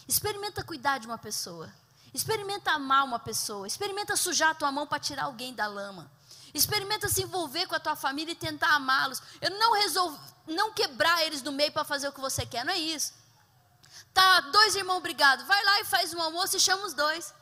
Experimenta 0.08 0.64
cuidar 0.64 0.98
de 1.00 1.08
uma 1.08 1.18
pessoa. 1.18 1.72
Experimenta 2.14 2.72
amar 2.72 3.06
uma 3.06 3.20
pessoa. 3.20 3.68
Experimenta 3.68 4.16
sujar 4.16 4.52
a 4.52 4.56
tua 4.56 4.72
mão 4.72 4.88
para 4.88 5.00
tirar 5.00 5.24
alguém 5.24 5.54
da 5.54 5.68
lama. 5.68 6.12
Experimenta 6.54 7.08
se 7.08 7.22
envolver 7.22 7.68
com 7.68 7.76
a 7.76 7.80
tua 7.80 7.96
família 7.96 8.32
e 8.32 8.36
tentar 8.36 8.74
amá-los. 8.74 9.22
Eu 9.40 9.52
não 9.52 9.74
resolvo, 9.74 10.20
não 10.48 10.74
quebrar 10.74 11.24
eles 11.26 11.44
no 11.44 11.52
meio 11.52 11.72
para 11.72 11.84
fazer 11.84 12.08
o 12.08 12.12
que 12.12 12.20
você 12.20 12.46
quer, 12.46 12.66
não 12.66 12.74
é 12.74 12.78
isso. 12.78 13.14
Tá, 14.14 14.42
dois 14.42 14.76
irmãos 14.76 15.02
brigados, 15.02 15.46
vai 15.46 15.64
lá 15.64 15.82
e 15.82 15.86
faz 15.86 16.14
um 16.14 16.22
almoço 16.22 16.58
e 16.58 16.60
chama 16.60 16.86
os 16.86 16.94
dois. 16.94 17.34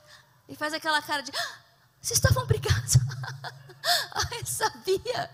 E 0.48 0.56
faz 0.56 0.74
aquela 0.74 1.02
cara 1.02 1.22
de, 1.22 1.32
ah, 1.36 1.60
vocês 2.02 2.18
estavam 2.18 2.46
brigados. 2.46 2.94
Ai, 4.32 4.46
sabia. 4.46 5.30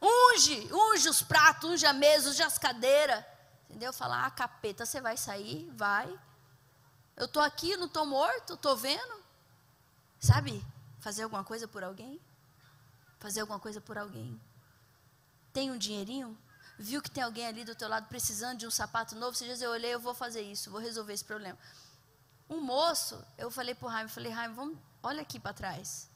Unge, 0.00 0.68
unge 0.72 1.08
os 1.08 1.22
pratos, 1.22 1.70
unge 1.70 1.86
a 1.86 1.92
mesa, 1.92 2.30
unge 2.30 2.42
as 2.42 2.58
cadeiras. 2.58 3.24
Entendeu? 3.68 3.92
Falar, 3.92 4.26
ah, 4.26 4.30
capeta, 4.30 4.86
você 4.86 5.00
vai 5.00 5.16
sair? 5.16 5.70
Vai. 5.74 6.08
Eu 7.16 7.26
estou 7.26 7.42
aqui, 7.42 7.76
não 7.76 7.86
estou 7.86 8.06
morto, 8.06 8.54
estou 8.54 8.76
vendo. 8.76 9.22
Sabe? 10.18 10.64
Fazer 11.00 11.22
alguma 11.22 11.44
coisa 11.44 11.66
por 11.66 11.82
alguém? 11.84 12.20
Fazer 13.18 13.40
alguma 13.40 13.58
coisa 13.58 13.80
por 13.80 13.98
alguém. 13.98 14.40
Tem 15.52 15.70
um 15.70 15.78
dinheirinho? 15.78 16.36
Viu 16.78 17.00
que 17.00 17.10
tem 17.10 17.22
alguém 17.22 17.46
ali 17.46 17.64
do 17.64 17.74
teu 17.74 17.88
lado 17.88 18.06
precisando 18.06 18.58
de 18.58 18.66
um 18.66 18.70
sapato 18.70 19.14
novo? 19.14 19.34
Você 19.34 19.46
diz, 19.46 19.62
eu 19.62 19.70
olhei, 19.70 19.94
eu 19.94 20.00
vou 20.00 20.14
fazer 20.14 20.42
isso, 20.42 20.70
vou 20.70 20.80
resolver 20.80 21.14
esse 21.14 21.24
problema. 21.24 21.58
Um 22.48 22.60
moço, 22.60 23.22
eu 23.36 23.50
falei 23.50 23.74
para 23.74 23.86
o 23.86 23.90
Raimo, 23.90 24.08
falei, 24.08 24.32
Raimo, 24.32 24.54
vamos, 24.54 24.78
olha 25.02 25.22
aqui 25.22 25.38
para 25.38 25.52
trás. 25.52 26.08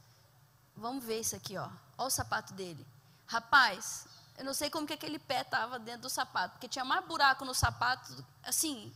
Vamos 0.76 1.05
ver 1.05 1.20
isso 1.20 1.35
aqui, 1.35 1.57
ó. 1.59 1.68
Olha 1.99 2.07
o 2.07 2.11
sapato 2.11 2.53
dele. 2.55 2.87
Rapaz, 3.26 4.07
eu 4.39 4.45
não 4.45 4.55
sei 4.55 4.70
como 4.70 4.87
que 4.87 4.95
aquele 4.95 5.18
pé 5.18 5.43
estava 5.43 5.78
dentro 5.78 6.03
do 6.03 6.11
sapato, 6.11 6.53
porque 6.55 6.68
tinha 6.68 6.85
mais 6.85 7.05
buraco 7.05 7.45
no 7.45 7.55
sapato, 7.55 8.24
assim, 8.43 8.93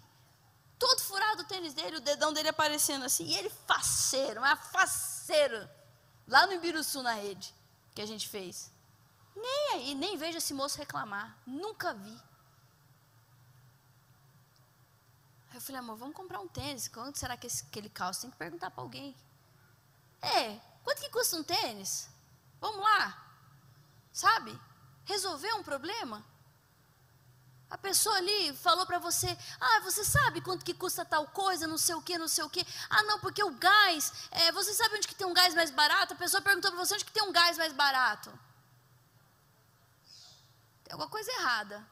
todo 0.78 1.01
furado 1.03 1.43
o 1.43 1.45
tênis 1.45 1.74
dele, 1.74 1.97
o 1.97 2.01
dedão 2.01 2.32
dele 2.32 2.49
aparecendo 2.49 3.05
assim, 3.05 3.24
e 3.26 3.35
ele 3.35 3.51
faceiro, 3.66 4.41
mas 4.41 4.59
faceiro, 4.70 5.68
lá 6.26 6.47
no 6.47 6.55
Ibiruçu 6.55 7.03
na 7.03 7.12
rede, 7.12 7.55
que 7.95 8.01
a 8.01 8.07
gente 8.07 8.28
fez. 8.28 8.72
Nem 9.37 9.72
aí, 9.72 9.95
nem 9.95 10.16
vejo 10.16 10.39
esse 10.39 10.55
moço 10.55 10.78
reclamar, 10.78 11.37
nunca 11.47 11.93
vi. 11.93 12.18
Aí 15.55 15.59
eu 15.59 15.63
falei, 15.63 15.79
amor, 15.79 15.97
vamos 15.97 16.17
comprar 16.17 16.41
um 16.41 16.49
tênis, 16.49 16.89
quanto 16.89 17.19
será 17.19 17.37
que 17.37 17.47
esse, 17.47 17.65
aquele 17.65 17.89
calço? 17.89 18.23
Tem 18.23 18.31
que 18.31 18.37
perguntar 18.37 18.71
para 18.73 18.83
alguém. 18.83 19.17
É, 20.21 20.59
quanto 20.83 21.01
que 21.01 21.09
custa 21.09 21.37
um 21.37 21.45
tênis? 21.45 22.09
Vamos 22.61 22.81
lá 22.81 23.25
sabe? 24.15 24.59
Resolver 25.05 25.53
um 25.55 25.63
problema. 25.63 26.25
A 27.69 27.77
pessoa 27.77 28.17
ali 28.17 28.55
falou 28.57 28.87
para 28.87 28.99
você: 28.99 29.37
Ah, 29.61 29.81
você 29.81 30.05
sabe 30.05 30.41
quanto 30.41 30.65
que 30.65 30.73
custa 30.73 31.05
tal 31.05 31.27
coisa, 31.27 31.67
não 31.67 31.77
sei 31.77 31.97
o 31.97 32.01
que, 32.01 32.17
não 32.17 32.29
sei 32.29 32.45
o 32.45 32.49
que. 32.49 32.65
Ah, 32.89 33.03
não, 33.03 33.19
porque 33.19 33.43
o 33.43 33.51
gás, 33.51 34.13
é, 34.31 34.53
você 34.53 34.73
sabe 34.73 34.97
onde 34.97 35.09
que 35.09 35.15
tem 35.15 35.27
um 35.27 35.35
gás 35.35 35.55
mais 35.55 35.71
barato? 35.71 36.15
A 36.15 36.17
pessoa 36.17 36.41
perguntou 36.41 36.71
para 36.71 36.85
você 36.85 36.95
onde 36.95 37.05
que 37.05 37.13
tem 37.13 37.25
um 37.25 37.33
gás 37.33 37.59
mais 37.59 37.73
barato. 37.73 38.31
Tem 40.85 40.93
alguma 40.93 41.11
coisa 41.11 41.31
errada. 41.33 41.85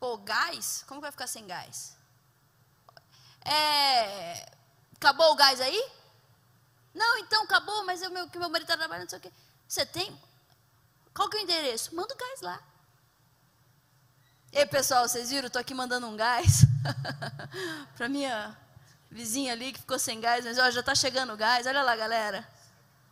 Pô, 0.00 0.16
gás? 0.18 0.84
Como 0.88 1.00
vai 1.00 1.12
ficar 1.12 1.26
sem 1.26 1.46
gás? 1.46 1.97
É, 3.44 4.50
acabou 4.96 5.32
o 5.32 5.36
gás 5.36 5.60
aí? 5.60 5.90
Não, 6.94 7.18
então 7.18 7.44
acabou, 7.44 7.84
mas 7.84 8.02
o 8.02 8.10
meu, 8.10 8.28
que 8.28 8.38
meu 8.38 8.48
marido 8.48 8.64
está 8.64 8.76
trabalhando, 8.76 9.04
não 9.04 9.10
sei 9.10 9.18
o 9.18 9.22
quê. 9.22 9.32
Você 9.66 9.86
tem? 9.86 10.18
Qual 11.14 11.28
que 11.28 11.36
é 11.36 11.40
o 11.40 11.42
endereço? 11.42 11.94
Manda 11.94 12.14
o 12.14 12.16
gás 12.16 12.40
lá. 12.40 12.62
Ei, 14.52 14.66
pessoal, 14.66 15.06
vocês 15.06 15.30
viram? 15.30 15.46
Estou 15.46 15.60
aqui 15.60 15.74
mandando 15.74 16.06
um 16.06 16.16
gás 16.16 16.62
para 17.96 18.08
minha 18.08 18.56
vizinha 19.10 19.52
ali 19.52 19.72
que 19.72 19.80
ficou 19.80 19.98
sem 19.98 20.20
gás, 20.20 20.44
mas 20.44 20.58
ó, 20.58 20.70
já 20.70 20.80
está 20.80 20.94
chegando 20.94 21.32
o 21.32 21.36
gás. 21.36 21.66
Olha 21.66 21.82
lá, 21.82 21.94
galera. 21.94 22.48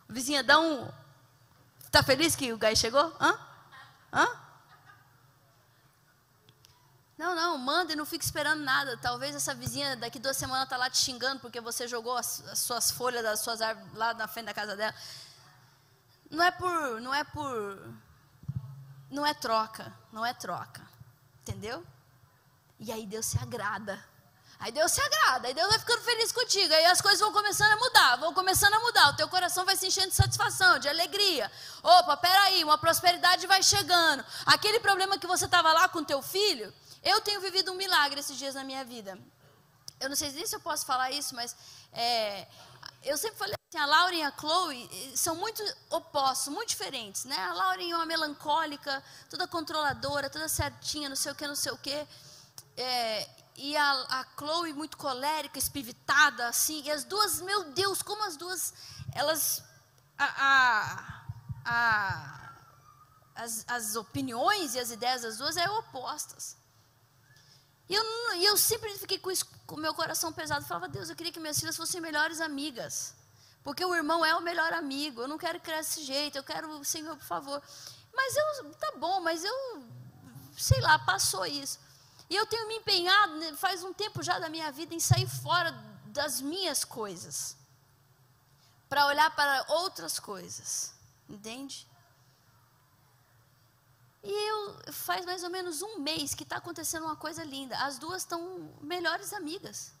Vizinha, 0.09 0.43
dá 0.43 0.59
um. 0.59 0.89
Está 1.85 2.01
feliz 2.01 2.35
que 2.35 2.51
o 2.51 2.57
gás 2.57 2.79
chegou? 2.79 3.15
Hã? 3.19 3.39
Hã? 4.11 4.46
Não, 7.17 7.33
não, 7.33 7.57
manda 7.57 7.93
e 7.93 7.95
não 7.95 8.05
fique 8.05 8.23
esperando 8.23 8.61
nada. 8.61 8.95
Talvez 8.97 9.35
essa 9.35 9.55
vizinha 9.55 9.95
daqui 9.95 10.19
duas 10.19 10.37
semanas 10.37 10.65
está 10.65 10.77
lá 10.77 10.87
te 10.89 10.97
xingando 10.97 11.39
porque 11.39 11.59
você 11.59 11.87
jogou 11.87 12.15
as, 12.15 12.41
as 12.47 12.59
suas 12.59 12.91
folhas 12.91 13.23
das 13.23 13.39
suas 13.39 13.59
árvores 13.59 13.91
lá 13.95 14.13
na 14.13 14.27
frente 14.27 14.45
da 14.45 14.53
casa 14.53 14.75
dela. 14.75 14.93
Não 16.29 16.43
é 16.43 16.51
por, 16.51 17.01
não 17.01 17.13
é 17.13 17.23
por, 17.23 17.93
não 19.09 19.25
é 19.25 19.33
troca, 19.33 19.91
não 20.11 20.25
é 20.25 20.33
troca, 20.33 20.85
entendeu? 21.41 21.83
E 22.79 22.91
aí 22.91 23.07
Deus 23.07 23.25
se 23.25 23.37
agrada. 23.39 24.03
Aí 24.59 24.71
Deus 24.71 24.91
se 24.91 24.99
agrada, 24.99 25.47
aí 25.47 25.53
Deus 25.53 25.69
vai 25.69 25.79
ficando 25.79 26.01
feliz 26.01 26.31
contigo, 26.31 26.73
aí 26.73 26.85
as 26.85 26.99
coisas 26.99 27.19
vão 27.19 27.31
começando 27.31 27.71
a 27.73 27.77
mudar, 27.77 28.15
vão 28.15 28.33
começando 28.33 28.73
a 28.73 28.79
mudar, 28.79 29.09
o 29.09 29.15
teu 29.15 29.27
coração 29.27 29.63
vai 29.65 29.75
se 29.75 29.85
enchendo 29.85 30.07
de 30.07 30.15
satisfação, 30.15 30.79
de 30.79 30.89
alegria. 30.89 31.51
Opa, 31.83 32.17
peraí, 32.17 32.63
uma 32.63 32.77
prosperidade 32.77 33.45
vai 33.45 33.61
chegando. 33.61 34.25
Aquele 34.47 34.79
problema 34.79 35.17
que 35.19 35.27
você 35.27 35.45
estava 35.45 35.71
lá 35.73 35.87
com 35.87 36.03
teu 36.03 36.23
filho, 36.23 36.73
eu 37.03 37.21
tenho 37.21 37.41
vivido 37.41 37.71
um 37.71 37.75
milagre 37.75 38.19
esses 38.19 38.37
dias 38.37 38.55
na 38.55 38.63
minha 38.63 38.83
vida. 38.83 39.17
Eu 39.99 40.09
não 40.09 40.15
sei 40.15 40.29
se 40.31 40.55
eu 40.55 40.59
posso 40.59 40.85
falar 40.85 41.11
isso, 41.11 41.33
mas 41.35 41.55
é, 41.91 42.47
eu 43.03 43.17
sempre 43.17 43.37
falei 43.37 43.55
assim, 43.69 43.83
a 43.83 43.85
Lauren 43.85 44.17
e 44.17 44.23
a 44.23 44.31
Chloe 44.31 44.89
eh, 44.91 45.15
são 45.15 45.35
muito 45.35 45.63
opostos, 45.89 46.53
muito 46.53 46.69
diferentes, 46.69 47.25
né? 47.25 47.37
A 47.37 47.53
Lauren 47.53 47.91
é 47.91 47.95
uma 47.95 48.05
melancólica, 48.05 49.03
toda 49.29 49.47
controladora, 49.47 50.29
toda 50.29 50.47
certinha, 50.47 51.09
não 51.09 51.15
sei 51.15 51.31
o 51.31 51.35
que, 51.35 51.47
não 51.47 51.55
sei 51.55 51.71
o 51.71 51.77
que. 51.77 52.07
É, 52.75 53.29
e 53.55 53.75
a, 53.75 53.91
a 53.91 54.25
Chloe 54.37 54.73
muito 54.73 54.97
colérica, 54.97 55.57
espivitada, 55.57 56.47
assim. 56.47 56.83
E 56.83 56.91
as 56.91 57.03
duas, 57.03 57.41
meu 57.41 57.71
Deus, 57.71 58.01
como 58.01 58.23
as 58.23 58.37
duas, 58.37 58.73
elas, 59.13 59.63
a, 60.17 60.25
a, 60.25 61.23
a, 61.65 62.51
as, 63.35 63.65
as 63.67 63.95
opiniões 63.95 64.75
e 64.75 64.79
as 64.79 64.91
ideias 64.91 65.21
das 65.23 65.37
duas 65.37 65.57
é 65.57 65.69
opostas. 65.69 66.55
E 67.89 67.95
eu, 67.95 68.03
eu 68.41 68.57
sempre 68.57 68.93
fiquei 68.97 69.17
com 69.17 69.31
isso, 69.31 69.45
com 69.65 69.75
o 69.75 69.79
meu 69.79 69.93
coração 69.93 70.33
pesado. 70.33 70.65
Falava, 70.65 70.87
Deus, 70.87 71.09
eu 71.09 71.15
queria 71.15 71.31
que 71.31 71.39
minhas 71.39 71.59
filhas 71.59 71.77
fossem 71.77 72.01
melhores 72.01 72.41
amigas. 72.41 73.15
Porque 73.63 73.83
o 73.83 73.95
irmão 73.95 74.25
é 74.25 74.35
o 74.35 74.41
melhor 74.41 74.73
amigo. 74.73 75.21
Eu 75.21 75.27
não 75.27 75.37
quero 75.37 75.59
criar 75.59 75.77
desse 75.77 76.03
jeito. 76.03 76.37
Eu 76.37 76.43
quero, 76.43 76.83
Senhor, 76.83 77.15
por 77.15 77.25
favor. 77.25 77.61
Mas 78.13 78.35
eu, 78.35 78.71
tá 78.75 78.93
bom, 78.97 79.21
mas 79.21 79.43
eu, 79.43 79.83
sei 80.57 80.81
lá, 80.81 80.97
passou 80.99 81.45
isso. 81.45 81.79
E 82.29 82.35
eu 82.35 82.45
tenho 82.45 82.67
me 82.67 82.75
empenhado, 82.75 83.35
né, 83.35 83.53
faz 83.53 83.83
um 83.83 83.93
tempo 83.93 84.21
já 84.21 84.37
da 84.37 84.49
minha 84.49 84.71
vida, 84.71 84.93
em 84.93 84.99
sair 84.99 85.27
fora 85.27 85.71
das 86.07 86.41
minhas 86.41 86.83
coisas. 86.83 87.55
Para 88.89 89.05
olhar 89.05 89.33
para 89.35 89.65
outras 89.69 90.19
coisas. 90.19 90.93
Entende? 91.29 91.87
E 94.29 94.49
eu, 94.49 94.91
faz 94.91 95.25
mais 95.25 95.41
ou 95.41 95.49
menos 95.49 95.81
um 95.81 95.99
mês 95.99 96.33
que 96.33 96.43
está 96.43 96.57
acontecendo 96.57 97.05
uma 97.05 97.15
coisa 97.15 97.45
linda. 97.45 97.77
As 97.77 97.97
duas 97.97 98.23
estão 98.23 98.73
melhores 98.81 99.31
amigas. 99.31 99.93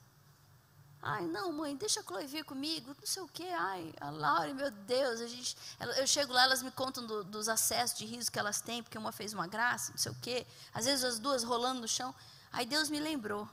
Ai, 1.01 1.25
não, 1.25 1.53
mãe, 1.53 1.77
deixa 1.77 2.01
a 2.01 2.03
Chloe 2.03 2.27
vir 2.27 2.43
comigo, 2.43 2.93
não 2.99 3.07
sei 3.07 3.21
o 3.23 3.27
quê. 3.29 3.47
Ai, 3.57 3.93
a 4.01 4.09
Laura, 4.09 4.53
meu 4.53 4.69
Deus, 4.69 5.21
a 5.21 5.27
gente, 5.27 5.55
eu 5.95 6.05
chego 6.05 6.33
lá, 6.33 6.43
elas 6.43 6.61
me 6.61 6.71
contam 6.71 7.07
do, 7.07 7.23
dos 7.23 7.47
acessos 7.47 7.97
de 7.97 8.05
riso 8.05 8.29
que 8.29 8.37
elas 8.37 8.59
têm, 8.59 8.83
porque 8.83 8.97
uma 8.97 9.13
fez 9.13 9.31
uma 9.31 9.47
graça, 9.47 9.91
não 9.91 9.97
sei 9.97 10.11
o 10.11 10.15
quê. 10.15 10.45
Às 10.73 10.83
vezes 10.83 11.05
as 11.05 11.19
duas 11.19 11.45
rolando 11.45 11.79
no 11.79 11.87
chão. 11.87 12.13
Aí 12.51 12.65
Deus 12.65 12.89
me 12.89 12.99
lembrou: 12.99 13.49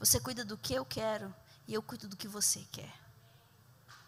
você 0.00 0.18
cuida 0.18 0.44
do 0.44 0.58
que 0.58 0.74
eu 0.74 0.84
quero 0.84 1.32
e 1.68 1.74
eu 1.74 1.82
cuido 1.82 2.08
do 2.08 2.16
que 2.16 2.26
você 2.26 2.66
quer. 2.72 2.92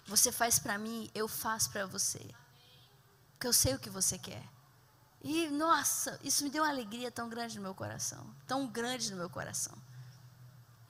Você 0.06 0.32
faz 0.32 0.58
para 0.58 0.76
mim, 0.76 1.08
eu 1.14 1.28
faço 1.28 1.70
para 1.70 1.86
você. 1.86 2.34
Porque 3.32 3.46
eu 3.46 3.52
sei 3.52 3.74
o 3.74 3.78
que 3.78 3.88
você 3.88 4.18
quer. 4.18 4.42
E, 5.22 5.48
nossa, 5.50 6.18
isso 6.22 6.42
me 6.42 6.50
deu 6.50 6.62
uma 6.62 6.70
alegria 6.70 7.10
tão 7.10 7.28
grande 7.28 7.56
no 7.56 7.62
meu 7.62 7.74
coração. 7.74 8.34
Tão 8.46 8.66
grande 8.66 9.10
no 9.10 9.16
meu 9.16 9.28
coração. 9.28 9.76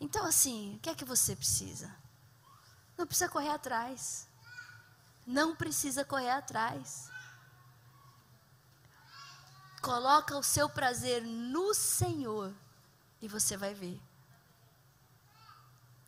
Então, 0.01 0.25
assim, 0.25 0.77
o 0.77 0.79
que 0.79 0.89
é 0.89 0.95
que 0.95 1.05
você 1.05 1.35
precisa? 1.35 1.95
Não 2.97 3.07
precisa 3.07 3.29
correr 3.29 3.51
atrás. 3.51 4.29
Não 5.27 5.55
precisa 5.57 6.05
correr 6.05 6.31
atrás. 6.31 7.11
Coloca 9.83 10.37
o 10.37 10.43
seu 10.43 10.69
prazer 10.69 11.23
no 11.23 11.75
Senhor 11.75 12.55
e 13.21 13.29
você 13.29 13.57
vai 13.57 13.75
ver 13.75 14.01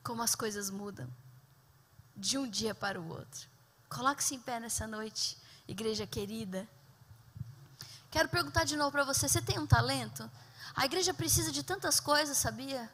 como 0.03 0.23
as 0.23 0.35
coisas 0.35 0.69
mudam 0.69 1.09
de 2.17 2.37
um 2.37 2.49
dia 2.49 2.75
para 2.75 3.01
o 3.01 3.09
outro. 3.09 3.49
Coloque-se 3.89 4.35
em 4.35 4.41
pé 4.41 4.59
nessa 4.61 4.87
noite, 4.87 5.39
igreja 5.67 6.07
querida. 6.07 6.69
Quero 8.13 8.29
perguntar 8.29 8.65
de 8.65 8.77
novo 8.77 8.93
para 8.93 9.05
você: 9.05 9.27
você 9.27 9.41
tem 9.41 9.59
um 9.59 9.67
talento? 9.67 10.31
A 10.77 10.85
igreja 10.85 11.15
precisa 11.15 11.51
de 11.51 11.63
tantas 11.63 11.99
coisas, 11.99 12.37
sabia? 12.37 12.89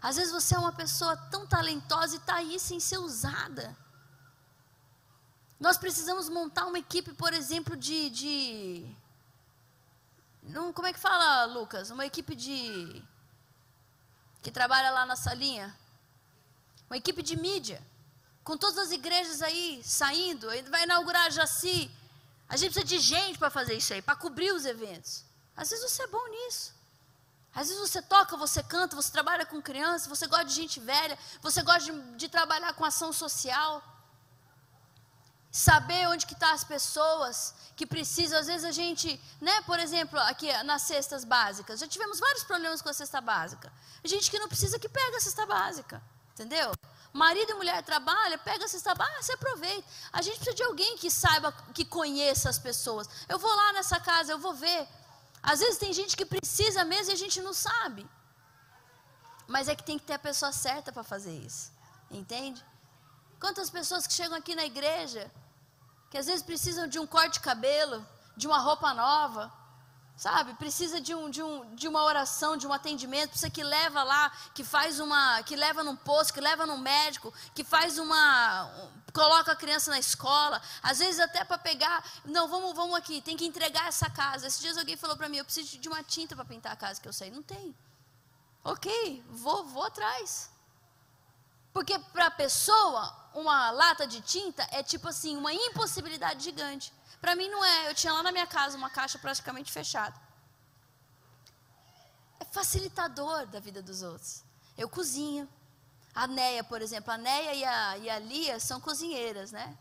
Às 0.00 0.16
vezes 0.16 0.32
você 0.32 0.54
é 0.54 0.58
uma 0.58 0.72
pessoa 0.72 1.16
tão 1.16 1.46
talentosa 1.46 2.14
e 2.14 2.18
está 2.18 2.36
aí 2.36 2.60
sem 2.60 2.78
ser 2.78 2.98
usada. 2.98 3.76
Nós 5.58 5.76
precisamos 5.76 6.28
montar 6.28 6.66
uma 6.66 6.78
equipe, 6.78 7.12
por 7.12 7.32
exemplo, 7.32 7.76
de. 7.76 8.08
de 8.10 8.96
como 10.74 10.86
é 10.86 10.92
que 10.92 11.00
fala, 11.00 11.46
Lucas? 11.46 11.90
Uma 11.90 12.06
equipe 12.06 12.36
de. 12.36 13.02
que 14.42 14.52
trabalha 14.52 14.90
lá 14.90 15.04
na 15.04 15.16
salinha. 15.16 15.76
Uma 16.88 16.98
equipe 16.98 17.20
de 17.20 17.36
mídia. 17.36 17.82
Com 18.44 18.56
todas 18.56 18.78
as 18.78 18.92
igrejas 18.92 19.42
aí 19.42 19.82
saindo. 19.82 20.46
Vai 20.70 20.84
inaugurar 20.84 21.32
Jaci. 21.32 21.90
A 22.48 22.56
gente 22.56 22.72
precisa 22.72 22.86
de 22.86 22.98
gente 22.98 23.38
para 23.38 23.50
fazer 23.50 23.74
isso 23.74 23.92
aí, 23.92 24.00
para 24.00 24.16
cobrir 24.16 24.52
os 24.52 24.64
eventos. 24.64 25.24
Às 25.56 25.70
vezes 25.70 25.90
você 25.90 26.02
é 26.02 26.06
bom 26.06 26.26
nisso. 26.28 26.74
Às 27.54 27.68
vezes 27.68 27.80
você 27.80 28.02
toca, 28.02 28.36
você 28.36 28.62
canta, 28.62 28.94
você 28.94 29.10
trabalha 29.10 29.46
com 29.46 29.62
criança, 29.62 30.10
você 30.10 30.26
gosta 30.26 30.44
de 30.44 30.52
gente 30.54 30.78
velha, 30.78 31.18
você 31.40 31.62
gosta 31.62 31.90
de, 31.90 32.16
de 32.16 32.28
trabalhar 32.28 32.74
com 32.74 32.84
ação 32.84 33.12
social. 33.12 33.82
Saber 35.50 36.06
onde 36.08 36.26
que 36.26 36.34
estão 36.34 36.50
tá 36.50 36.54
as 36.54 36.64
pessoas 36.64 37.54
que 37.74 37.86
precisam. 37.86 38.38
Às 38.38 38.46
vezes 38.46 38.64
a 38.64 38.72
gente, 38.72 39.18
né, 39.40 39.62
por 39.62 39.78
exemplo, 39.78 40.18
aqui 40.20 40.52
nas 40.64 40.82
cestas 40.82 41.24
básicas, 41.24 41.80
já 41.80 41.88
tivemos 41.88 42.20
vários 42.20 42.44
problemas 42.44 42.82
com 42.82 42.90
a 42.90 42.92
cesta 42.92 43.22
básica. 43.22 43.72
Gente 44.04 44.30
que 44.30 44.38
não 44.38 44.48
precisa 44.48 44.78
que 44.78 44.88
pega 44.88 45.16
a 45.16 45.20
cesta 45.20 45.46
básica, 45.46 46.02
entendeu? 46.34 46.72
Marido 47.16 47.52
e 47.52 47.54
mulher 47.54 47.82
trabalham, 47.82 48.38
pega 48.40 48.68
cesta 48.68 48.94
básica, 48.94 49.18
ah, 49.18 49.22
você 49.22 49.32
aproveita. 49.32 49.88
A 50.12 50.20
gente 50.20 50.36
precisa 50.36 50.54
de 50.54 50.62
alguém 50.62 50.98
que 50.98 51.10
saiba, 51.10 51.50
que 51.72 51.84
conheça 51.84 52.50
as 52.50 52.58
pessoas. 52.58 53.08
Eu 53.26 53.38
vou 53.38 53.54
lá 53.56 53.72
nessa 53.72 53.98
casa, 53.98 54.32
eu 54.32 54.38
vou 54.38 54.52
ver. 54.52 54.86
Às 55.42 55.60
vezes 55.60 55.78
tem 55.78 55.94
gente 55.94 56.14
que 56.14 56.26
precisa 56.26 56.84
mesmo 56.84 57.12
e 57.12 57.14
a 57.14 57.16
gente 57.16 57.40
não 57.40 57.54
sabe. 57.54 58.06
Mas 59.48 59.66
é 59.66 59.74
que 59.74 59.82
tem 59.82 59.98
que 59.98 60.04
ter 60.04 60.12
a 60.12 60.18
pessoa 60.18 60.52
certa 60.52 60.92
para 60.92 61.02
fazer 61.02 61.34
isso. 61.38 61.72
Entende? 62.10 62.62
Quantas 63.40 63.70
pessoas 63.70 64.06
que 64.06 64.12
chegam 64.12 64.36
aqui 64.36 64.54
na 64.54 64.66
igreja, 64.66 65.32
que 66.10 66.18
às 66.18 66.26
vezes 66.26 66.42
precisam 66.42 66.86
de 66.86 66.98
um 66.98 67.06
corte 67.06 67.34
de 67.34 67.40
cabelo, 67.40 68.06
de 68.36 68.46
uma 68.46 68.58
roupa 68.58 68.92
nova, 68.92 69.50
Sabe? 70.16 70.54
Precisa 70.54 70.98
de, 70.98 71.14
um, 71.14 71.28
de, 71.28 71.42
um, 71.42 71.74
de 71.74 71.86
uma 71.86 72.02
oração, 72.02 72.56
de 72.56 72.66
um 72.66 72.72
atendimento, 72.72 73.30
precisa 73.30 73.50
que 73.50 73.62
leva 73.62 74.02
lá, 74.02 74.32
que 74.54 74.64
faz 74.64 74.98
uma, 74.98 75.42
que 75.42 75.54
leva 75.54 75.84
num 75.84 75.94
posto, 75.94 76.32
que 76.32 76.40
leva 76.40 76.64
num 76.64 76.78
médico, 76.78 77.32
que 77.54 77.62
faz 77.62 77.98
uma, 77.98 78.64
um, 78.64 78.90
coloca 79.12 79.52
a 79.52 79.56
criança 79.56 79.90
na 79.90 79.98
escola, 79.98 80.60
às 80.82 81.00
vezes 81.00 81.20
até 81.20 81.44
para 81.44 81.58
pegar, 81.58 82.02
não, 82.24 82.48
vamos, 82.48 82.74
vamos 82.74 82.96
aqui, 82.96 83.20
tem 83.20 83.36
que 83.36 83.44
entregar 83.44 83.88
essa 83.88 84.08
casa. 84.08 84.46
Esses 84.46 84.60
dias 84.60 84.78
alguém 84.78 84.96
falou 84.96 85.18
para 85.18 85.28
mim, 85.28 85.36
eu 85.36 85.44
preciso 85.44 85.78
de 85.78 85.86
uma 85.86 86.02
tinta 86.02 86.34
para 86.34 86.46
pintar 86.46 86.72
a 86.72 86.76
casa 86.76 86.98
que 86.98 87.06
eu 87.06 87.12
saí, 87.12 87.30
não 87.30 87.42
tem. 87.42 87.76
Ok, 88.64 89.22
vou, 89.28 89.66
vou 89.66 89.84
atrás. 89.84 90.50
Porque 91.74 91.98
para 91.98 92.28
a 92.28 92.30
pessoa, 92.30 93.14
uma 93.34 93.70
lata 93.70 94.06
de 94.06 94.22
tinta 94.22 94.66
é 94.70 94.82
tipo 94.82 95.08
assim, 95.08 95.36
uma 95.36 95.52
impossibilidade 95.52 96.42
gigante. 96.42 96.90
Para 97.26 97.34
mim 97.34 97.48
não 97.48 97.64
é. 97.64 97.90
Eu 97.90 97.94
tinha 98.00 98.12
lá 98.12 98.22
na 98.22 98.30
minha 98.30 98.46
casa 98.46 98.76
uma 98.76 98.88
caixa 98.88 99.18
praticamente 99.18 99.72
fechada. 99.72 100.14
É 102.38 102.44
facilitador 102.44 103.46
da 103.46 103.58
vida 103.58 103.82
dos 103.82 104.00
outros. 104.00 104.44
Eu 104.78 104.88
cozinho. 104.88 105.48
A 106.14 106.28
Neia, 106.28 106.62
por 106.62 106.80
exemplo, 106.80 107.12
a 107.12 107.18
Neia 107.18 107.52
e 107.52 107.64
a, 107.64 107.98
e 107.98 108.08
a 108.08 108.18
Lia 108.20 108.60
são 108.60 108.80
cozinheiras, 108.80 109.50
né? 109.50 109.76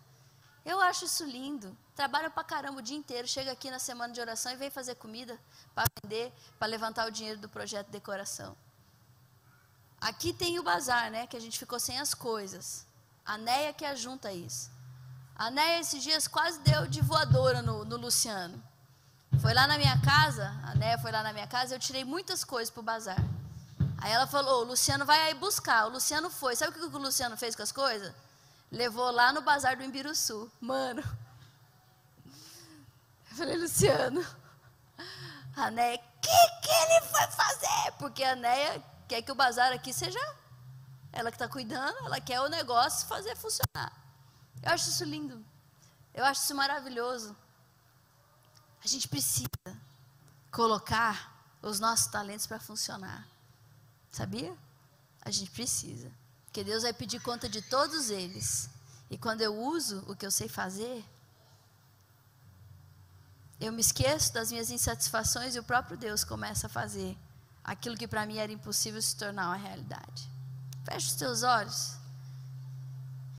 Eu 0.66 0.82
acho 0.82 1.06
isso 1.06 1.24
lindo. 1.24 1.78
Trabalham 1.96 2.32
pra 2.32 2.44
caramba 2.44 2.80
o 2.80 2.82
dia 2.82 2.98
inteiro. 2.98 3.28
Chega 3.28 3.52
aqui 3.52 3.70
na 3.70 3.78
semana 3.78 4.12
de 4.12 4.20
oração 4.20 4.52
e 4.52 4.56
vem 4.56 4.72
fazer 4.72 4.96
comida 4.96 5.40
para 5.76 5.86
vender, 6.02 6.34
para 6.58 6.68
levantar 6.68 7.08
o 7.08 7.12
dinheiro 7.12 7.40
do 7.40 7.48
projeto 7.48 7.86
de 7.86 7.92
decoração. 7.92 8.58
Aqui 10.02 10.34
tem 10.34 10.58
o 10.58 10.64
bazar, 10.64 11.12
né? 11.12 11.28
Que 11.28 11.38
a 11.38 11.40
gente 11.40 11.60
ficou 11.60 11.80
sem 11.80 12.00
as 12.00 12.16
coisas. 12.16 12.88
A 13.24 13.38
Neia 13.38 13.72
que 13.72 13.86
ajunta 13.86 14.34
isso. 14.34 14.75
A 15.38 15.52
Néia 15.52 15.82
esses 15.82 16.02
dias 16.02 16.28
quase 16.30 16.60
deu 16.62 16.88
de 16.88 17.02
voadora 17.02 17.62
no, 17.62 17.84
no 17.84 17.98
Luciano. 17.98 18.64
Foi 19.42 19.54
lá 19.54 19.68
na 19.68 19.78
minha 19.78 20.00
casa, 20.02 20.56
a 20.64 20.74
Néia 20.76 20.98
foi 20.98 21.12
lá 21.12 21.22
na 21.22 21.34
minha 21.34 21.46
casa, 21.46 21.76
eu 21.76 21.80
tirei 21.80 22.06
muitas 22.06 22.46
coisas 22.46 22.72
para 22.72 22.80
o 22.80 22.84
bazar. 22.84 23.18
Aí 23.98 24.12
ela 24.12 24.26
falou, 24.26 24.62
o 24.62 24.66
Luciano 24.66 25.06
vai 25.06 25.20
aí 25.24 25.34
buscar. 25.34 25.88
O 25.88 25.90
Luciano 25.90 26.30
foi. 26.30 26.56
Sabe 26.56 26.72
o 26.72 26.90
que 26.90 26.96
o 26.96 27.00
Luciano 27.00 27.36
fez 27.36 27.56
com 27.56 27.64
as 27.64 27.72
coisas? 27.72 28.14
Levou 28.72 29.12
lá 29.12 29.34
no 29.34 29.42
bazar 29.42 29.76
do 29.76 29.84
Imbiruçu. 29.84 30.50
Mano. 30.62 31.04
Eu 33.32 33.38
falei, 33.38 33.58
Luciano, 33.58 34.26
a 35.56 35.70
Néia, 35.70 35.98
o 35.98 36.22
que, 36.22 36.62
que 36.62 36.72
ele 36.72 37.02
foi 37.08 37.28
fazer? 37.28 37.92
Porque 38.00 38.24
a 38.24 38.36
Néia 38.36 38.82
quer 39.08 39.22
que 39.22 39.32
o 39.32 39.36
bazar 39.36 39.74
aqui 39.74 39.92
seja 39.92 40.20
ela 41.12 41.30
que 41.30 41.36
está 41.36 41.48
cuidando, 41.48 41.98
ela 42.06 42.22
quer 42.22 42.40
o 42.42 42.48
negócio 42.48 43.08
fazer 43.08 43.36
funcionar. 43.36 44.05
Eu 44.66 44.72
acho 44.72 44.90
isso 44.90 45.04
lindo. 45.06 45.46
Eu 46.14 46.26
acho 46.26 46.42
isso 46.42 46.56
maravilhoso. 46.56 47.36
A 48.84 48.88
gente 48.88 49.08
precisa 49.08 49.50
colocar 50.52 51.34
os 51.62 51.80
nossos 51.80 52.08
talentos 52.08 52.48
para 52.48 52.60
funcionar. 52.60 53.28
Sabia? 54.12 54.56
A 55.22 55.30
gente 55.30 55.52
precisa. 55.52 56.12
Porque 56.46 56.64
Deus 56.64 56.84
vai 56.84 56.94
pedir 56.94 57.20
conta 57.22 57.48
de 57.48 57.62
todos 57.62 58.10
eles. 58.10 58.70
E 59.10 59.18
quando 59.18 59.42
eu 59.42 59.56
uso 59.56 60.04
o 60.08 60.16
que 60.16 60.26
eu 60.26 60.32
sei 60.32 60.48
fazer, 60.48 61.06
eu 63.60 63.72
me 63.72 63.82
esqueço 63.82 64.34
das 64.34 64.52
minhas 64.52 64.72
insatisfações 64.72 65.56
e 65.56 65.60
o 65.60 65.64
próprio 65.64 65.98
Deus 65.98 66.24
começa 66.24 66.68
a 66.68 66.70
fazer 66.70 67.18
aquilo 67.64 67.98
que 67.98 68.08
para 68.08 68.26
mim 68.26 68.38
era 68.38 68.52
impossível 68.52 69.02
se 69.02 69.16
tornar 69.16 69.48
uma 69.48 69.56
realidade. 69.56 70.30
Feche 70.86 71.08
os 71.08 71.16
teus 71.16 71.44
olhos. 71.44 72.05